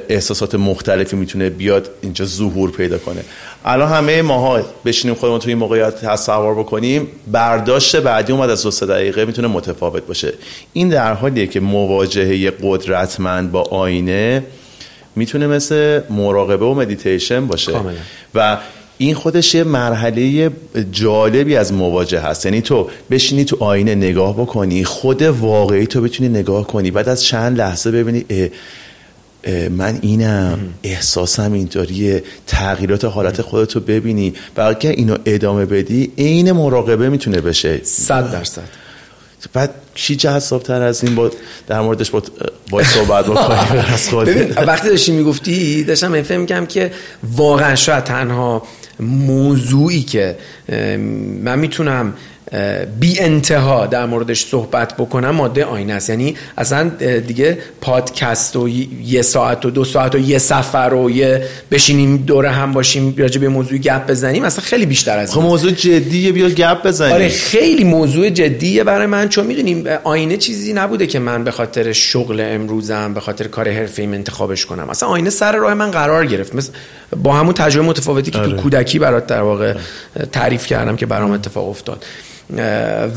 احساسات 0.09 0.55
مختلفی 0.55 1.17
می‌تونه 1.17 1.51
بیاد 1.51 1.91
اینجا 2.03 2.25
ظهور 2.25 2.71
پیدا 2.71 2.99
کنه. 2.99 3.21
الان 3.65 3.89
همه 3.89 4.23
ماها 4.23 4.61
بشینیم 4.85 5.15
خودمون 5.15 5.39
توی 5.39 5.51
این 5.51 5.59
موقعیت 5.59 6.05
تصور 6.05 6.55
بکنیم. 6.55 7.09
برداشت 7.33 7.97
بعدی 7.97 8.33
اومد 8.33 8.51
از 8.51 8.63
دو 8.63 8.71
سه 8.71 8.87
دقیقه 8.87 9.25
می‌تونه 9.25 9.49
متفاوت 9.49 10.07
باشه. 10.07 10.33
این 10.73 10.89
در 10.89 11.13
حالیه 11.13 11.47
که 11.47 11.61
مواجهه 11.61 12.53
قدرتمند 12.63 13.53
با 13.53 13.63
آینه 13.63 14.45
می‌تونه 15.17 15.47
مثل 15.47 16.01
مراقبه 16.11 16.65
و 16.65 16.75
مدیتیشن 16.75 17.47
باشه. 17.47 17.73
و 18.35 18.59
این 18.99 19.15
خودش 19.15 19.55
یه 19.55 19.65
مرحله 19.65 20.51
جالبی 20.93 21.57
از 21.57 21.73
مواجه 21.73 22.21
هست. 22.21 22.47
یعنی 22.47 22.61
تو 22.63 22.91
بشینی 23.11 23.45
تو 23.45 23.65
آینه 23.65 23.95
نگاه 23.95 24.37
بکنی 24.37 24.85
خود 24.85 25.23
واقعی 25.23 25.87
تو 25.87 26.01
بتونی 26.01 26.29
نگاه 26.29 26.67
کنی 26.67 26.91
بعد 26.91 27.09
از 27.09 27.25
چند 27.25 27.59
لحظه 27.59 27.91
ببینی 27.91 28.51
من 29.71 29.99
اینم. 30.03 30.59
احساسم 30.83 31.53
اینطوریه. 31.53 32.23
تغییرات 32.47 33.05
حالت 33.05 33.43
خودتو 33.43 33.81
ببینی. 33.81 34.35
و 34.57 34.61
اگر 34.61 34.91
اینو 34.91 35.17
ادامه 35.27 35.67
بدی 35.67 36.13
عین 36.19 36.53
مراقبه 36.53 37.09
می‌تونه 37.09 37.41
بشه. 37.41 37.81
صد 37.85 38.33
درصد. 38.33 38.63
بعد 39.53 39.71
چی 39.95 40.17
جذاب 40.17 40.63
تر 40.63 40.83
از 40.83 41.05
این 41.05 41.15
با 41.15 41.31
در 41.67 41.81
موردش 41.81 42.11
با, 42.11 42.23
با 42.71 42.83
صحبت 42.83 43.25
بکنیم 43.25 44.55
وقتی 44.67 44.89
داشتی 44.89 45.13
می‌گفتی 45.13 45.85
داشتم 45.85 46.13
این 46.13 46.47
کم 46.47 46.67
که 46.67 46.93
واقعا 47.37 47.75
شاید 47.75 48.05
تنها 48.05 48.63
موضوعی 49.01 50.03
که 50.03 50.37
من 51.43 51.59
می‌تونم 51.59 52.15
بی 53.01 53.21
انتها 53.21 53.87
در 53.87 54.07
موردش 54.07 54.45
صحبت 54.45 54.95
بکنم 54.97 55.31
ماده 55.31 55.65
آینه 55.65 55.93
است. 55.93 56.11
یعنی 56.11 56.37
اصلا 56.59 56.89
دیگه 57.27 57.59
پادکست 57.81 58.57
و 58.57 58.69
یه 59.05 59.23
ساعت 59.23 59.65
و 59.65 59.71
دو 59.71 59.85
ساعت 59.85 60.15
و 60.15 60.19
یه 60.19 60.39
سفر 60.39 60.95
و 60.95 61.11
یه 61.11 61.43
بشینیم 61.71 62.17
دوره 62.17 62.51
هم 62.51 62.73
باشیم 62.73 63.15
راجع 63.19 63.41
به 63.41 63.49
موضوع 63.49 63.79
گپ 63.79 64.07
بزنیم 64.07 64.45
اصلا 64.45 64.65
خیلی 64.65 64.87
بیشتر 64.87 65.19
از 65.19 65.35
خب 65.35 65.41
موضوع 65.41 65.71
جدیه 65.71 66.33
بیا 66.33 66.49
گپ 66.49 66.87
بزنیم. 66.87 67.13
آره 67.13 67.29
خیلی 67.29 67.85
موضوع 67.85 68.31
جدیه 68.31 68.85
برای 68.85 69.07
من 69.07 69.29
چون 69.29 69.47
می‌دونیم 69.47 69.87
آینه 70.05 70.37
چیزی 70.37 70.73
نبوده 70.73 71.07
که 71.07 71.19
من 71.19 71.45
به 71.45 71.51
خاطر 71.51 71.93
شغل 71.93 72.41
امروزم 72.41 73.15
به 73.15 73.21
خاطر 73.21 73.47
کار 73.47 73.71
حرفه‌ایم 73.71 74.13
انتخابش 74.13 74.67
کنم. 74.67 74.91
اصلا 74.91 75.09
آینه 75.09 75.31
سر 75.31 75.57
راه 75.57 75.75
من 75.75 75.91
قرار 75.91 76.27
گرفت. 76.27 76.55
مثل 76.55 76.73
با 77.23 77.33
همون 77.35 77.55
تجربه 77.55 77.89
متفاوتی 77.89 78.31
که 78.31 78.39
تو 78.39 78.45
آره. 78.45 78.57
کودکی 78.57 78.99
برات 78.99 79.27
در 79.27 79.43
واقع 79.43 79.75
تعریف 80.33 80.67
کردم 80.67 80.97
که 80.97 81.07
برام 81.07 81.31
اتفاق 81.31 81.69
افتاد. 81.69 82.05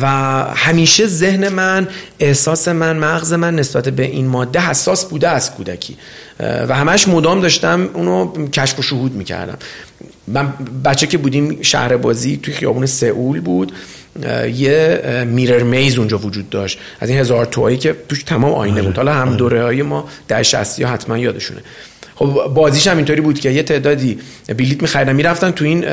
و 0.01 0.07
همیشه 0.55 1.07
ذهن 1.07 1.49
من 1.49 1.87
احساس 2.19 2.67
من 2.67 2.97
مغز 2.97 3.33
من 3.33 3.55
نسبت 3.55 3.89
به 3.89 4.03
این 4.03 4.27
ماده 4.27 4.59
حساس 4.59 5.05
بوده 5.05 5.29
از 5.29 5.51
کودکی. 5.51 5.97
و 6.39 6.75
همش 6.75 7.07
مدام 7.07 7.41
داشتم 7.41 7.89
اونو 7.93 8.47
کشف 8.47 8.79
و 8.79 8.81
شهود 8.81 9.13
می‌کردم. 9.13 9.57
من 10.27 10.53
بچه 10.85 11.07
که 11.07 11.17
بودیم 11.17 11.61
شهر 11.61 11.97
بازی 11.97 12.37
توی 12.43 12.53
خیابون 12.53 12.85
سئول 12.85 13.39
بود 13.39 13.71
یه 14.55 15.01
میرر 15.27 15.63
میز 15.63 15.97
اونجا 15.97 16.17
وجود 16.17 16.49
داشت. 16.49 16.79
از 16.99 17.09
این 17.09 17.19
هزار 17.19 17.45
توهایی 17.45 17.77
که 17.77 17.95
توش 18.09 18.23
تمام 18.23 18.53
آینه 18.53 18.81
بود. 18.81 18.97
حالا 18.97 19.13
هم 19.13 19.27
آره. 19.27 19.37
دوره 19.37 19.63
های 19.63 19.81
ما 19.81 20.09
در 20.27 20.43
شستی 20.43 20.83
ها 20.83 20.91
حتما 20.91 21.17
یادشونه. 21.17 21.61
خب 22.19 22.51
بازیش 22.53 22.87
هم 22.87 22.97
اینطوری 22.97 23.21
بود 23.21 23.39
که 23.39 23.49
یه 23.49 23.63
تعدادی 23.63 24.19
بلیت 24.57 24.81
میخریدن 24.81 25.13
می‌رفتن 25.13 25.51
تو 25.51 25.65
این 25.65 25.83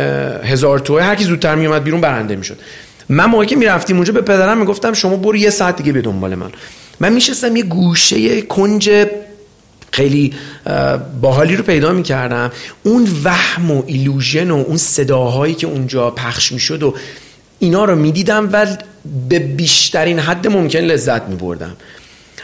هزار 0.45 0.79
توه. 0.79 1.03
هر 1.03 1.15
کی 1.15 1.25
زودتر 1.25 1.55
میومد 1.55 1.85
بیرون 1.85 2.01
برنده 2.01 2.37
می‌شد. 2.37 2.59
من 3.09 3.25
موقعی 3.25 3.47
که 3.47 3.57
می‌رفتیم 3.57 3.97
اونجا 3.97 4.13
به 4.13 4.21
پدرم 4.21 4.59
می‌گفتم 4.59 4.93
شما 4.93 5.17
برو 5.17 5.37
یه 5.37 5.51
ساعت 5.51 5.77
دیگه 5.77 5.93
به 5.93 6.03
دنبال 6.03 6.35
من. 6.35 6.51
من 7.01 7.13
میشستم 7.13 7.57
یه 7.57 7.63
گوشه 7.63 8.43
کنج 8.43 8.91
خیلی 9.93 10.35
باحالی 11.21 11.57
رو 11.57 11.63
پیدا 11.63 11.93
می‌کردم. 11.93 12.53
اون 12.83 13.09
وهم 13.25 13.71
و 13.71 13.83
ایلوژن 13.87 14.51
و 14.51 14.57
اون 14.57 14.77
صداهایی 14.77 15.55
که 15.55 15.67
اونجا 15.67 16.11
پخش 16.11 16.53
می‌شد 16.53 16.83
و 16.83 16.95
اینا 17.59 17.85
رو 17.85 17.97
می‌دیدم 17.97 18.49
و 18.53 18.67
به 19.29 19.39
بیشترین 19.39 20.19
حد 20.19 20.49
ممکن 20.49 20.79
لذت 20.79 21.23
میبردم. 21.23 21.77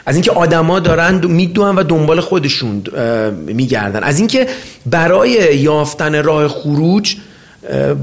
از 0.06 0.14
اینکه 0.14 0.30
آدما 0.30 0.80
دارن 0.80 1.26
می‌دونن 1.26 1.76
و 1.78 1.82
دنبال 1.82 2.20
خودشون 2.20 2.82
میگردن. 3.46 4.02
از 4.02 4.18
اینکه 4.18 4.46
برای 4.86 5.58
یافتن 5.58 6.24
راه 6.24 6.48
خروج 6.48 7.16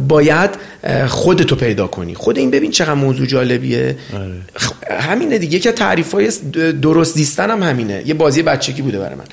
باید 0.07 0.49
خودتو 1.07 1.55
پیدا 1.55 1.87
کنی. 1.87 2.15
خود 2.15 2.37
این 2.37 2.51
ببین 2.51 2.71
چقدر 2.71 2.93
موضوع 2.93 3.25
جالبیه. 3.25 3.97
آره. 4.13 4.99
همینه 4.99 5.37
دیگه. 5.37 5.59
که 5.59 5.71
تعریف 5.71 6.11
های 6.11 6.31
درست 6.81 7.15
دیستن 7.15 7.51
هم 7.51 7.63
همینه. 7.63 8.03
یه 8.05 8.13
بازی 8.13 8.41
بچگی 8.41 8.81
بوده 8.81 8.99
برای 8.99 9.15
من. 9.15 9.25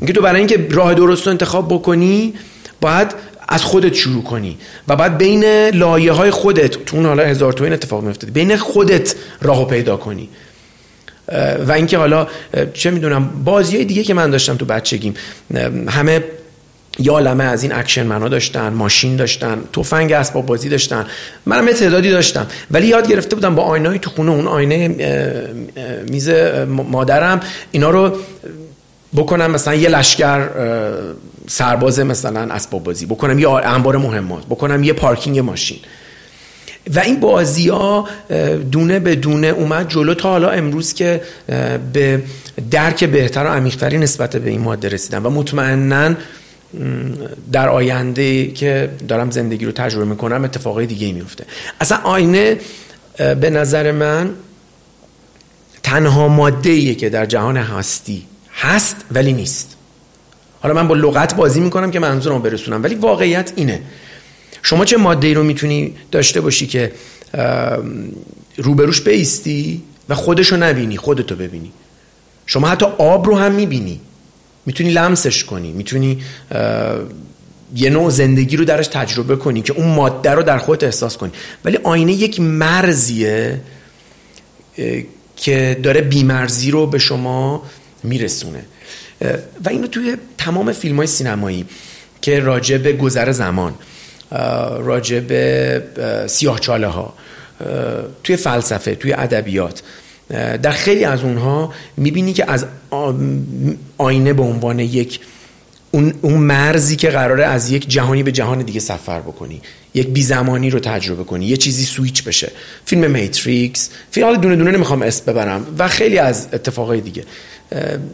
اینکه 0.00 0.12
تو 0.12 0.22
برای 0.22 0.38
اینکه 0.38 0.66
راه 0.70 0.94
درست 0.94 1.26
رو 1.26 1.30
انتخاب 1.30 1.68
بکنی 1.68 2.34
باید 2.80 3.14
از 3.48 3.64
خودت 3.64 3.94
شروع 3.94 4.22
کنی 4.22 4.56
و 4.88 4.96
بعد 4.96 5.18
بین 5.18 5.44
لایه 5.68 6.12
های 6.12 6.30
خودت 6.30 6.84
تو 6.84 6.96
اون 6.96 7.06
حالا 7.06 7.22
هزار 7.22 7.52
تو 7.52 7.64
این 7.64 7.72
اتفاق 7.72 8.04
میفته 8.04 8.26
بین 8.26 8.56
خودت 8.56 9.14
راهو 9.42 9.64
پیدا 9.64 9.96
کنی. 9.96 10.28
و 11.66 11.72
اینکه 11.72 11.98
حالا 11.98 12.26
چه 12.74 12.90
می‌دونم 12.90 13.30
بازی 13.44 13.84
دیگه 13.84 14.02
که 14.02 14.14
من 14.14 14.30
داشتم 14.30 14.56
تو 14.56 14.64
بچگیم 14.64 15.14
همه 15.88 16.24
یه 16.98 17.12
عالمه 17.12 17.44
از 17.44 17.62
این 17.62 17.74
action 17.74 18.06
man 18.06 18.22
ا 18.22 18.28
داشتن 18.28 18.68
ماشین 18.68 19.16
داشتن 19.16 19.58
تفنگ 19.72 20.12
اسباب 20.12 20.46
بازی 20.46 20.68
داشتن 20.68 21.06
منم 21.46 21.72
تعدادی 21.72 22.10
داشتم 22.10 22.46
ولی 22.70 22.86
یاد 22.86 23.08
گرفته 23.08 23.34
بودم 23.36 23.54
با 23.54 23.62
آینه 23.62 23.98
تو 23.98 24.10
خونه 24.10 24.30
اون 24.30 24.46
آینه 24.46 24.88
میز 26.10 26.28
مادرم 26.68 27.40
اینا 27.70 27.90
رو 27.90 28.16
بکنم 29.16 29.50
مثلا 29.50 29.74
یه 29.74 29.88
لشکر 29.88 30.48
سرباز 31.48 32.00
مثلا 32.00 32.54
اسباب 32.54 32.84
بازی 32.84 33.06
بکنم 33.06 33.38
یه 33.38 33.48
انبار 33.48 33.96
مهمات 33.96 34.46
بکنم 34.46 34.82
یه 34.82 34.92
پارکینگ 34.92 35.38
ماشین. 35.38 35.78
و 36.94 37.00
این 37.00 37.20
بازی 37.20 37.68
ها 37.68 38.08
دونه 38.72 38.98
به 38.98 39.14
دونه 39.14 39.46
اومد 39.46 39.88
جلو 39.88 40.14
تا 40.14 40.30
حالا 40.30 40.50
امروز 40.50 40.94
که 40.94 41.20
به 41.92 42.22
درک 42.70 43.04
بهتر 43.04 43.44
و 43.44 43.48
عمیقتری 43.48 43.98
نسبت 43.98 44.36
به 44.36 44.50
این 44.50 44.60
ماده 44.60 44.88
رسیدم 44.88 45.26
و 45.26 45.30
مطمئنا 45.30 46.14
در 47.52 47.68
آینده 47.68 48.46
که 48.46 48.90
دارم 49.08 49.30
زندگی 49.30 49.64
رو 49.64 49.72
تجربه 49.72 50.04
می‌کنم 50.04 50.44
اتفاقای 50.44 50.86
دیگه 50.86 51.12
میفته 51.12 51.44
اصلا 51.80 51.98
آینه 51.98 52.58
به 53.16 53.50
نظر 53.50 53.92
من 53.92 54.30
تنها 55.82 56.28
ماده 56.28 56.70
ایه 56.70 56.94
که 56.94 57.10
در 57.10 57.26
جهان 57.26 57.56
هستی. 57.56 58.26
هست 58.54 58.96
ولی 59.12 59.32
نیست. 59.32 59.76
حالا 60.60 60.74
من 60.74 60.88
با 60.88 60.94
لغت 60.94 61.34
بازی 61.36 61.60
می‌کنم 61.60 61.90
که 61.90 61.98
منظورم 61.98 62.42
برسونم 62.42 62.82
ولی 62.82 62.94
واقعیت 62.94 63.52
اینه. 63.56 63.80
شما 64.66 64.84
چه 64.84 64.96
ماده 64.96 65.26
ای 65.26 65.34
رو 65.34 65.42
می‌تونی 65.42 65.94
داشته 66.10 66.40
باشی 66.40 66.66
که 66.66 66.92
روبروش 68.56 69.00
بیستی 69.00 69.82
و 70.08 70.14
خودشو 70.14 70.56
نبینی 70.56 70.96
خودتو 70.96 71.36
ببینی؟ 71.36 71.72
شما 72.46 72.68
حتی 72.68 72.86
آب 72.98 73.26
رو 73.26 73.36
هم 73.36 73.52
می‌بینی. 73.52 74.00
می‌تونی 74.66 74.90
لمسش 74.90 75.44
کنی. 75.44 75.72
می‌تونی 75.72 76.22
یه 77.76 77.90
نوع 77.90 78.10
زندگی 78.10 78.56
رو 78.56 78.64
درش 78.64 78.86
تجربه 78.86 79.36
کنی 79.36 79.62
که 79.62 79.72
اون 79.72 79.94
ماده 79.94 80.30
رو 80.30 80.42
در 80.42 80.58
خودت 80.58 80.84
احساس 80.84 81.16
کنی. 81.16 81.32
ولی 81.64 81.78
آینه 81.82 82.12
یک 82.12 82.40
مرزیه 82.40 83.60
که 85.36 85.80
داره 85.82 86.00
بیمرزی 86.00 86.70
رو 86.70 86.86
به 86.86 86.98
شما 86.98 87.62
میرسونه. 88.02 88.64
و 89.64 89.68
اینو 89.68 89.86
توی 89.86 90.16
تمام 90.38 90.72
فیلم 90.72 90.96
های 90.96 91.06
سینمایی 91.06 91.64
که 92.22 92.40
راجع 92.40 92.76
به 92.76 92.92
گذر 92.92 93.32
زمان 93.32 93.74
راجع 94.78 95.20
به 95.20 95.82
سیاه 96.26 96.60
چاله 96.60 96.86
ها 96.86 97.14
توی 98.24 98.36
فلسفه 98.36 98.94
توی 98.94 99.12
ادبیات. 99.12 99.82
در 100.62 100.70
خیلی 100.70 101.04
از 101.04 101.22
اونها 101.22 101.72
می‌بینی 101.96 102.32
که 102.32 102.50
از 102.50 102.66
آینه 103.98 104.32
به 104.32 104.42
عنوان 104.42 104.78
یک 104.78 105.20
اون, 105.90 106.34
مرزی 106.34 106.96
که 106.96 107.10
قراره 107.10 107.44
از 107.44 107.70
یک 107.70 107.88
جهانی 107.88 108.22
به 108.22 108.32
جهان 108.32 108.62
دیگه 108.62 108.80
سفر 108.80 109.20
بکنی. 109.20 109.62
یک 109.94 110.08
بی 110.08 110.22
زمانی 110.22 110.70
رو 110.70 110.78
تجربه 110.78 111.24
کنی 111.24 111.46
یه 111.46 111.56
چیزی 111.56 111.84
سویچ 111.84 112.24
بشه. 112.24 112.52
فیلم 112.84 113.10
میتریکس 113.10 113.90
فیلم 114.10 114.36
دونه 114.36 114.56
دونه 114.56 114.70
نمی‌خوام 114.70 115.02
اسم 115.02 115.32
ببرم 115.32 115.66
و 115.78 115.88
خیلی 115.88 116.18
از 116.18 116.48
اتفاقای 116.52 117.00
دیگه. 117.00 117.24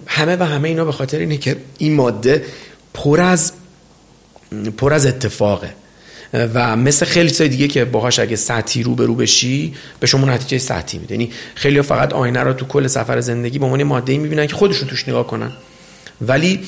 همه 0.07 0.37
و 0.37 0.43
همه 0.43 0.69
اینا 0.69 0.85
به 0.85 0.93
خاطر 0.93 1.19
اینه 1.19 1.37
که 1.37 1.57
این 1.79 1.95
ماده 1.95 2.45
پر 2.95 3.21
از 3.21 3.53
پر 4.77 4.95
از 4.95 5.07
اتفاقه. 5.07 5.75
و 6.35 6.77
مثل 6.77 7.07
خیلی 7.07 7.31
چیزای 7.31 7.49
دیگه 7.49 7.69
که 7.69 7.85
باهاش 7.85 8.19
اگه 8.19 8.37
سطحی 8.37 8.83
رو 8.83 8.95
به 8.95 9.07
رو 9.07 9.15
بشی 9.15 9.75
به 10.01 10.07
شما 10.07 10.27
نتیجه 10.27 10.59
سطحی 10.59 10.99
میده. 10.99 11.15
یعنی 11.15 11.31
خیلی 11.55 11.83
فقط 11.83 12.13
آینه 12.13 12.41
رو 12.41 12.53
تو 12.53 12.67
کل 12.67 12.87
سفر 12.87 13.21
زندگی 13.21 13.59
به 13.59 13.65
عنوان 13.65 13.83
ماده 13.83 14.19
می‌بینن 14.19 14.47
که 14.47 14.55
خودشون 14.55 14.89
توش 14.89 15.09
نگاه 15.09 15.27
کنن. 15.27 15.53
ولی 16.21 16.61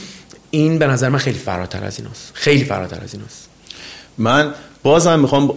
این 0.50 0.78
به 0.78 0.86
نظر 0.86 1.08
من 1.08 1.18
خیلی 1.18 1.38
فراتر 1.38 1.84
از 1.84 1.98
ایناست. 1.98 2.30
خیلی 2.34 2.64
فراتر 2.64 3.00
از 3.04 3.14
ایناست. 3.14 3.48
من 4.18 4.54
بازم 4.82 5.20
می‌خوام 5.20 5.54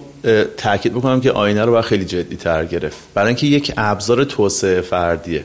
تاکید 0.57 0.93
بکنم 0.93 1.21
که 1.21 1.31
آینه 1.31 1.65
رو 1.65 1.71
باید 1.71 1.85
خیلی 1.85 2.05
جدی 2.05 2.35
تر 2.35 2.65
گرفت. 2.65 2.97
برای 3.13 3.27
اینکه 3.27 3.47
یک 3.47 3.73
ابزار 3.77 4.23
توسعه 4.23 4.81
فردیه. 4.81 5.43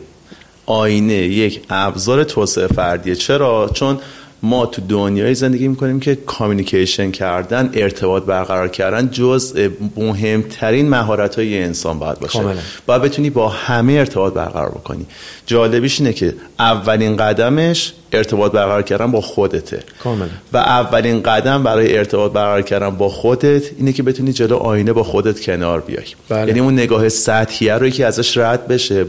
آینه 0.66 1.14
یک 1.14 1.62
ابزار 1.70 2.24
توسعه 2.24 2.66
فردیه. 2.66 3.14
چرا؟ 3.14 3.70
چون 3.74 3.98
ما 4.42 4.66
تو 4.66 4.82
دنیای 4.88 5.34
زندگی 5.34 5.68
می‌کنیم 5.68 6.00
که 6.00 6.14
کامیونیکیشن 6.14 7.10
کردن 7.10 7.70
ارتباط 7.74 8.22
برقرار 8.22 8.68
کردن 8.68 9.10
جز 9.10 9.54
مهمترین 9.96 10.88
مهارت 10.88 11.38
های 11.38 11.62
انسان 11.62 11.98
باید 11.98 12.18
باشه 12.18 12.38
کاملا. 12.38 12.60
باید 12.86 13.02
بتونی 13.02 13.30
با 13.30 13.48
همه 13.48 13.92
ارتباط 13.92 14.32
برقرار 14.32 14.68
بکنی 14.68 15.06
جالبیش 15.46 16.00
اینه 16.00 16.12
که 16.12 16.34
اولین 16.58 17.16
قدمش 17.16 17.92
ارتباط 18.12 18.52
برقرار 18.52 18.82
کردن 18.82 19.10
با 19.10 19.20
خودته 19.20 19.80
کاملا. 20.02 20.28
و 20.52 20.56
اولین 20.56 21.22
قدم 21.22 21.62
برای 21.62 21.98
ارتباط 21.98 22.32
برقرار 22.32 22.62
کردن 22.62 22.90
با 22.90 23.08
خودت 23.08 23.62
اینه 23.78 23.92
که 23.92 24.02
بتونی 24.02 24.32
جلو 24.32 24.56
آینه 24.56 24.92
با 24.92 25.02
خودت 25.02 25.40
کنار 25.40 25.80
بیای 25.80 26.04
بله. 26.28 26.48
یعنی 26.48 26.60
اون 26.60 26.74
نگاه 26.74 27.08
سطحیه 27.08 27.74
رو 27.74 27.90
که 27.90 28.06
ازش 28.06 28.36
رد 28.36 28.68
بشه 28.68 29.06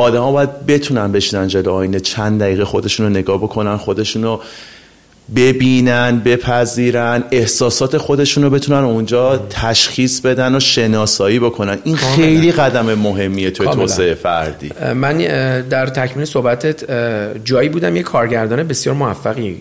ها 0.00 0.32
باید 0.32 0.66
بتونن 0.66 1.12
بشینن 1.12 1.48
جلو 1.48 1.72
آینه 1.72 2.00
چند 2.00 2.40
دقیقه 2.40 2.64
خودشون 2.64 3.10
نگاه 3.10 3.38
بکنن 3.38 3.76
خودشون 3.76 4.38
ببینن 5.36 6.20
بپذیرن 6.24 7.24
احساسات 7.30 7.98
خودشون 7.98 8.44
رو 8.44 8.50
بتونن 8.50 8.84
اونجا 8.84 9.46
تشخیص 9.50 10.20
بدن 10.20 10.54
و 10.54 10.60
شناسایی 10.60 11.38
بکنن. 11.38 11.78
این 11.84 11.96
خیلی 11.96 12.52
قدم 12.52 12.94
مهمیه 12.94 13.50
توی 13.50 13.66
توسعه 13.66 14.14
فردی. 14.14 14.70
من 14.94 15.18
در 15.60 15.86
تکمیل 15.86 16.24
صحبتت 16.24 16.90
جایی 17.44 17.68
بودم 17.68 17.96
یه 17.96 18.02
کارگردان 18.02 18.62
بسیار 18.62 18.94
موفقی 18.94 19.60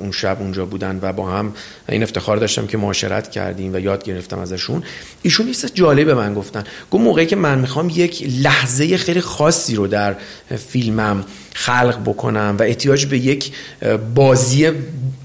اون 0.00 0.10
شب 0.12 0.36
اونجا 0.40 0.64
بودن 0.66 0.98
و 1.02 1.12
با 1.12 1.30
هم 1.30 1.52
این 1.88 2.02
افتخار 2.02 2.36
داشتم 2.36 2.66
که 2.66 2.78
معاشرت 2.78 3.30
کردیم 3.30 3.74
و 3.74 3.78
یاد 3.78 4.04
گرفتم 4.04 4.38
ازشون. 4.38 4.82
ایشون 5.22 5.48
یه 5.48 5.54
جالب 5.74 6.06
به 6.06 6.14
من 6.14 6.34
گفتن. 6.34 6.64
گفت 6.90 7.02
موقعی 7.02 7.26
که 7.26 7.36
من 7.36 7.58
می‌خوام 7.58 7.90
یک 7.90 8.26
لحظه 8.42 8.96
خیلی 8.96 9.20
خاصی 9.20 9.74
رو 9.74 9.86
در 9.86 10.14
فیلمم 10.68 11.24
خلق 11.54 11.98
بکنم 12.04 12.56
و 12.58 12.62
احتیاج 12.62 13.06
به 13.06 13.18
یک 13.18 13.52
بازی 14.14 14.70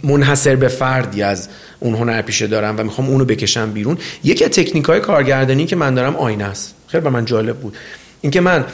منحصر 0.03 0.55
به 0.55 0.67
فردی 0.67 1.23
از 1.23 1.49
اون 1.80 1.95
هنر 1.95 2.21
پیشه 2.21 2.47
دارم 2.47 2.75
و 2.78 2.84
می‌خوام 2.84 3.09
اونو 3.09 3.25
بکشم 3.25 3.71
بیرون. 3.71 3.97
یکی 4.23 4.45
از 4.45 4.51
تکنیک 4.51 4.86
های 4.86 4.99
کارگردانی 4.99 5.65
که 5.65 5.75
من 5.75 5.93
دارم 5.93 6.15
آینه 6.15 6.43
است. 6.43 6.75
خیلی 6.88 7.03
به 7.03 7.09
من 7.09 7.25
جالب 7.25 7.57
بود. 7.57 7.78
اینکه 8.21 8.41
من 8.41 8.65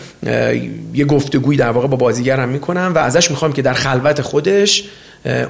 یه 0.94 1.06
گفتگویی 1.06 1.58
در 1.58 1.70
واقع 1.70 1.88
با 1.88 1.98
بازیگرم 1.98 2.50
می‌کنم 2.50 2.92
و 2.96 2.98
ازش 2.98 3.32
می‌خوام 3.32 3.54
که 3.54 3.62
در 3.62 3.74
خلوت 3.74 4.22
خودش 4.22 4.84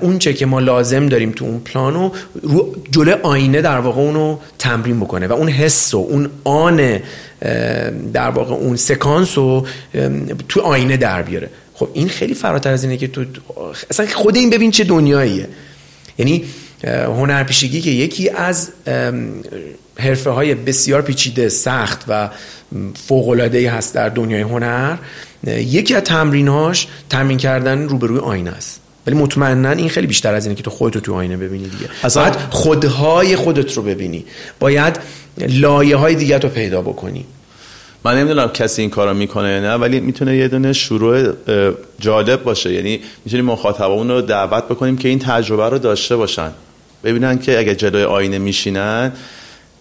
اون 0.02 0.20
چه 0.20 0.34
که 0.34 0.46
ما 0.46 0.60
لازم 0.60 1.06
داریم 1.06 1.32
تو 1.32 1.46
اون 1.46 1.60
پلانو 1.60 2.12
رو 2.42 2.76
جلو 2.92 3.16
آینه 3.24 3.62
در 3.62 3.80
واقع 3.80 4.02
اونو 4.02 4.38
تمرین 4.60 5.00
بکنه 5.00 5.28
و 5.28 5.34
اون 5.34 5.50
حس 5.50 5.94
و 5.94 5.98
اون 5.98 6.30
آن 6.44 7.00
در 8.14 8.30
واقع 8.30 8.54
اون 8.54 8.76
سکانس 8.76 9.38
رو 9.38 9.68
تو 10.50 10.62
آینه 10.62 10.98
در 10.98 11.22
بیاره. 11.22 11.50
خب 11.84 11.90
این 11.94 12.10
خیلی 12.10 12.34
فراتر 12.34 12.72
از 12.72 12.84
اینه 12.84 12.98
که 12.98 13.08
تو 13.08 13.26
اصلا 13.90 14.08
خود 14.14 14.36
این 14.36 14.50
ببین 14.50 14.72
چه 14.72 14.84
دنیاییه. 14.84 15.48
یعنی 16.18 16.46
هنرپیشگی 16.88 17.82
که 17.82 17.90
یکی 17.90 18.30
از 18.30 18.70
حرفه 20.00 20.30
های 20.30 20.56
بسیار 20.56 21.02
پیچیده 21.02 21.50
سخت 21.50 22.06
و 22.08 22.30
فوق 23.08 23.30
العاده 23.30 23.72
هست 23.72 23.94
در 23.94 24.10
دنیای 24.10 24.42
هنر 24.42 24.98
یکی 25.48 25.96
از 25.96 26.04
تمریناش 26.04 26.88
تمرین 27.10 27.38
کردن 27.38 27.88
روبروی 27.88 28.20
آینه 28.20 28.52
است. 28.52 28.80
ولی 29.08 29.16
مطمئنا 29.16 29.72
این 29.72 29.90
خیلی 29.90 30.08
بیشتر 30.08 30.34
از 30.34 30.46
اینه 30.46 30.56
که 30.56 30.64
تو 30.64 30.70
خودتو 30.70 31.00
تو 31.00 31.14
آینه 31.14 31.38
ببینی 31.38 31.68
دیگه. 31.68 31.90
اصلا 32.04 32.24
باید 32.24 32.36
خودهای 32.50 33.36
خودت 33.36 33.74
رو 33.74 33.84
ببینی. 33.84 34.26
باید 34.60 35.00
لایه 35.38 35.96
های 35.96 36.16
دیگه 36.16 36.38
رو 36.38 36.50
پیدا 36.50 36.82
بکنی. 36.82 37.26
من 38.06 38.18
نمی‌دونم 38.18 38.48
کسی 38.48 38.82
این 38.82 38.92
کارو 38.92 39.14
می‌کنه 39.14 39.50
یا 39.50 39.60
نه 39.60 39.74
ولی 39.74 40.00
می‌تونه 40.00 40.38
یه 40.38 40.48
دونه 40.48 40.74
شروع 40.74 41.34
جالب 42.00 42.44
باشه. 42.44 42.74
یعنی 42.74 43.00
می‌تونیم 43.26 43.46
مخاطبمون 43.46 44.10
رو 44.10 44.22
دعوت 44.22 44.64
بکنیم 44.64 44.98
که 44.98 45.10
این 45.10 45.20
تجربه 45.20 45.70
رو 45.70 45.80
داشته 45.80 46.16
باشن. 46.16 46.52
ببینن 47.04 47.40
که 47.40 47.60
اگه 47.60 47.76
جلوی 47.76 48.04
آینه 48.04 48.38
میشینن 48.38 49.12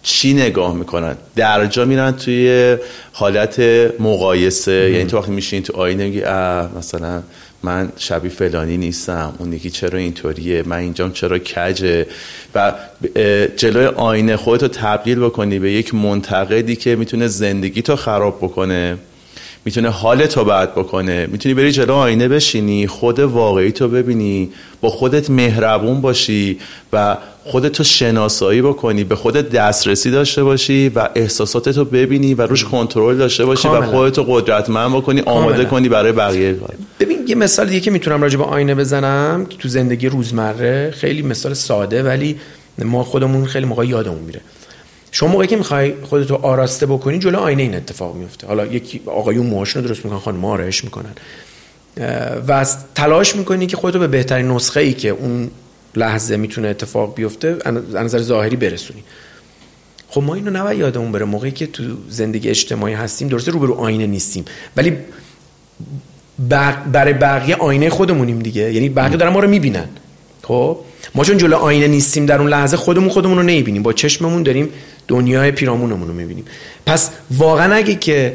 چی 0.03 0.33
نگاه 0.33 0.75
می‌کنن؟ 0.75 1.15
درجا 1.35 1.85
میرن 1.85 2.11
توی 2.11 2.77
حالت 3.13 3.59
مقایسه. 3.99 4.71
یعنی 4.71 5.05
تو 5.05 5.17
وقتی 5.17 5.31
میشین 5.31 5.63
تو 5.63 5.77
آینه 5.77 6.03
میگی 6.03 6.21
مثلا 6.77 7.23
من 7.63 7.91
شبیه 7.97 8.31
فلانی 8.31 8.77
نیستم. 8.77 9.33
اون 9.37 9.53
یکی 9.53 9.69
چرا 9.69 9.99
اینطوریه؟ 9.99 10.63
من 10.65 10.77
اینجام 10.77 11.11
چرا 11.11 11.39
کجه؟ 11.39 12.07
و 12.55 12.73
جلوی 13.57 13.85
آینه 13.85 14.37
خودتو 14.37 14.67
تبدیل 14.67 15.19
بکنی 15.19 15.59
به 15.59 15.71
یک 15.71 15.95
منتقدی 15.95 16.75
که 16.75 16.95
می‌تونه 16.95 17.27
زندگی 17.27 17.81
تو 17.81 17.95
خراب 17.95 18.37
بکنه. 18.37 18.97
می‌تونه 19.65 19.89
حال 19.89 20.25
تو 20.25 20.43
بد 20.43 20.71
بکنه. 20.71 21.27
می‌تونی 21.31 21.55
بری 21.55 21.71
جلو 21.71 21.93
آینه 21.93 22.27
بشینی 22.27 22.87
خود 22.87 23.19
واقعی 23.19 23.71
تو 23.71 23.87
ببینی 23.87 24.49
با 24.81 24.89
خودت 24.89 25.29
مهربون 25.29 26.01
باشی 26.01 26.59
و 26.93 27.17
خودتو 27.45 27.83
شناسایی 27.83 28.61
بکنی 28.61 29.03
به 29.03 29.15
خودت 29.15 29.49
دسترسی 29.49 30.11
داشته 30.11 30.43
باشی 30.43 30.91
و 30.95 31.09
احساساتتو 31.15 31.85
ببینی 31.85 32.33
و 32.33 32.41
روش 32.41 32.63
کنترل 32.63 33.17
داشته 33.17 33.45
باشی 33.45 33.67
کاملا. 33.67 33.87
و 33.87 33.91
خودتو 33.91 34.23
قدرتمند 34.23 34.91
بکنی 34.91 35.21
آماده 35.21 35.65
کنی 35.65 35.89
برای 35.89 36.11
بقیه. 36.11 36.55
ببین 36.99 37.17
یه 37.27 37.35
مثال 37.35 37.67
دیگه 37.67 37.79
که 37.79 37.91
می‌تونم 37.91 38.21
راجع 38.21 38.37
به 38.37 38.43
آینه 38.43 38.75
بزنم 38.75 39.47
تو 39.59 39.67
زندگی 39.67 40.07
روزمره 40.07 40.91
خیلی 40.91 41.21
مثال 41.21 41.53
ساده 41.53 42.03
ولی 42.03 42.39
ما 42.85 43.03
خودمون 43.03 43.45
خیلی 43.45 43.65
موقع 43.65 43.85
یادمون 43.85 44.19
میره. 44.19 44.41
شما 45.15 45.29
موقعی 45.29 45.47
که 45.47 45.55
می‌خوای 45.55 45.93
خودتو 46.03 46.35
آراسته 46.35 46.85
بکنی 46.85 47.19
جلو 47.19 47.39
آینه 47.39 47.63
این 47.63 47.75
اتفاق 47.75 48.15
میفته 48.15 48.47
حالا 48.47 48.65
یکی 48.65 49.01
آقایون 49.05 49.45
موهاشون 49.45 49.81
رو 49.81 49.87
درست 49.87 50.05
می‌کنن 50.05 50.19
خانم 50.19 50.45
آرایش 50.45 50.83
می‌کنن. 50.83 51.13
و 52.47 52.65
تلاش 52.95 53.35
می‌کنی 53.35 53.67
که 53.67 53.77
خودتو 53.77 53.99
به 53.99 54.07
بهترین 54.07 54.47
نسخه 54.47 54.79
ای 54.79 54.93
که 54.93 55.09
اون 55.09 55.51
لحظه 55.95 56.37
می‌تونه 56.37 56.67
اتفاق 56.67 57.15
بیفته 57.15 57.57
از 57.65 57.75
نظر 57.95 58.21
ظاهری 58.21 58.55
برسونی. 58.55 59.03
خب 60.07 60.23
ما 60.23 60.35
اینو 60.35 60.51
نباید 60.51 60.79
یادمون 60.79 61.11
بره. 61.11 61.25
موقعی 61.25 61.51
که 61.51 61.67
تو 61.67 61.83
زندگی 62.09 62.49
اجتماعی 62.49 62.93
هستیم 62.93 63.27
درسته 63.27 63.51
رو 63.51 63.65
رو 63.65 63.73
آینه 63.73 64.07
نیستیم. 64.07 64.45
ولی 64.77 64.97
برای 66.91 67.13
بقیه 67.13 67.55
آینه 67.55 67.89
خودمونیم 67.89 68.39
دیگه. 68.39 68.73
یعنی 68.73 68.89
بقیه 68.89 69.17
دارن 69.17 69.33
ما 69.33 69.39
رو 69.39 69.49
می‌بینن. 69.49 69.89
خب؟ 70.43 70.79
ما 71.15 71.23
چون 71.23 71.37
جلو 71.37 71.55
آینه 71.55 71.87
نیستیم 71.87 72.25
در 72.25 72.39
اون 72.39 72.49
لحظه 72.49 72.77
خودمون 72.77 73.09
خودمون 73.09 73.37
رو 73.37 73.43
نمی‌بینیم. 73.43 73.83
با 73.83 73.93
چشممون 73.93 74.43
داریم 74.43 74.69
دنیای 75.07 75.51
پیرامونمون 75.51 76.07
رو 76.07 76.13
می‌بینیم. 76.13 76.45
پس 76.85 77.09
واقعا 77.31 77.75
اگه 77.75 77.95
که 77.95 78.33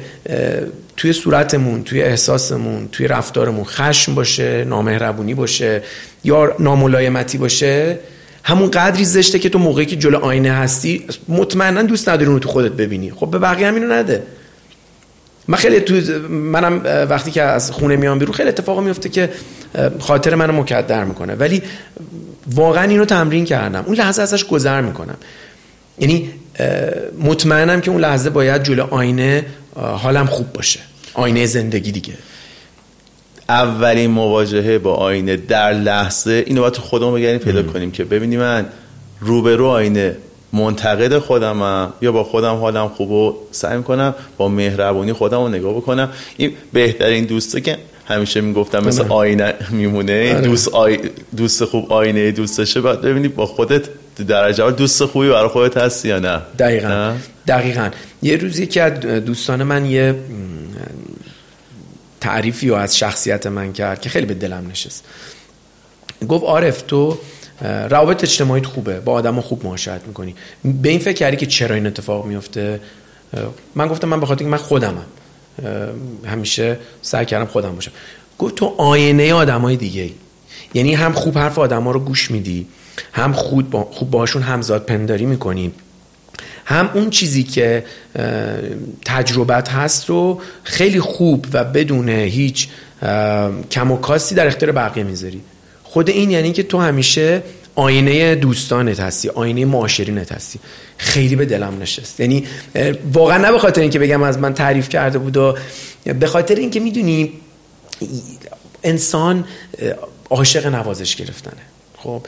توی 0.97 1.13
صورتمون 1.13 1.83
توی 1.83 2.03
احساسمون 2.03 2.89
توی 2.93 3.09
رفتارمون 3.09 3.65
خشم 3.65 4.15
باشه 4.15 4.65
نامهربونی 4.65 5.35
باشه 5.35 5.83
یا 6.25 6.57
ناملایمتی 6.59 7.39
باشه 7.39 7.99
همون 8.45 8.71
قدری 8.71 9.05
زشته 9.05 9.39
که 9.39 9.49
تو 9.49 9.59
موقعی 9.59 9.87
که 9.87 9.97
جلو 9.97 10.19
آینه 10.19 10.53
هستی 10.53 11.05
مطمئنا 11.29 11.83
دوست 11.83 12.09
نداری 12.09 12.27
اونو 12.27 12.39
تو 12.39 12.49
خودت 12.49 12.73
ببینی. 12.73 13.11
خب 13.11 13.31
به 13.31 13.39
بقیه 13.39 13.67
همینو 13.67 13.93
نده. 13.93 14.23
من 15.49 15.59
خیلی 15.59 15.81
تو 15.81 15.95
منم 16.29 17.07
وقتی 17.11 17.31
که 17.31 17.43
از 17.43 17.71
خونه 17.71 17.97
میام 17.97 18.19
بیرون 18.19 18.35
خیلی 18.35 18.49
اتفاق 18.49 18.81
میفته 18.81 19.09
که 19.09 19.31
خاطر 19.99 20.35
منو 20.35 20.53
مکدر 20.53 21.05
می‌کنه. 21.05 21.35
ولی 21.35 21.63
واقعا 22.55 22.85
اینو 22.85 23.05
تمرین 23.05 23.45
کردم. 23.45 23.85
اون 23.87 23.97
لحظه 23.97 24.23
ازش 24.23 24.45
گذر 24.45 24.81
می‌کنم. 24.81 25.17
یعنی 25.99 26.31
مطمئنم 27.23 27.81
که 27.81 27.91
اون 27.91 28.01
لحظه 28.01 28.31
باید 28.31 28.63
جلو 28.63 28.87
آینه 28.91 29.47
حالم 29.77 30.27
خوب 30.27 30.53
باشه. 30.53 30.81
آینه 31.15 31.47
زندگی 31.47 31.93
دیگه. 31.93 32.13
اولین 33.49 34.11
مواجهه 34.11 34.79
با 34.79 34.95
آینه 34.95 35.37
در 35.37 35.73
لحظه 35.73 36.45
اینو 36.47 36.61
باید 36.61 36.73
تو 36.73 36.83
خودمون 36.83 37.15
بگیریم 37.15 37.39
پیدا 37.39 37.63
کنیم 37.63 37.91
که 37.91 38.05
ببینی 38.05 38.37
من 38.37 38.67
روبرو 39.21 39.67
آینه 39.67 40.17
منتقد 40.53 41.19
خودمم 41.19 41.93
یا 42.03 42.13
با 42.13 42.25
خودم 42.25 42.55
حالم 42.55 42.89
خوب 42.89 43.11
و 43.11 43.37
سعی 43.51 43.77
می‌کنم 43.77 44.15
با 44.37 44.49
مهربونی 44.49 45.13
خودم 45.13 45.39
رو 45.39 45.49
نگاه 45.49 45.75
بکنم. 45.75 46.09
این 46.37 46.53
بهترین 46.73 47.25
دوسته 47.25 47.61
که 47.61 47.79
همیشه 48.09 48.41
می‌گفتم 48.41 48.85
مثل 48.85 49.03
بله. 49.03 49.13
آینه 49.13 49.55
میمونه. 49.71 50.35
بله. 50.35 50.49
دوست, 50.49 50.69
آی... 50.69 50.99
دوست 51.37 51.65
خوب 51.65 51.93
آینه 51.93 52.31
دوستشه 52.31 52.81
باید 52.81 53.01
ببینی 53.01 53.29
با 53.29 53.47
خودت 53.47 53.89
درجه 54.29 54.71
دوست 54.71 55.05
خوبی 55.05 55.29
برای 55.29 55.49
خودت 55.49 55.77
هستی 55.77 56.09
یا 56.09 56.19
نه؟ 56.19 56.43
دقیقا. 56.59 57.15
دقیقا. 57.47 57.91
یه 58.23 58.37
روزی 58.37 58.67
که 58.67 58.83
از 58.83 59.01
دوستان 59.01 59.63
من 59.63 59.87
یه 59.87 60.15
تعریفی 62.21 62.69
رو 62.69 62.75
از 62.75 62.99
شخصیت 62.99 63.47
من 63.47 63.73
کرد 63.73 64.01
که 64.01 64.09
خیلی 64.09 64.27
به 64.27 64.35
دلم 64.35 64.67
نشست. 64.71 65.05
گفت 66.29 66.45
عارف 66.45 66.83
تو 66.83 67.19
روابط 67.91 68.23
اجتماعیت 68.25 68.67
خوبه. 68.67 69.01
با 69.01 69.13
آدم 69.13 69.41
خوب 69.41 69.65
معاشرت 69.65 70.07
می‌کنی. 70.07 70.35
به 70.65 70.89
این 70.89 70.99
فکر 70.99 71.13
کردی 71.13 71.37
که 71.37 71.47
چرا 71.47 71.75
این 71.75 71.87
اتفاق 71.87 72.27
میفته 72.27 72.81
من 73.75 73.89
گفتم 73.89 74.09
من 74.09 74.21
بخاطر 74.21 74.45
که 74.45 74.51
من 74.51 74.59
خودمم. 74.59 75.05
همیشه 76.27 76.79
سعی 77.03 77.27
کردم 77.27 77.47
خودم 77.47 77.75
باشم. 77.75 77.93
گفت 78.39 78.55
تو 78.55 78.75
آینه 78.79 79.35
آدمای 79.35 79.77
دیگه. 79.77 80.11
یعنی 80.75 80.95
هم 80.95 81.13
خوب 81.13 81.39
حرف 81.39 81.59
آدما 81.59 81.91
رو 81.91 82.01
گوش 82.01 82.31
میدی 82.31 82.67
هم 83.13 83.33
خود 83.33 83.71
با 83.71 83.85
خوب 83.85 84.11
باشون 84.11 84.43
همزاد 84.43 84.85
پنداری 84.85 85.27
می‌کنی. 85.27 85.73
هم 86.65 86.91
اون 86.95 87.11
چیزی 87.11 87.43
که 87.43 87.85
تجربت 89.05 89.69
هست 89.69 90.09
رو 90.09 90.41
خیلی 90.63 91.01
خوب 91.01 91.47
و 91.53 91.65
بدون 91.65 92.09
هیچ 92.09 92.69
کم 93.71 93.91
و 93.91 93.97
کاستی 93.97 94.35
در 94.35 94.47
اختیار 94.47 94.73
بقیه 94.73 95.05
می‌ذاری. 95.05 95.41
خود 95.83 96.11
این 96.11 96.31
یعنی 96.31 96.53
که 96.53 96.63
تو 96.63 96.79
همیشه 96.79 97.43
آینه 97.79 98.35
دوستانت 98.35 99.01
هستی 99.01 99.29
آینه 99.29 99.65
معاشرینت 99.65 100.33
هستی. 100.33 100.59
خیلی 100.97 101.37
به 101.37 101.45
دلم 101.45 101.79
نشست. 101.81 102.21
یعنی 102.21 102.47
واقعا 103.13 103.39
نه 103.39 103.53
به 103.53 103.59
خاطر 103.59 103.81
اینکه 103.81 103.99
بگم 103.99 104.23
از 104.23 104.39
من 104.39 104.55
تعریف 104.55 104.89
کرده 104.89 105.19
بود 105.19 105.37
و 105.37 105.57
به 106.05 106.27
خاطر 106.27 106.55
اینکه 106.55 106.81
می‌دونی 106.81 107.33
انسان 108.83 109.45
عاشق 110.31 110.67
نوازش 110.67 111.17
گرفتنه. 111.17 111.63
خب 111.97 112.27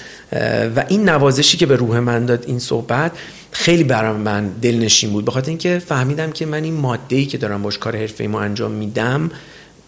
و 0.76 0.84
این 0.88 1.08
نوازشی 1.08 1.58
که 1.58 1.66
به 1.66 1.76
روح 1.76 1.98
من 1.98 2.26
داد 2.26 2.44
این 2.46 2.58
صحبت 2.58 3.12
خیلی 3.50 3.84
برام 3.84 4.16
من 4.16 4.48
دلنشین 4.48 5.10
بود. 5.10 5.24
بخاطر 5.24 5.48
اینکه 5.48 5.78
فهمیدم 5.78 6.32
که 6.32 6.46
من 6.46 6.64
این 6.64 6.74
ماده 6.74 7.16
ای 7.16 7.26
که 7.26 7.38
دارم 7.38 7.62
باش 7.62 7.78
کار 7.78 7.96
حرفه 7.96 8.26
ما 8.26 8.40
انجام 8.40 8.70
میدم 8.70 9.30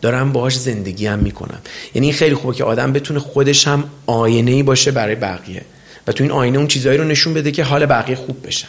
دارم 0.03 0.33
باهاش 0.33 0.59
زندگی 0.59 1.07
هم 1.07 1.19
می‌کنم. 1.19 1.59
یعنی 1.95 2.07
این 2.07 2.17
خیلی 2.17 2.35
خوبه 2.35 2.55
که 2.55 2.65
آدم 2.65 2.93
بتونه 2.93 3.21
خودش 3.21 3.69
هم 3.69 3.85
آینه 4.07 4.51
ای 4.51 4.63
باشه 4.63 4.91
برای 4.91 5.15
بقیه. 5.15 5.63
و 6.07 6.13
تو 6.13 6.25
این 6.25 6.33
آینه 6.33 6.59
اون 6.59 6.67
چیزهایی 6.67 6.99
رو 6.99 7.05
نشون 7.05 7.35
بده 7.35 7.51
که 7.51 7.65
حال 7.65 7.87
بقیه 7.87 8.17
خوب 8.17 8.47
بشه. 8.47 8.67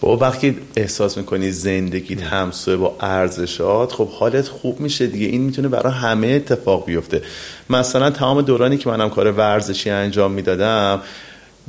با 0.00 0.16
وقتی 0.16 0.56
احساس 0.76 1.18
می‌کنی 1.18 1.50
زندگیت 1.50 2.22
همسوه 2.22 2.76
با 2.76 2.96
ارزشات 3.00 3.92
خب 3.92 4.08
حالت 4.08 4.48
خوب 4.48 4.80
میشه 4.80 5.06
دیگه. 5.06 5.26
این 5.26 5.40
می‌تونه 5.40 5.68
برای 5.68 5.92
همه 5.92 6.26
اتفاق 6.26 6.86
بیفته. 6.86 7.22
مثلا 7.70 8.10
تمام 8.10 8.42
دورانی 8.42 8.76
که 8.76 8.88
منم 8.88 9.10
کار 9.10 9.32
ورزشی 9.32 9.90
انجام 9.90 10.32
می‌دادم 10.32 11.00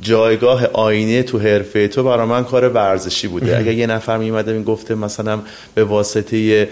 جایگاه 0.00 0.66
آینه 0.66 1.22
تو 1.22 1.38
حرفه 1.38 1.88
تو 1.88 2.02
برای 2.02 2.26
من 2.26 2.44
کار 2.44 2.68
ورزشی 2.68 3.28
بوده. 3.28 3.58
اگر 3.58 3.72
یه 3.72 3.86
نفر 3.86 4.18
میمده 4.18 4.52
می‌گفته 4.52 4.94
مثلا 4.94 5.40
به 5.74 5.84
واسطه 5.84 6.68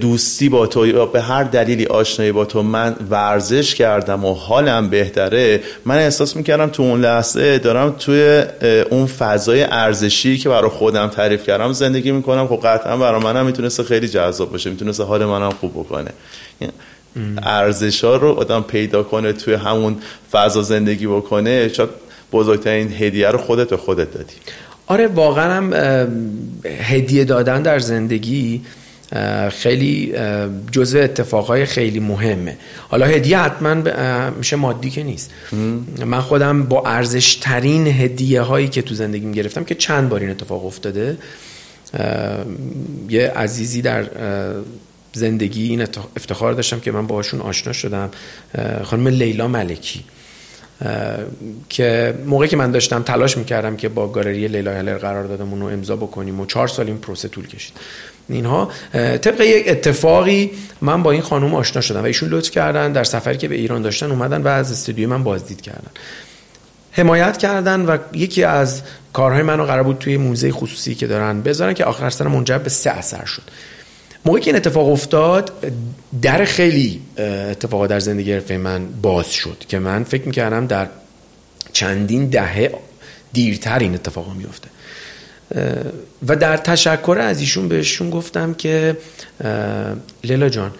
دوستی 0.00 0.48
با 0.48 0.66
تو 0.66 0.86
یا 0.86 1.06
به 1.06 1.22
هر 1.22 1.44
دلیلی 1.44 1.86
آشنایی 1.86 2.32
با 2.32 2.44
تو 2.44 2.62
من 2.62 2.96
ورزش 3.10 3.74
کردم 3.74 4.24
و 4.24 4.34
حالم 4.34 4.90
بهتره 4.90 5.60
من 5.84 5.98
احساس 5.98 6.36
می‌کردم 6.36 6.66
تو 6.66 6.82
اون 6.82 7.00
لحظه 7.00 7.58
دارم 7.58 7.94
توی 7.98 8.42
اون 8.90 9.06
فضای 9.06 9.62
ارزشی 9.62 10.38
که 10.38 10.48
برای 10.48 10.70
خودم 10.70 11.06
تعریف 11.06 11.46
کردم 11.46 11.72
زندگی 11.72 12.12
می‌کنم. 12.12 12.46
خب 12.46 12.60
قطعا 12.64 12.96
برای 12.96 13.22
منم 13.22 13.46
می‌تونست 13.46 13.82
خیلی 13.82 14.08
جذاب 14.08 14.52
باشه 14.52 14.70
می‌تونست 14.70 15.00
حال 15.00 15.24
منم 15.24 15.50
خوب 15.50 15.72
بکنه. 15.72 16.10
ارزش 17.42 18.04
ها 18.04 18.16
رو 18.16 18.32
آدم 18.32 18.62
پیدا 18.62 19.02
کنه 19.02 19.32
توی 19.32 19.54
همون 19.54 19.96
فضا 20.32 20.62
زندگی 20.62 21.06
بکنه 21.06 21.68
شاید 21.68 21.90
بزرگترین 22.32 22.92
هدیه 22.92 23.28
رو 23.28 23.38
خودت 23.38 23.68
به 23.68 23.76
خودت 23.76 24.14
دادی. 24.14 24.34
آره 24.86 25.06
واقعا 25.06 25.52
هم 25.52 25.72
هدیه 26.64 27.24
دادن 27.24 27.62
در 27.62 27.78
زندگی 27.78 28.62
خیلی 29.50 30.14
جزء 30.72 31.02
اتفاقهای 31.02 31.66
خیلی 31.66 32.00
مهمه. 32.00 32.56
حالا 32.88 33.06
هدیه 33.06 33.38
حتما 33.38 33.74
میشه 34.30 34.56
مادی 34.56 34.90
که 34.90 35.02
نیست. 35.02 35.30
من 36.06 36.20
خودم 36.20 36.62
با 36.62 36.82
ارزش 36.86 37.34
ترین 37.34 37.86
هدیه 37.86 38.40
هایی 38.40 38.68
که 38.68 38.82
تو 38.82 38.94
زندگیم 38.94 39.32
گرفتم 39.32 39.64
که 39.64 39.74
چند 39.74 40.08
بار 40.08 40.20
این 40.20 40.30
اتفاق 40.30 40.66
افتاده 40.66 41.18
یه 43.08 43.28
عزیزی 43.28 43.82
در 43.82 44.06
زندگی 45.12 45.68
این 45.68 45.86
افتخار 46.16 46.52
داشتم 46.52 46.80
که 46.80 46.92
من 46.92 47.06
باشون 47.06 47.40
آشنا 47.40 47.72
شدم 47.72 48.10
خانم 48.82 49.08
لیلا 49.08 49.48
ملکی 49.48 50.04
که 51.68 52.14
موقعی 52.26 52.48
که 52.48 52.56
من 52.56 52.70
داشتم 52.70 53.02
تلاش 53.02 53.38
می‌کردم 53.38 53.76
که 53.76 53.88
با 53.88 54.08
گالری 54.08 54.48
لیلا 54.48 54.72
هلر 54.72 54.98
قرار 54.98 55.24
دادمون 55.24 55.60
رو 55.60 55.66
امضا 55.66 55.96
بکنیم 55.96 56.40
و 56.40 56.46
چهار 56.46 56.68
سال 56.68 56.86
این 56.86 56.98
پروسه 56.98 57.28
طول 57.28 57.46
کشید. 57.46 57.72
اینها 58.28 58.70
طبق 58.92 59.40
یک 59.40 59.68
اتفاقی 59.68 60.50
من 60.80 61.02
با 61.02 61.10
این 61.10 61.22
خانم 61.22 61.54
آشنا 61.54 61.82
شدم 61.82 62.00
و 62.00 62.04
ایشون 62.04 62.28
لطف 62.28 62.50
کردن 62.50 62.92
در 62.92 63.04
سفری 63.04 63.36
که 63.36 63.48
به 63.48 63.54
ایران 63.54 63.82
داشتن 63.82 64.10
اومدن 64.10 64.42
و 64.42 64.48
از 64.48 64.72
استودیوی 64.72 65.06
من 65.06 65.24
بازدید 65.24 65.60
کردن. 65.60 65.90
حمایت 66.92 67.36
کردن 67.36 67.80
و 67.80 67.98
یکی 68.12 68.44
از 68.44 68.82
کارهای 69.12 69.42
منو 69.42 69.64
قرار 69.64 69.82
بود 69.82 69.98
توی 69.98 70.16
موزه 70.16 70.52
خصوصی 70.52 70.94
که 70.94 71.06
دارن 71.06 71.42
بذارن 71.42 71.74
که 71.74 71.84
آخر 71.84 72.10
سر 72.10 72.28
منجر 72.28 72.58
به 72.58 72.70
سه 72.70 72.90
اثر 72.90 73.24
شد. 73.24 73.42
موقعی 74.24 74.42
که 74.42 74.50
این 74.50 74.56
اتفاق 74.56 74.88
افتاد 74.88 75.52
در 76.22 76.44
خیلی 76.44 77.00
اتفاقات 77.50 77.90
در 77.90 78.00
زندگی 78.00 78.32
حرفه 78.32 78.56
من 78.56 78.86
باز 79.02 79.32
شد 79.32 79.64
که 79.68 79.78
من 79.78 80.04
فکر 80.04 80.26
می‌کردم 80.26 80.66
در 80.66 80.88
چندین 81.72 82.26
دهه 82.26 82.74
دیرتر 83.32 83.78
این 83.78 83.94
اتفاق 83.94 84.34
میفته 84.34 84.68
و 86.26 86.36
در 86.36 86.56
تشکر 86.56 87.18
از 87.20 87.40
ایشون 87.40 87.68
بهشون 87.68 88.10
گفتم 88.10 88.54
که 88.54 88.96
لیلا 90.24 90.48
جان 90.48 90.74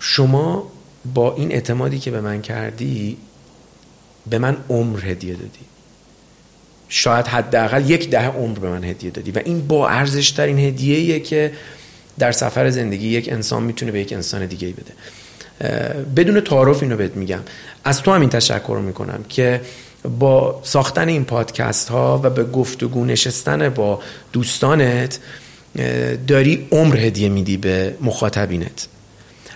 شما 0.00 0.72
با 1.14 1.34
این 1.34 1.52
اعتمادی 1.52 1.98
که 1.98 2.10
به 2.10 2.20
من 2.20 2.42
کردی 2.42 3.16
به 4.30 4.38
من 4.38 4.56
عمر 4.70 5.06
هدیه 5.06 5.34
دادی. 5.34 5.60
شاید 6.88 7.26
حداقل 7.26 7.90
یک 7.90 8.10
ده 8.10 8.26
عمر 8.26 8.58
به 8.58 8.68
من 8.68 8.84
هدیه 8.84 9.10
دادی. 9.10 9.30
و 9.30 9.40
این 9.44 9.66
با 9.66 9.88
ارزش 9.88 10.30
ترین 10.30 10.58
هدیه 10.58 11.20
که 11.20 11.52
در 12.18 12.32
سفر 12.32 12.70
زندگی 12.70 13.08
یک 13.08 13.32
انسان 13.32 13.62
می‌تونه 13.62 13.92
به 13.92 14.00
یک 14.00 14.12
انسان 14.12 14.46
دیگه 14.46 14.68
بده. 14.68 14.92
بدون 16.16 16.40
تعارف 16.40 16.82
اینو 16.82 16.96
بهت 16.96 17.16
میگم. 17.16 17.40
از 17.84 18.02
تو 18.02 18.12
هم 18.12 18.20
این 18.20 18.30
تشکر 18.30 18.80
می‌کنم 18.84 19.24
که 19.28 19.60
با 20.18 20.60
ساختن 20.62 21.08
این 21.08 21.24
پادکست 21.24 21.88
ها 21.88 22.20
و 22.24 22.30
به 22.30 22.44
گفتگو 22.44 23.04
نشستن 23.04 23.68
با 23.68 24.00
دوستانت 24.32 25.18
داری 26.28 26.68
عمر 26.70 26.96
هدیه 26.96 27.28
میدی 27.28 27.56
به 27.56 27.94
مخاطبینت. 28.00 28.88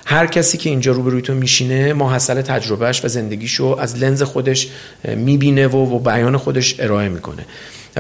هر 0.07 0.27
کسی 0.27 0.59
که 0.59 0.71
اینجا 0.71 0.93
روبروی 0.93 1.23
تو 1.23 1.35
میشینه 1.35 1.93
ماحصل 1.93 2.43
تجربهش 2.43 3.05
و 3.05 3.09
زندگیشو 3.09 3.77
از 3.81 3.97
لنز 3.97 4.23
خودش 4.23 4.69
می‌بینه 5.05 5.67
و, 5.67 5.77
و 5.77 5.99
بیان 5.99 6.37
خودش 6.37 6.81
ارائه 6.81 7.09
می‌کنه. 7.09 7.47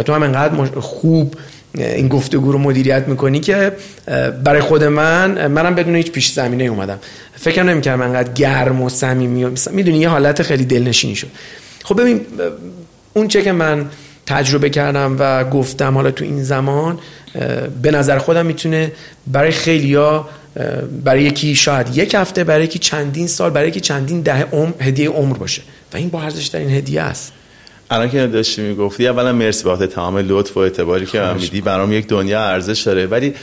تو 0.05 0.14
هم 0.14 0.22
انقدر 0.22 0.80
خوب 0.80 1.34
این 1.74 2.09
گفتگو 2.09 2.53
رو 2.53 2.59
مدیریت 2.59 3.09
می‌کنی 3.09 3.40
که 3.40 3.72
برای 4.44 4.61
خود 4.61 4.84
من 4.84 5.47
منم 5.47 5.74
بدون 5.74 5.97
هیچ 5.97 6.11
پیش 6.11 6.32
زمینه 6.32 6.64
اومدم. 6.64 6.99
فکر 7.34 7.62
نمی‌کردم 7.62 8.03
انقدر 8.03 8.32
گرم 8.32 8.82
و 8.82 8.88
صمیمی 8.88 9.47
می‌دونی 9.70 9.99
یه 9.99 10.09
حالت 10.09 10.42
خیلی 10.42 10.64
دلنشینی 10.64 11.16
شد. 11.16 11.28
خب 11.87 12.01
ببین 12.01 12.20
اون 13.14 13.28
چه 13.28 13.43
که 13.43 13.53
من 13.53 13.91
تجربه 14.26 14.70
کردم 14.70 15.16
و 15.18 15.45
گفتم 15.45 15.95
حالا 15.95 16.11
تو 16.11 16.24
این 16.24 16.43
زمان 16.45 16.99
به 17.82 17.91
نظر 17.91 18.18
خودم 18.18 18.47
می‌تونه 18.47 18.93
برای 19.26 19.51
خیلیا 19.51 20.28
برای 21.05 21.22
یکی 21.22 21.55
شاید 21.55 21.97
یک 21.97 22.14
هفته 22.14 22.45
برای 22.45 22.64
یکی 22.64 22.78
چندین 22.78 23.26
سال 23.26 23.51
برای 23.51 23.68
یکی 23.68 23.80
چندین 23.80 24.20
ده 24.20 24.43
عمر 24.43 24.72
هدیه 24.80 25.11
عمر 25.11 25.37
باشه. 25.37 25.62
و 25.93 25.97
این 25.97 26.09
با 26.09 26.22
ارزش 26.22 26.55
این 26.55 26.70
هدیه 26.70 27.03
است. 27.03 27.32
الان 27.91 28.11
که 28.11 28.26
داشتی 28.26 28.62
می‌گفتی 28.62 29.09
اولا 29.09 29.32
مرسی 29.32 29.64
بابت 29.64 29.89
تمام 29.89 30.16
لطف 30.16 30.57
و 30.57 30.61
اعتباری 30.61 31.07
که 31.07 31.20
من 31.20 31.34
میدی. 31.34 31.61
برام 31.61 31.93
یک 31.93 32.07
دنیا 32.07 32.41
ارزش 32.41 32.80
داره. 32.80 33.07
ولی 33.07 33.34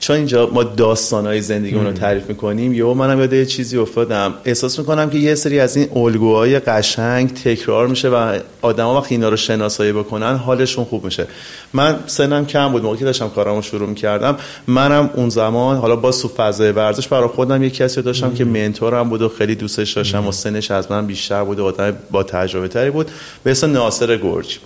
چون 0.00 0.16
اینجا 0.16 0.50
ما 0.52 0.62
داستانهای 0.62 1.40
زندگیمون 1.40 1.86
رو 1.86 1.92
تعریف 1.92 2.28
می‌کنیم 2.28 2.72
یهو 2.72 2.94
منم 2.94 3.18
یاد 3.18 3.32
یه 3.32 3.46
چیزی 3.46 3.78
افتادم. 3.78 4.34
احساس 4.44 4.78
می‌کنم 4.78 5.10
که 5.10 5.18
یه 5.18 5.34
سری 5.34 5.60
از 5.60 5.76
این 5.76 5.88
الگوهای 5.96 6.58
قشنگ 6.58 7.34
تکرار 7.34 7.86
میشه 7.86 8.08
و 8.08 8.38
آدما 8.62 9.00
وقتی 9.00 9.14
اینا 9.14 9.28
رو 9.28 9.36
شناسایی 9.36 9.92
بکنن 9.92 10.36
حالشون 10.36 10.84
خوب 10.84 11.04
میشه. 11.04 11.26
من 11.72 11.96
سنم 12.06 12.46
کم 12.46 12.72
بود 12.72 12.82
موقعی 12.82 12.98
که 12.98 13.04
داشتم 13.04 13.28
کارامو 13.28 13.62
شروع 13.62 13.88
می‌کردم 13.88 14.36
منم 14.66 15.10
اون 15.14 15.28
زمان 15.28 15.76
حالا 15.76 15.96
با 15.96 16.12
سو 16.12 16.28
فضای 16.28 16.72
ورزش 16.72 17.08
برای 17.08 17.28
خودم 17.28 17.62
یه 17.62 17.70
کسی 17.70 18.02
داشتم 18.02 18.34
که 18.34 18.44
منتورم 18.44 19.08
بود 19.08 19.22
و 19.22 19.28
خیلی 19.28 19.54
دوستش 19.54 19.92
داشتم 19.92 20.26
و 20.26 20.32
سنش 20.32 20.70
از 20.70 20.90
من 20.90 21.06
بیشتر 21.06 21.44
بود 21.44 21.60
و 21.60 21.64
آدم 21.64 21.96
با 22.10 22.22
تجربه 22.22 22.68
تری 22.68 22.90
بود. 22.90 23.10
به 23.44 23.50
اسم 23.50 23.72
ناصر 23.72 24.16
گرج. 24.16 24.58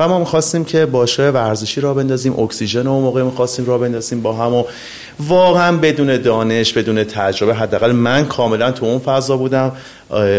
و 0.00 0.08
ما 0.08 0.18
می‌خواستیم 0.18 0.64
که 0.64 0.86
باشه 0.86 1.30
ورزشی 1.30 1.80
را 1.80 1.94
بندازیم 1.94 2.38
اکسیژن 2.38 2.86
و 2.86 3.00
موقع 3.00 3.22
می‌خواستیم 3.22 3.66
را 3.66 3.78
بندازیم 3.78 4.22
با 4.22 4.32
هم 4.32 4.54
و 4.54 4.64
واقعا 5.20 5.76
بدون 5.76 6.16
دانش 6.16 6.72
بدون 6.72 7.04
تجربه 7.04 7.54
حداقل 7.54 7.92
من 7.92 8.24
کاملا 8.24 8.72
تو 8.72 8.86
اون 8.86 8.98
فضا 8.98 9.36
بودم. 9.36 9.72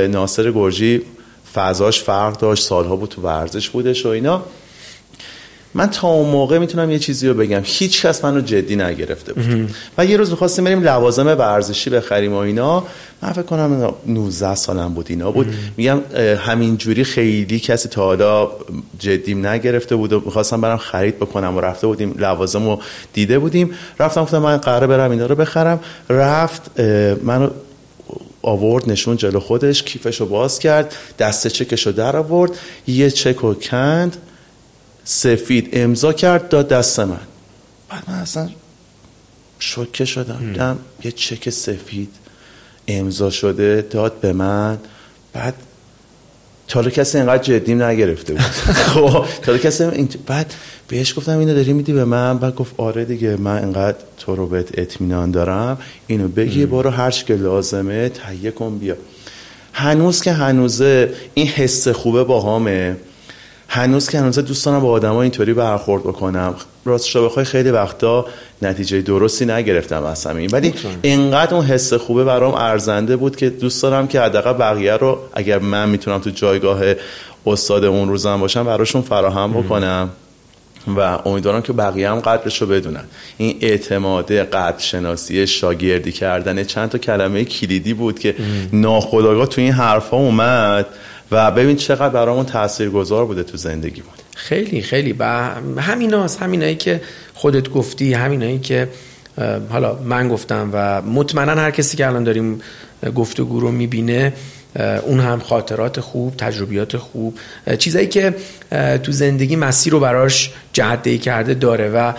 ناصر 0.10 0.52
گرجی 0.52 1.02
فضاش 1.54 2.02
فرق 2.02 2.38
داشت 2.38 2.64
سالها 2.64 2.96
بود 2.96 3.10
تو 3.10 3.22
ورزش 3.22 3.70
بودش 3.70 4.06
و 4.06 4.10
اینا. 4.10 4.44
من 5.74 5.90
تا 5.90 6.08
اون 6.08 6.30
موقع 6.30 6.58
می‌تونم 6.58 6.92
یه 6.92 7.00
چیزی 7.00 7.28
رو 7.28 7.34
بگم. 7.34 7.62
هیچ 7.64 8.06
کس 8.06 8.26
منو 8.26 8.42
جدی 8.42 8.76
نگرفته 8.76 9.34
بود. 9.34 9.70
و 9.98 10.06
یه 10.06 10.18
روز 10.18 10.30
می‌خواستیم 10.32 10.66
بریم 10.66 10.84
لوازم 10.84 11.28
ورزشی 11.28 11.90
بخریم 11.90 12.34
و 12.34 12.38
اینا. 12.38 12.84
من 13.22 13.32
فکر 13.32 13.42
کنم 13.42 13.94
19 14.06 14.56
سالم 14.56 14.94
بود 14.94 15.06
اینا 15.10 15.32
بود. 15.32 15.48
میگم 15.78 16.02
همینجوری 16.38 17.04
خیلی 17.04 17.60
کسی 17.60 17.90
تا 17.90 18.04
حالا 18.04 18.52
جدیم 19.00 19.48
نگرفته 19.48 19.96
بود 19.96 20.14
و 20.14 20.22
می‌خواستم 20.26 20.62
برم 20.62 20.78
خرید 20.78 21.18
بکنم 21.18 21.58
و 21.58 21.62
رفته 21.62 21.88
بودیم 21.88 22.16
لوازم 22.18 22.66
رو 22.66 22.80
دیده 23.14 23.40
بودیم. 23.40 23.74
رفتم 24.00 24.22
گفتم 24.22 24.38
من 24.38 24.58
قراره 24.58 24.88
برم 24.88 25.12
اینا 25.12 25.26
رو 25.26 25.36
بخرم. 25.36 25.80
رفت 26.10 26.80
منو 27.24 27.50
آورد 28.42 28.92
نشون 28.92 29.18
جلو 29.18 29.40
خودش 29.40 29.84
کیفش 29.84 30.20
رو 30.20 30.26
باز 30.26 30.60
کرد 30.60 30.96
دست 31.20 31.48
چکش 31.48 31.86
رو 31.86 31.92
در 31.92 32.16
آورد. 32.16 32.52
یه 32.88 33.10
چک 33.10 33.36
رو 33.36 33.54
کند. 33.54 34.18
سفید 35.04 35.70
امضا 35.74 36.14
کرد 36.14 36.50
داد 36.50 36.68
دست 36.68 37.00
من. 37.00 37.20
بعد 37.90 38.04
من 38.08 38.14
اصلا 38.14 38.50
شوکه 39.60 40.06
شدم. 40.06 40.40
دیدم 40.40 40.80
یه 41.04 41.12
چک 41.12 41.50
سفید 41.50 42.10
امضا 42.88 43.30
شده 43.30 43.88
داد 43.92 44.20
به 44.20 44.34
من. 44.34 44.78
بعد 45.34 45.54
تا 46.68 46.84
کسی 46.84 47.18
اینقدر 47.18 47.44
جدیم 47.44 47.84
نگرفته 47.84 48.34
بود. 48.34 48.42
خب 48.94 49.26
تا 49.42 49.58
کسی 49.58 50.08
بعد 50.28 50.54
بهش 50.88 51.18
گفتم 51.18 51.40
اینو 51.40 51.54
داری 51.54 51.74
میدی 51.74 51.94
به 51.94 52.06
من؟ 52.06 52.38
بعد 52.38 52.56
گفت 52.56 52.74
آره 52.78 53.06
دیگه 53.06 53.36
من 53.36 53.58
اینقدر 53.58 53.98
تو 54.18 54.36
رو 54.36 54.48
بهت 54.48 54.80
اطمینان 54.80 55.32
دارم. 55.32 55.78
اینو 56.08 56.28
بگی 56.28 56.66
برو 56.66 56.90
هر 56.90 57.12
که 57.12 57.36
لازمه 57.36 58.10
تهیه 58.10 58.52
کن 58.52 58.78
بیا. 58.78 58.96
هنوز 59.74 60.22
که 60.22 60.32
هنوزه 60.32 61.14
این 61.34 61.48
حس 61.48 61.88
خوبه 61.88 62.24
با 62.24 62.58
همه 62.58 62.98
هنوز 63.74 64.10
که 64.10 64.20
هنوز 64.20 64.40
دوست 64.40 64.66
دارم 64.66 64.80
با 64.80 64.92
آدما 64.92 65.22
اینطوری 65.22 65.54
برخورد 65.54 66.04
بکنم. 66.04 66.56
راست 66.86 67.18
بخوای 67.18 67.46
خیلی 67.46 67.72
وقتا 67.72 68.26
نتیجه 68.62 69.02
درستی 69.02 69.46
نگرفتم 69.46 70.04
از 70.04 70.26
همین. 70.26 70.50
ولی 70.54 70.74
اینقدر 71.02 71.56
اون 71.56 71.66
حس 71.66 71.94
خوبه 71.94 72.24
برام 72.24 72.54
ارزنده 72.54 73.16
بود 73.16 73.36
که 73.36 73.50
دوست 73.50 73.84
دارم 73.84 74.08
که 74.08 74.22
حداقل 74.22 74.54
بقیه 74.54 74.94
رو 74.94 75.20
اگر 75.34 75.60
من 75.60 75.90
می‌تونم 75.90 76.20
تو 76.20 76.30
جایگاه 76.30 76.82
استاد 77.48 77.86
اون 77.86 78.10
روزم 78.10 78.40
باشم 78.40 78.64
براشون 78.64 79.02
فراهم 79.02 79.54
بکنم. 79.54 80.10
و 80.98 81.20
امیدوارم 81.26 81.62
که 81.62 81.74
بقیه 81.74 82.12
هم 82.12 82.20
قدرش 82.20 82.62
رو 82.62 82.68
بدونن. 82.68 83.04
این 83.38 83.58
اعتماد 83.62 84.32
قدر 84.32 84.80
شناسی 84.80 85.48
شاگردی 85.48 86.12
کردن 86.12 86.64
چند 86.64 86.90
تا 86.90 86.98
کلمه 86.98 87.46
کلیدی 87.46 87.94
بود 87.94 88.20
که 88.20 88.36
ناخداگاه 88.74 89.48
تو 89.48 89.62
این 89.62 89.72
حرفا 89.72 90.18
اومد. 90.18 90.86
و 91.32 91.52
ببین 91.52 91.76
چقدر 91.76 92.10
برامون 92.10 92.46
تاثیرگذار 92.46 93.26
بوده 93.26 93.44
تو 93.44 93.58
زندگی 93.58 94.02
بود. 94.02 94.22
خیلی 94.36 94.82
خیلی. 94.82 95.16
و 95.20 95.24
همیناست 95.78 96.42
همینایی 96.42 96.76
که 96.76 97.02
خودت 97.34 97.70
گفتی 97.70 98.14
همینایی 98.14 98.60
که 98.60 98.88
حالا 99.70 99.96
من 99.96 100.30
گفتم 100.30 100.70
و 100.74 101.02
مطمئنا 101.02 101.62
هر 101.62 101.72
کسی 101.72 101.98
که 101.98 102.08
الان 102.08 102.24
داریم 102.24 102.62
گفتگو 103.16 103.60
رو 103.60 103.72
می‌بینه 103.72 104.34
اون 105.06 105.20
هم 105.20 105.40
خاطرات 105.40 106.00
خوب 106.00 106.38
تجربیات 106.38 106.98
خوب 106.98 107.38
چیزایی 107.80 108.08
که 108.08 108.36
تو 109.04 109.12
زندگی 109.12 109.56
مسیر 109.56 109.94
رو 109.94 110.00
براش 110.00 110.52
جهده 110.74 111.18
کرده 111.18 111.54
داره 111.54 111.90
و 111.90 112.14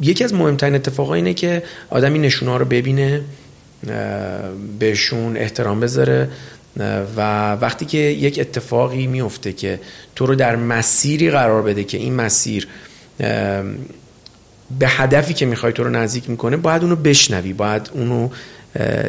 یکی 0.00 0.24
از 0.24 0.34
مهمترین 0.34 0.74
اتفاقا 0.74 1.14
اینه 1.14 1.34
که 1.34 1.62
آدمی 1.90 2.18
نشونه 2.18 2.58
رو 2.58 2.64
ببینه 2.64 3.20
بهشون 4.78 5.36
احترام 5.36 5.80
بذاره 5.80 6.28
و 7.16 7.52
وقتی 7.52 7.84
که 7.84 7.98
یک 7.98 8.38
اتفاقی 8.38 9.06
میفته 9.06 9.52
که 9.52 9.80
تو 10.16 10.26
رو 10.26 10.34
در 10.34 10.56
مسیری 10.56 11.30
قرار 11.30 11.62
بده 11.62 11.84
که 11.84 11.98
این 11.98 12.14
مسیر 12.14 12.68
به 14.78 14.88
هدفی 14.88 15.34
که 15.34 15.46
می‌خوای 15.46 15.72
تو 15.72 15.84
رو 15.84 15.90
نزدیک 15.90 16.30
می‌کنه 16.30 16.56
باید 16.56 16.82
اونو 16.82 16.96
بشنوی 16.96 17.52
باید 17.52 17.90
اونو 17.92 18.28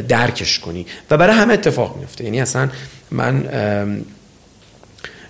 درکش 0.07 0.59
کنی. 0.59 0.85
و 1.11 1.17
برای 1.17 1.35
همه 1.35 1.53
اتفاق 1.53 1.97
میفته 1.97 2.23
یعنی 2.23 2.41
اصلا 2.41 2.69
من 3.11 3.47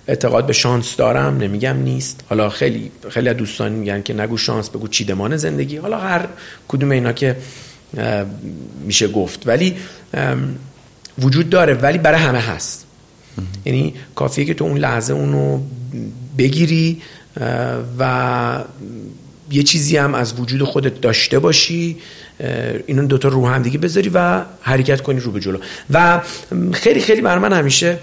اعتقاد 0.08 0.46
به 0.46 0.52
شانس 0.52 0.96
دارم 0.96 1.36
نمیگم 1.36 1.76
نیست. 1.76 2.24
حالا 2.28 2.50
خیلی 2.50 2.90
خیلی 3.10 3.34
دوستان 3.34 3.72
میگن 3.72 4.02
که 4.02 4.14
نگو 4.14 4.36
شانس 4.36 4.70
بگو 4.70 4.88
چیدمان 4.88 5.36
زندگی. 5.36 5.76
حالا 5.76 5.98
هر 5.98 6.28
کدوم 6.68 6.90
اینا 6.90 7.12
که 7.12 7.36
میشه 8.84 9.08
گفت. 9.08 9.46
ولی 9.46 9.76
وجود 11.18 11.50
داره 11.50 11.74
ولی 11.74 11.98
برای 11.98 12.20
همه 12.20 12.40
هست. 12.40 12.86
یعنی 13.64 13.94
کافیه 14.14 14.44
که 14.44 14.54
تو 14.54 14.64
اون 14.64 14.78
لحظه 14.78 15.12
اونو 15.12 15.60
بگیری 16.38 17.02
و 17.98 18.64
یه 19.50 19.62
چیزی 19.62 19.96
هم 19.96 20.14
از 20.14 20.40
وجود 20.40 20.62
خودت 20.62 21.00
داشته 21.00 21.38
باشی 21.38 21.96
اینو 22.86 23.06
دوتا 23.06 23.28
رو 23.28 23.48
هم 23.48 23.62
دیگه 23.62 23.78
بذاری 23.78 24.10
و 24.14 24.42
حرکت 24.60 25.00
کنی 25.00 25.20
رو 25.20 25.32
به 25.32 25.40
جلو. 25.40 25.58
و 25.90 26.20
خیلی 26.72 27.00
خیلی 27.00 27.20
بر 27.20 27.38
من 27.38 27.52
همیشه 27.52 27.98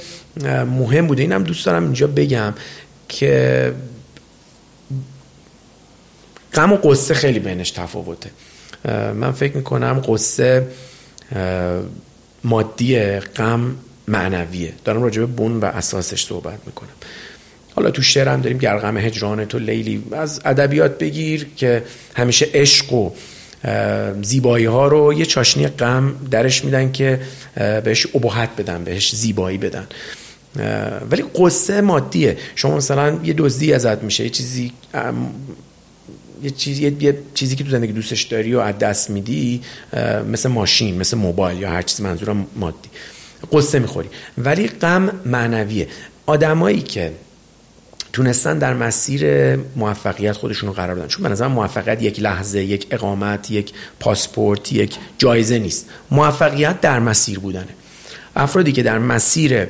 مهم 0.80 1.08
بوده. 1.08 1.22
اینم 1.22 1.44
دوست 1.44 1.66
دارم 1.66 1.84
اینجا 1.84 2.08
بگم 2.08 2.54
که 3.10 3.74
غم 6.54 6.72
و 6.72 6.76
قصه 6.76 7.14
خیلی 7.14 7.40
بینش 7.40 7.72
تفاوته. 7.72 8.30
من 9.14 9.32
فکر 9.32 9.58
می‌کنم 9.58 10.02
قصه 10.08 10.68
مادی 12.44 13.20
غم 13.20 13.76
معنویه. 14.08 14.74
دارم 14.86 15.04
راجع 15.04 15.20
به 15.20 15.26
بون 15.26 15.60
و 15.60 15.66
اساسش 15.66 16.26
صحبت 16.26 16.60
می‌کنم. 16.66 16.90
حالا 17.76 17.92
تو 17.92 18.02
شعرم 18.02 18.42
داریم 18.42 18.58
گرغم 18.58 18.98
هجران 18.98 19.46
تو 19.46 19.60
لیلی. 19.60 20.04
از 20.12 20.42
ادبیات 20.46 20.98
بگیر 20.98 21.48
که 21.56 21.84
همیشه 22.16 22.50
عشق 22.54 22.94
و 22.94 23.12
زیبایی 24.22 24.66
ها 24.66 24.88
رو 24.88 25.14
یه 25.14 25.26
چاشنی 25.26 25.68
غم 25.68 26.16
درش 26.32 26.66
میدن 26.66 26.92
که 26.92 27.20
بهش 27.56 28.08
ابهت 28.16 28.50
بدن 28.58 28.84
بهش 28.84 29.16
زیبایی 29.16 29.58
بدن. 29.58 29.88
ولی 31.12 31.24
قصه 31.36 31.82
مادیه. 31.82 32.38
شما 32.56 32.78
مثلا 32.78 33.20
یه 33.24 33.34
دزدی 33.34 33.74
ازت 33.74 34.04
میشه 34.04 34.24
یه 34.24 34.30
چیزی 34.30 34.72
یه 36.44 36.50
چیزی 36.50 36.98
یه 37.00 37.18
چیزی 37.34 37.56
که 37.56 37.64
تو 37.64 37.70
زندگی 37.70 37.94
دوستش 37.94 38.24
داری 38.24 38.54
و 38.54 38.60
از 38.60 38.78
دست 38.78 39.10
میدی 39.10 39.62
مثل 40.32 40.50
ماشین 40.50 40.98
مثل 40.98 41.18
موبایل 41.18 41.60
یا 41.60 41.70
هر 41.70 41.82
چیز 41.82 42.02
منظورم 42.02 42.48
مادی. 42.56 42.90
قصه 43.52 43.80
می‌خوری. 43.80 44.10
ولی 44.38 44.68
غم 44.68 45.12
معنویه. 45.26 45.88
آدمایی 46.26 46.82
که 46.82 47.12
تونستن 48.14 48.58
در 48.58 48.74
مسیر 48.74 49.56
موفقیت 49.56 50.32
خودشون 50.32 50.70
رو 50.70 50.76
قرار 50.76 50.96
بدن. 50.96 51.08
چون 51.08 51.24
به 51.24 51.30
نظر 51.30 51.48
موفقیت 51.48 52.02
یک 52.02 52.20
لحظه 52.20 52.64
یک 52.64 52.88
اقامت 52.92 53.52
یک 53.52 53.72
پاسپورت 54.00 54.74
یک 54.74 54.96
جایزه 55.18 55.60
نیست. 55.60 55.90
موفقیت 56.12 56.82
در 56.82 57.00
مسیر 57.00 57.40
بودنه. 57.40 57.68
افرادی 58.36 58.72
که 58.72 58.84
در 58.84 59.00
مسیر 59.00 59.68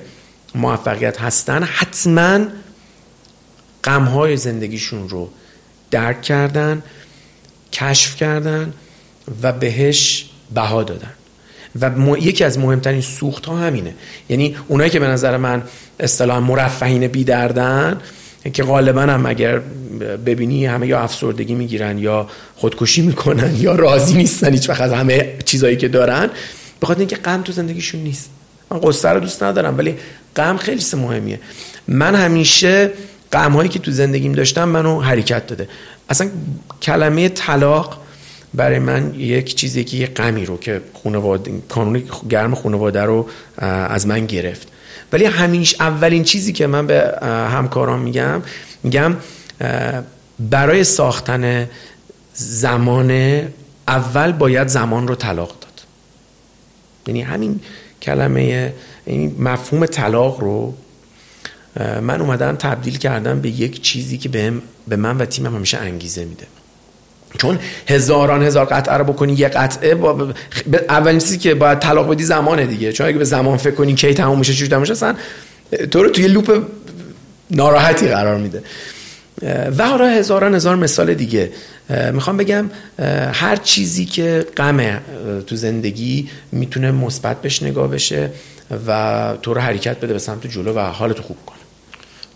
موفقیت 0.56 1.22
هستن 1.22 1.64
حتما 1.64 2.40
غمهای 3.84 4.38
زندگیشون 4.38 5.10
رو 5.10 5.30
درک 5.92 6.22
کردن 6.22 6.84
کشف 7.74 8.16
کردن 8.16 8.74
و 9.44 9.52
بهش 9.52 10.30
بها 10.54 10.84
دادن. 10.84 11.12
و 11.82 12.18
یکی 12.18 12.44
از 12.44 12.60
مهمترین 12.60 13.02
سوخت 13.02 13.46
ها 13.46 13.58
همینه. 13.58 13.94
یعنی 14.30 14.56
اونایی 14.68 14.90
که 14.90 15.00
به 15.00 15.08
نظر 15.08 15.38
من 15.38 15.64
اصطلاح 16.00 16.40
مرفهین 16.40 17.08
بی 17.08 17.24
دردن 17.24 18.02
که 18.54 18.64
غالبا 18.64 19.02
هم 19.02 19.26
اگر 19.26 19.60
ببینی 20.26 20.66
همه 20.66 20.88
یا 20.88 21.00
افسردگی 21.00 21.56
می‌گیرن 21.56 21.98
یا 21.98 22.30
خودکشی 22.56 23.02
می‌کنن 23.02 23.56
یا 23.56 23.76
راضی 23.76 24.14
نیستن 24.14 24.54
هیچ 24.54 24.70
از 24.70 24.94
همه 24.94 25.36
چیزایی 25.46 25.78
که 25.78 25.88
دارن 25.88 26.30
بخاطر 26.82 27.00
اینکه 27.00 27.16
غم 27.16 27.42
تو 27.42 27.52
زندگیشون 27.52 28.02
نیست. 28.02 28.30
من 28.72 28.80
قصه 28.80 29.10
رو 29.10 29.20
دوست 29.20 29.44
ندارم 29.44 29.78
ولی 29.78 29.96
غم 30.36 30.58
خیلی 30.58 30.82
مهمیه. 30.94 31.40
من 31.88 32.16
همیشه 32.16 32.92
غم 33.34 33.52
هایی 33.52 33.70
که 33.70 33.80
تو 33.80 33.92
زندگیم 33.92 34.32
داشتم 34.32 34.70
منو 34.70 35.02
حرکت 35.02 35.48
داده. 35.48 35.70
اصلا 36.10 36.30
کلمه 36.82 37.30
طلاق 37.30 38.02
برای 38.54 38.80
من 38.80 39.14
یک 39.14 39.56
چیزی 39.56 39.84
که 39.84 39.98
یه 39.98 40.08
غمی 40.08 40.46
رو 40.46 40.58
که 40.58 40.82
خانواده 41.04 41.52
کانون 41.70 42.04
گرم 42.30 42.56
خانواده 42.56 43.02
رو 43.02 43.28
از 43.58 44.08
من 44.08 44.26
گرفت. 44.26 44.68
ولی 45.14 45.26
همیش 45.26 45.76
اولین 45.80 46.24
چیزی 46.24 46.54
که 46.54 46.68
من 46.68 46.88
به 46.88 47.18
همکاران 47.26 48.00
میگم 48.00 48.42
میگم 48.84 49.16
برای 50.40 50.84
ساختن 50.84 51.70
زمان 52.34 53.42
اول 53.88 54.32
باید 54.32 54.68
زمان 54.68 55.08
رو 55.08 55.16
طلاق 55.16 55.50
داد. 55.60 55.82
یعنی 57.08 57.22
همین 57.22 57.60
کلمه 58.02 58.74
این 59.06 59.36
مفهوم 59.40 59.86
طلاق 59.86 60.40
رو 60.40 60.74
من 62.02 62.22
اومدم 62.22 62.56
تبدیل 62.56 62.98
کردم 62.98 63.42
به 63.42 63.50
یک 63.50 63.82
چیزی 63.82 64.18
که 64.18 64.30
به 64.88 64.96
من 64.96 65.18
و 65.18 65.26
تیمم 65.26 65.56
همیشه 65.56 65.78
انگیزه 65.78 66.26
میده. 66.26 66.46
چون 67.38 67.60
هزاران 67.88 68.44
هزار 68.44 68.66
قطعه 68.66 68.98
رو 68.98 69.04
بکنی 69.04 69.34
یه 69.34 69.48
قطعه 69.48 69.96
با 69.96 70.34
اولین 70.90 71.20
چیزی 71.20 71.38
که 71.38 71.56
باید 71.56 71.80
طلاق 71.80 72.12
بدی 72.12 72.24
زمانه 72.24 72.66
دیگه. 72.66 72.92
چون 72.92 73.08
اگه 73.08 73.18
به 73.18 73.26
زمان 73.26 73.58
فکر 73.58 73.76
کنی 73.76 73.94
کی 73.96 74.14
تموم 74.14 74.40
میشه 74.40 74.54
چجوری 74.54 74.70
تموم 74.72 74.82
اصلا 74.82 75.16
تو 75.92 76.04
رو 76.04 76.10
توی 76.10 76.28
لوپ 76.28 76.64
ناراحتی 77.52 78.08
قرار 78.08 78.38
میده. 78.38 78.64
و 79.78 79.88
حالا 79.88 80.08
هزاران 80.08 80.56
هزار 80.56 80.76
مثال 80.76 81.14
دیگه. 81.14 81.52
می‌خوام 82.14 82.38
بگم 82.38 82.70
هر 83.34 83.56
چیزی 83.56 84.06
که 84.06 84.46
غمه 84.58 85.02
تو 85.48 85.56
زندگی 85.56 86.30
می‌تونه 86.52 86.92
مثبت 86.92 87.42
بهش 87.42 87.64
نگاه 87.64 87.88
بشه 87.88 88.30
و 88.88 89.34
تو 89.42 89.54
رو 89.54 89.62
حرکت 89.62 89.98
بده 89.98 90.14
به 90.14 90.20
سمت 90.20 90.48
جلو 90.48 90.74
و 90.74 90.80
حالتو 90.80 91.24
خوب 91.24 91.38
کنه. 91.46 91.59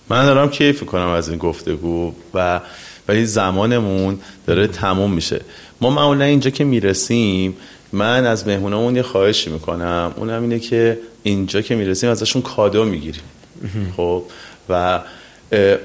من 0.09 0.25
دارم 0.25 0.49
کیف 0.49 0.83
کنم 0.83 1.07
از 1.07 1.29
این 1.29 1.37
گفتگو 1.37 2.13
و 2.33 2.59
ولی 3.07 3.25
زمانمون 3.25 4.19
داره 4.47 4.67
تموم 4.67 5.11
میشه. 5.11 5.41
ما 5.81 5.89
معمولا 5.89 6.25
اینجا 6.25 6.49
که 6.49 6.63
می‌رسیم 6.63 7.57
من 7.93 8.25
از 8.25 8.47
مهمونامون 8.47 8.95
یه 8.95 9.01
خواهشی 9.01 9.49
می‌کنم. 9.49 10.11
اونم 10.15 10.41
اینه 10.41 10.59
که 10.59 10.99
اینجا 11.23 11.61
که 11.61 11.75
می‌رسیم 11.75 12.09
ازشون 12.09 12.41
کادو 12.41 12.85
می‌گیریم. 12.85 13.23
خب؟ 13.97 14.23
و 14.69 14.99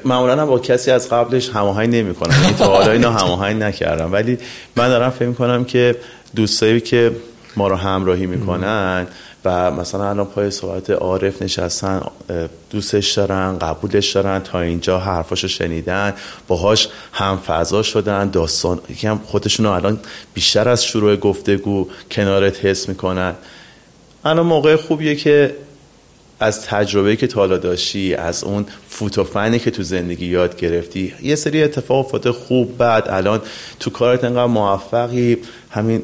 معمولا 0.05 0.47
با 0.47 0.59
کسی 0.59 0.91
از 0.91 1.09
قبلش 1.09 1.49
هماهنگ 1.49 1.95
نمی‌کنم. 1.95 2.37
این 2.45 2.55
تا 2.57 2.65
حالا 2.65 2.93
اینا 2.93 3.11
هماهنگ 3.11 3.63
نکردم. 3.63 4.13
ولی 4.13 4.39
من 4.77 4.89
دارم 4.89 5.11
فکر 5.11 5.29
می‌کنم 5.29 5.65
که 5.65 5.97
دوستایی 6.37 6.81
که 6.81 7.13
ما 7.57 7.69
رو 7.69 7.77
همراهی 7.77 8.27
می‌کنن 8.27 9.07
و 9.45 9.71
مثلا 9.71 10.11
الان 10.11 10.27
پای 10.27 10.51
صحبت 10.51 10.91
عارف 10.91 11.43
نشستن 11.43 12.01
دوستش 12.71 13.13
دارن 13.13 13.59
قبولش 13.59 14.13
دارن 14.13 14.39
تا 14.39 14.61
اینجا 14.61 14.99
حرفاشو 14.99 15.49
شنیدن 15.49 16.15
باهاش 16.49 16.89
هم 17.13 17.39
فضا 17.47 17.83
شدن 17.83 18.31
داستان 18.31 18.81
یکم 18.91 19.19
خودشون 19.25 19.67
الان 19.67 20.01
بیشتر 20.35 20.69
از 20.69 20.85
شروع 20.85 21.17
گفتگو 21.17 21.89
کنارت 22.11 22.65
حس 22.65 22.89
می‌کنن. 22.89 23.35
الان 24.25 24.47
موقع 24.47 24.77
خوبیه 24.77 25.17
که 25.17 25.55
از 26.41 26.67
تجربه 26.67 27.17
که 27.17 27.27
تا 27.27 27.47
داشتی 27.47 28.15
از 28.15 28.45
اون 28.45 28.67
فوتوفنی 28.89 29.59
که 29.59 29.71
تو 29.71 29.83
زندگی 29.83 30.27
یاد 30.27 30.57
گرفتی 30.57 31.15
یه 31.23 31.35
سری 31.35 31.63
اتفاق 31.63 32.31
خوب 32.31 32.79
بعد 32.79 33.09
الان 33.09 33.41
تو 33.81 33.91
کارت 33.91 34.25
انقدر 34.25 34.47
موفقی 34.47 35.37
همین 35.71 36.03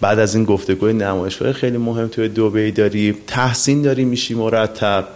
بعد 0.00 0.18
از 0.18 0.34
این 0.34 0.44
گفتگوی 0.44 0.92
نمایشگاه 0.92 1.52
خیلی 1.52 1.76
مهم 1.76 2.08
توی 2.08 2.28
دوبی 2.28 2.72
داری. 2.72 3.16
تحسین 3.26 3.82
داری 3.82 4.04
میشی 4.04 4.34
مرتب. 4.34 5.08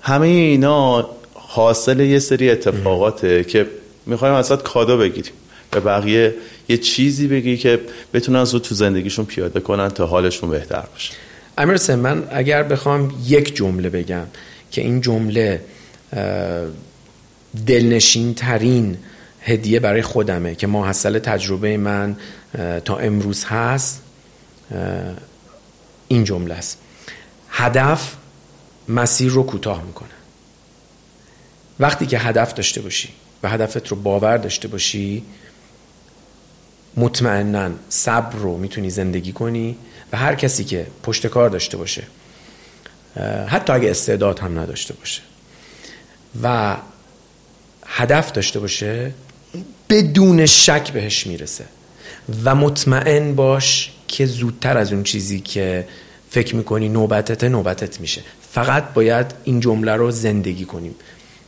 همه 0.00 0.26
اینا 0.26 1.10
حاصل 1.34 2.00
یه 2.00 2.18
سری 2.18 2.50
اتفاقاته 2.50 3.44
که 3.44 3.66
می‌خوایم 4.06 4.34
ازت 4.34 4.62
کادو 4.62 4.98
بگیریم. 4.98 5.32
به 5.70 5.80
بقیه 5.80 6.34
یه 6.68 6.76
چیزی 6.76 7.28
بگی 7.28 7.56
که 7.56 7.80
بتونن 8.14 8.44
زود 8.44 8.62
تو 8.62 8.74
زندگیشون 8.74 9.24
پیاده 9.24 9.60
کنن 9.60 9.88
تا 9.88 10.06
حالشون 10.06 10.50
بهتر 10.50 10.84
باشه. 10.92 11.12
امیر 11.58 11.96
من 11.96 12.28
اگر 12.30 12.62
بخوام 12.62 13.14
یک 13.26 13.56
جمله 13.56 13.88
بگم 13.88 14.26
که 14.70 14.80
این 14.80 15.00
جمله 15.00 15.60
دلنشین 17.66 18.34
ترین 18.34 18.96
هدیه 19.40 19.80
برای 19.80 20.02
خودمه 20.02 20.54
که 20.54 20.66
محصل 20.66 21.18
تجربه 21.18 21.76
من 21.76 22.16
تا 22.84 22.96
امروز 22.96 23.44
هست 23.44 24.02
این 26.08 26.24
جمله 26.24 26.54
است. 26.54 26.78
هدف 27.48 28.16
مسیر 28.88 29.32
رو 29.32 29.42
کوتاه 29.42 29.82
می‌کنه. 29.82 30.08
وقتی 31.80 32.06
که 32.06 32.18
هدف 32.18 32.54
داشته 32.54 32.80
باشی 32.80 33.08
و 33.42 33.48
هدفت 33.48 33.88
رو 33.88 33.96
باور 33.96 34.36
داشته 34.36 34.68
باشی 34.68 35.24
مطمئنا 36.96 37.70
صبر 37.88 38.36
رو 38.36 38.56
می‌تونی 38.56 38.90
زندگی 38.90 39.32
کنی 39.32 39.76
و 40.12 40.16
هر 40.16 40.34
کسی 40.34 40.64
که 40.64 40.86
پشت 41.02 41.26
کار 41.26 41.48
داشته 41.48 41.76
باشه 41.76 42.02
حتی 43.46 43.72
اگه 43.72 43.90
استعداد 43.90 44.38
هم 44.38 44.58
نداشته 44.58 44.94
باشه 44.94 45.22
و 46.42 46.76
هدف 47.86 48.32
داشته 48.32 48.60
باشه 48.60 49.12
بدون 49.88 50.46
شک 50.46 50.92
بهش 50.92 51.26
می‌رسه. 51.26 51.64
و 52.44 52.54
مطمئن 52.54 53.34
باش 53.34 53.92
که 54.08 54.26
زودتر 54.26 54.78
از 54.78 54.92
اون 54.92 55.02
چیزی 55.02 55.40
که 55.40 55.88
فکر 56.30 56.56
می‌کنی 56.56 56.88
نوبتت 56.88 57.44
نوبتت 57.44 58.00
میشه. 58.00 58.22
فقط 58.50 58.92
باید 58.94 59.26
این 59.44 59.60
جمله 59.60 59.92
رو 59.92 60.10
زندگی 60.10 60.64
کنیم 60.64 60.94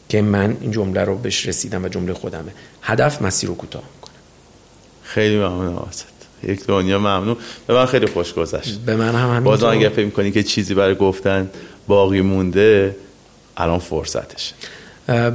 که 0.08 0.22
من 0.22 0.56
این 0.60 0.70
جمله 0.70 1.04
رو 1.04 1.18
بهش 1.18 1.46
رسیدم 1.46 1.84
و 1.84 1.88
جمله 1.88 2.14
خودمه. 2.14 2.52
هدف 2.82 3.22
مسیر 3.22 3.48
رو 3.48 3.54
کوتاه 3.54 3.82
می‌کنه 3.94 4.14
خیلی 5.02 5.36
ممنون 5.36 5.76
آسد 5.76 6.04
یک 6.42 6.66
دنیا 6.66 6.98
ممنون. 6.98 7.36
به 7.66 7.74
من 7.74 7.86
خیلی 7.86 8.06
خوش 8.06 8.34
گذشت. 8.34 8.78
به 8.78 8.96
من 8.96 9.14
هم 9.14 9.30
همین 9.30 9.44
باز 9.44 9.62
اگر 9.62 9.88
فکر 9.88 10.04
می‌کنی 10.04 10.30
که 10.30 10.42
چیزی 10.42 10.74
برای 10.74 10.94
گفتن 10.94 11.50
باقی 11.88 12.20
مونده 12.20 12.96
الان 13.56 13.78
فرصتش 13.78 14.52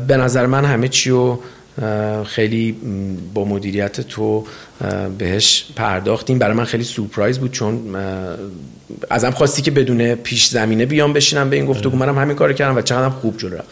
به 0.07 0.17
نظر 0.17 0.45
من 0.45 0.65
همه 0.65 0.87
چی 0.87 1.09
رو 1.09 1.39
خیلی 2.25 2.71
با 3.33 3.45
مدیریت 3.45 4.01
تو 4.01 4.45
بهش 5.17 5.65
پرداختیم. 5.75 6.39
برای 6.39 6.57
من 6.57 6.65
خیلی 6.65 6.83
سورپرایز 6.83 7.39
بود 7.39 7.51
چون 7.51 7.95
ازم 9.09 9.31
خواستی 9.31 9.61
که 9.61 9.71
بدون 9.71 10.15
پیش 10.15 10.47
زمینه 10.47 10.85
بیام 10.85 11.13
بشینم 11.13 11.49
به 11.49 11.55
این 11.55 11.65
گفتگو. 11.65 11.97
منم 11.97 12.17
همین 12.17 12.35
کار 12.35 12.53
کردم 12.53 12.77
و 12.77 12.81
چقدر 12.81 13.09
خوب 13.09 13.37
جلو 13.37 13.55
رفت. 13.55 13.67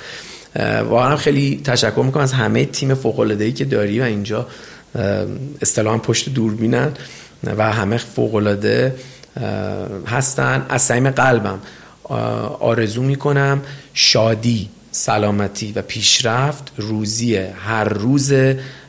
واقعا 0.89 1.15
خیلی 1.15 1.61
تشکر 1.63 2.01
می‌کنم 2.05 2.23
از 2.23 2.33
همه 2.33 2.65
تیم 2.65 2.93
فوق 2.93 3.19
العاده 3.19 3.51
که 3.51 3.65
داری 3.65 3.99
و 3.99 4.03
اینجا 4.03 4.47
اصطلاحا 5.61 5.97
پشت 5.97 6.29
دوربینن 6.29 6.91
و 7.43 7.71
همه 7.73 7.97
فوق 7.97 8.35
العاده 8.35 8.95
هستن. 10.07 10.65
از 10.69 10.81
صمیم 10.81 11.09
قلبم 11.09 11.59
آرزو 12.59 13.03
می‌کنم 13.03 13.61
شادی. 13.93 14.69
سلامتی 14.91 15.71
و 15.71 15.81
پیشرفت 15.81 16.73
روزی 16.77 17.35
هر 17.35 17.83
روز 17.83 18.33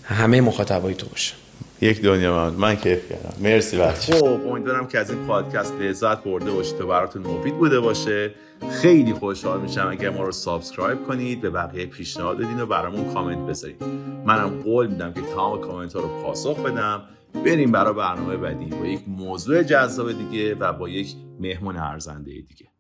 همه 0.05 0.41
مخاطبای 0.41 0.95
تو 0.95 1.07
باشه. 1.07 1.35
یک 1.81 2.03
دنیا 2.03 2.37
من 2.37 2.55
من 2.55 2.77
کیف 2.77 3.09
کردم. 3.09 3.35
مرسی 3.41 3.77
بچه. 3.77 4.13
خب 4.13 4.25
امیدوارم 4.25 4.87
که 4.89 4.99
از 4.99 5.11
این 5.11 5.27
پادکست 5.27 5.75
لذت 5.81 6.25
برده 6.25 6.51
باشید 6.51 6.81
و 6.81 6.87
براتون 6.87 7.23
مفید 7.23 7.59
بوده 7.59 7.81
باشه. 7.81 8.35
خیلی 8.71 9.13
خوشحال 9.13 9.61
میشم 9.61 9.89
اگر 9.91 10.11
ما 10.11 10.23
رو 10.23 10.33
subscribe 10.33 11.07
کنید 11.07 11.41
به 11.41 11.51
بقیه 11.51 11.87
پیشنهاد 11.87 12.37
بدین 12.37 12.61
و 12.61 12.67
برامون 12.67 13.15
کامنت 13.15 13.49
بذارید 13.49 13.83
منم 14.27 14.63
قول 14.63 14.87
میدم 14.87 15.13
که 15.13 15.21
تمام 15.21 15.61
کامنت 15.61 15.93
ها 15.93 16.01
رو 16.01 16.23
پاسخ 16.23 16.59
بدم. 16.59 17.03
بریم 17.45 17.73
برای 17.73 17.95
برنامه 17.95 18.37
بعدی 18.37 18.65
با 18.65 18.87
یک 18.87 19.01
موضوع 19.07 19.63
جذاب 19.63 20.13
دیگه 20.13 20.55
و 20.55 20.73
با 20.73 20.89
یک 20.89 21.15
مهمون 21.41 21.77
ارزنده 21.77 22.31
دیگه. 22.31 22.72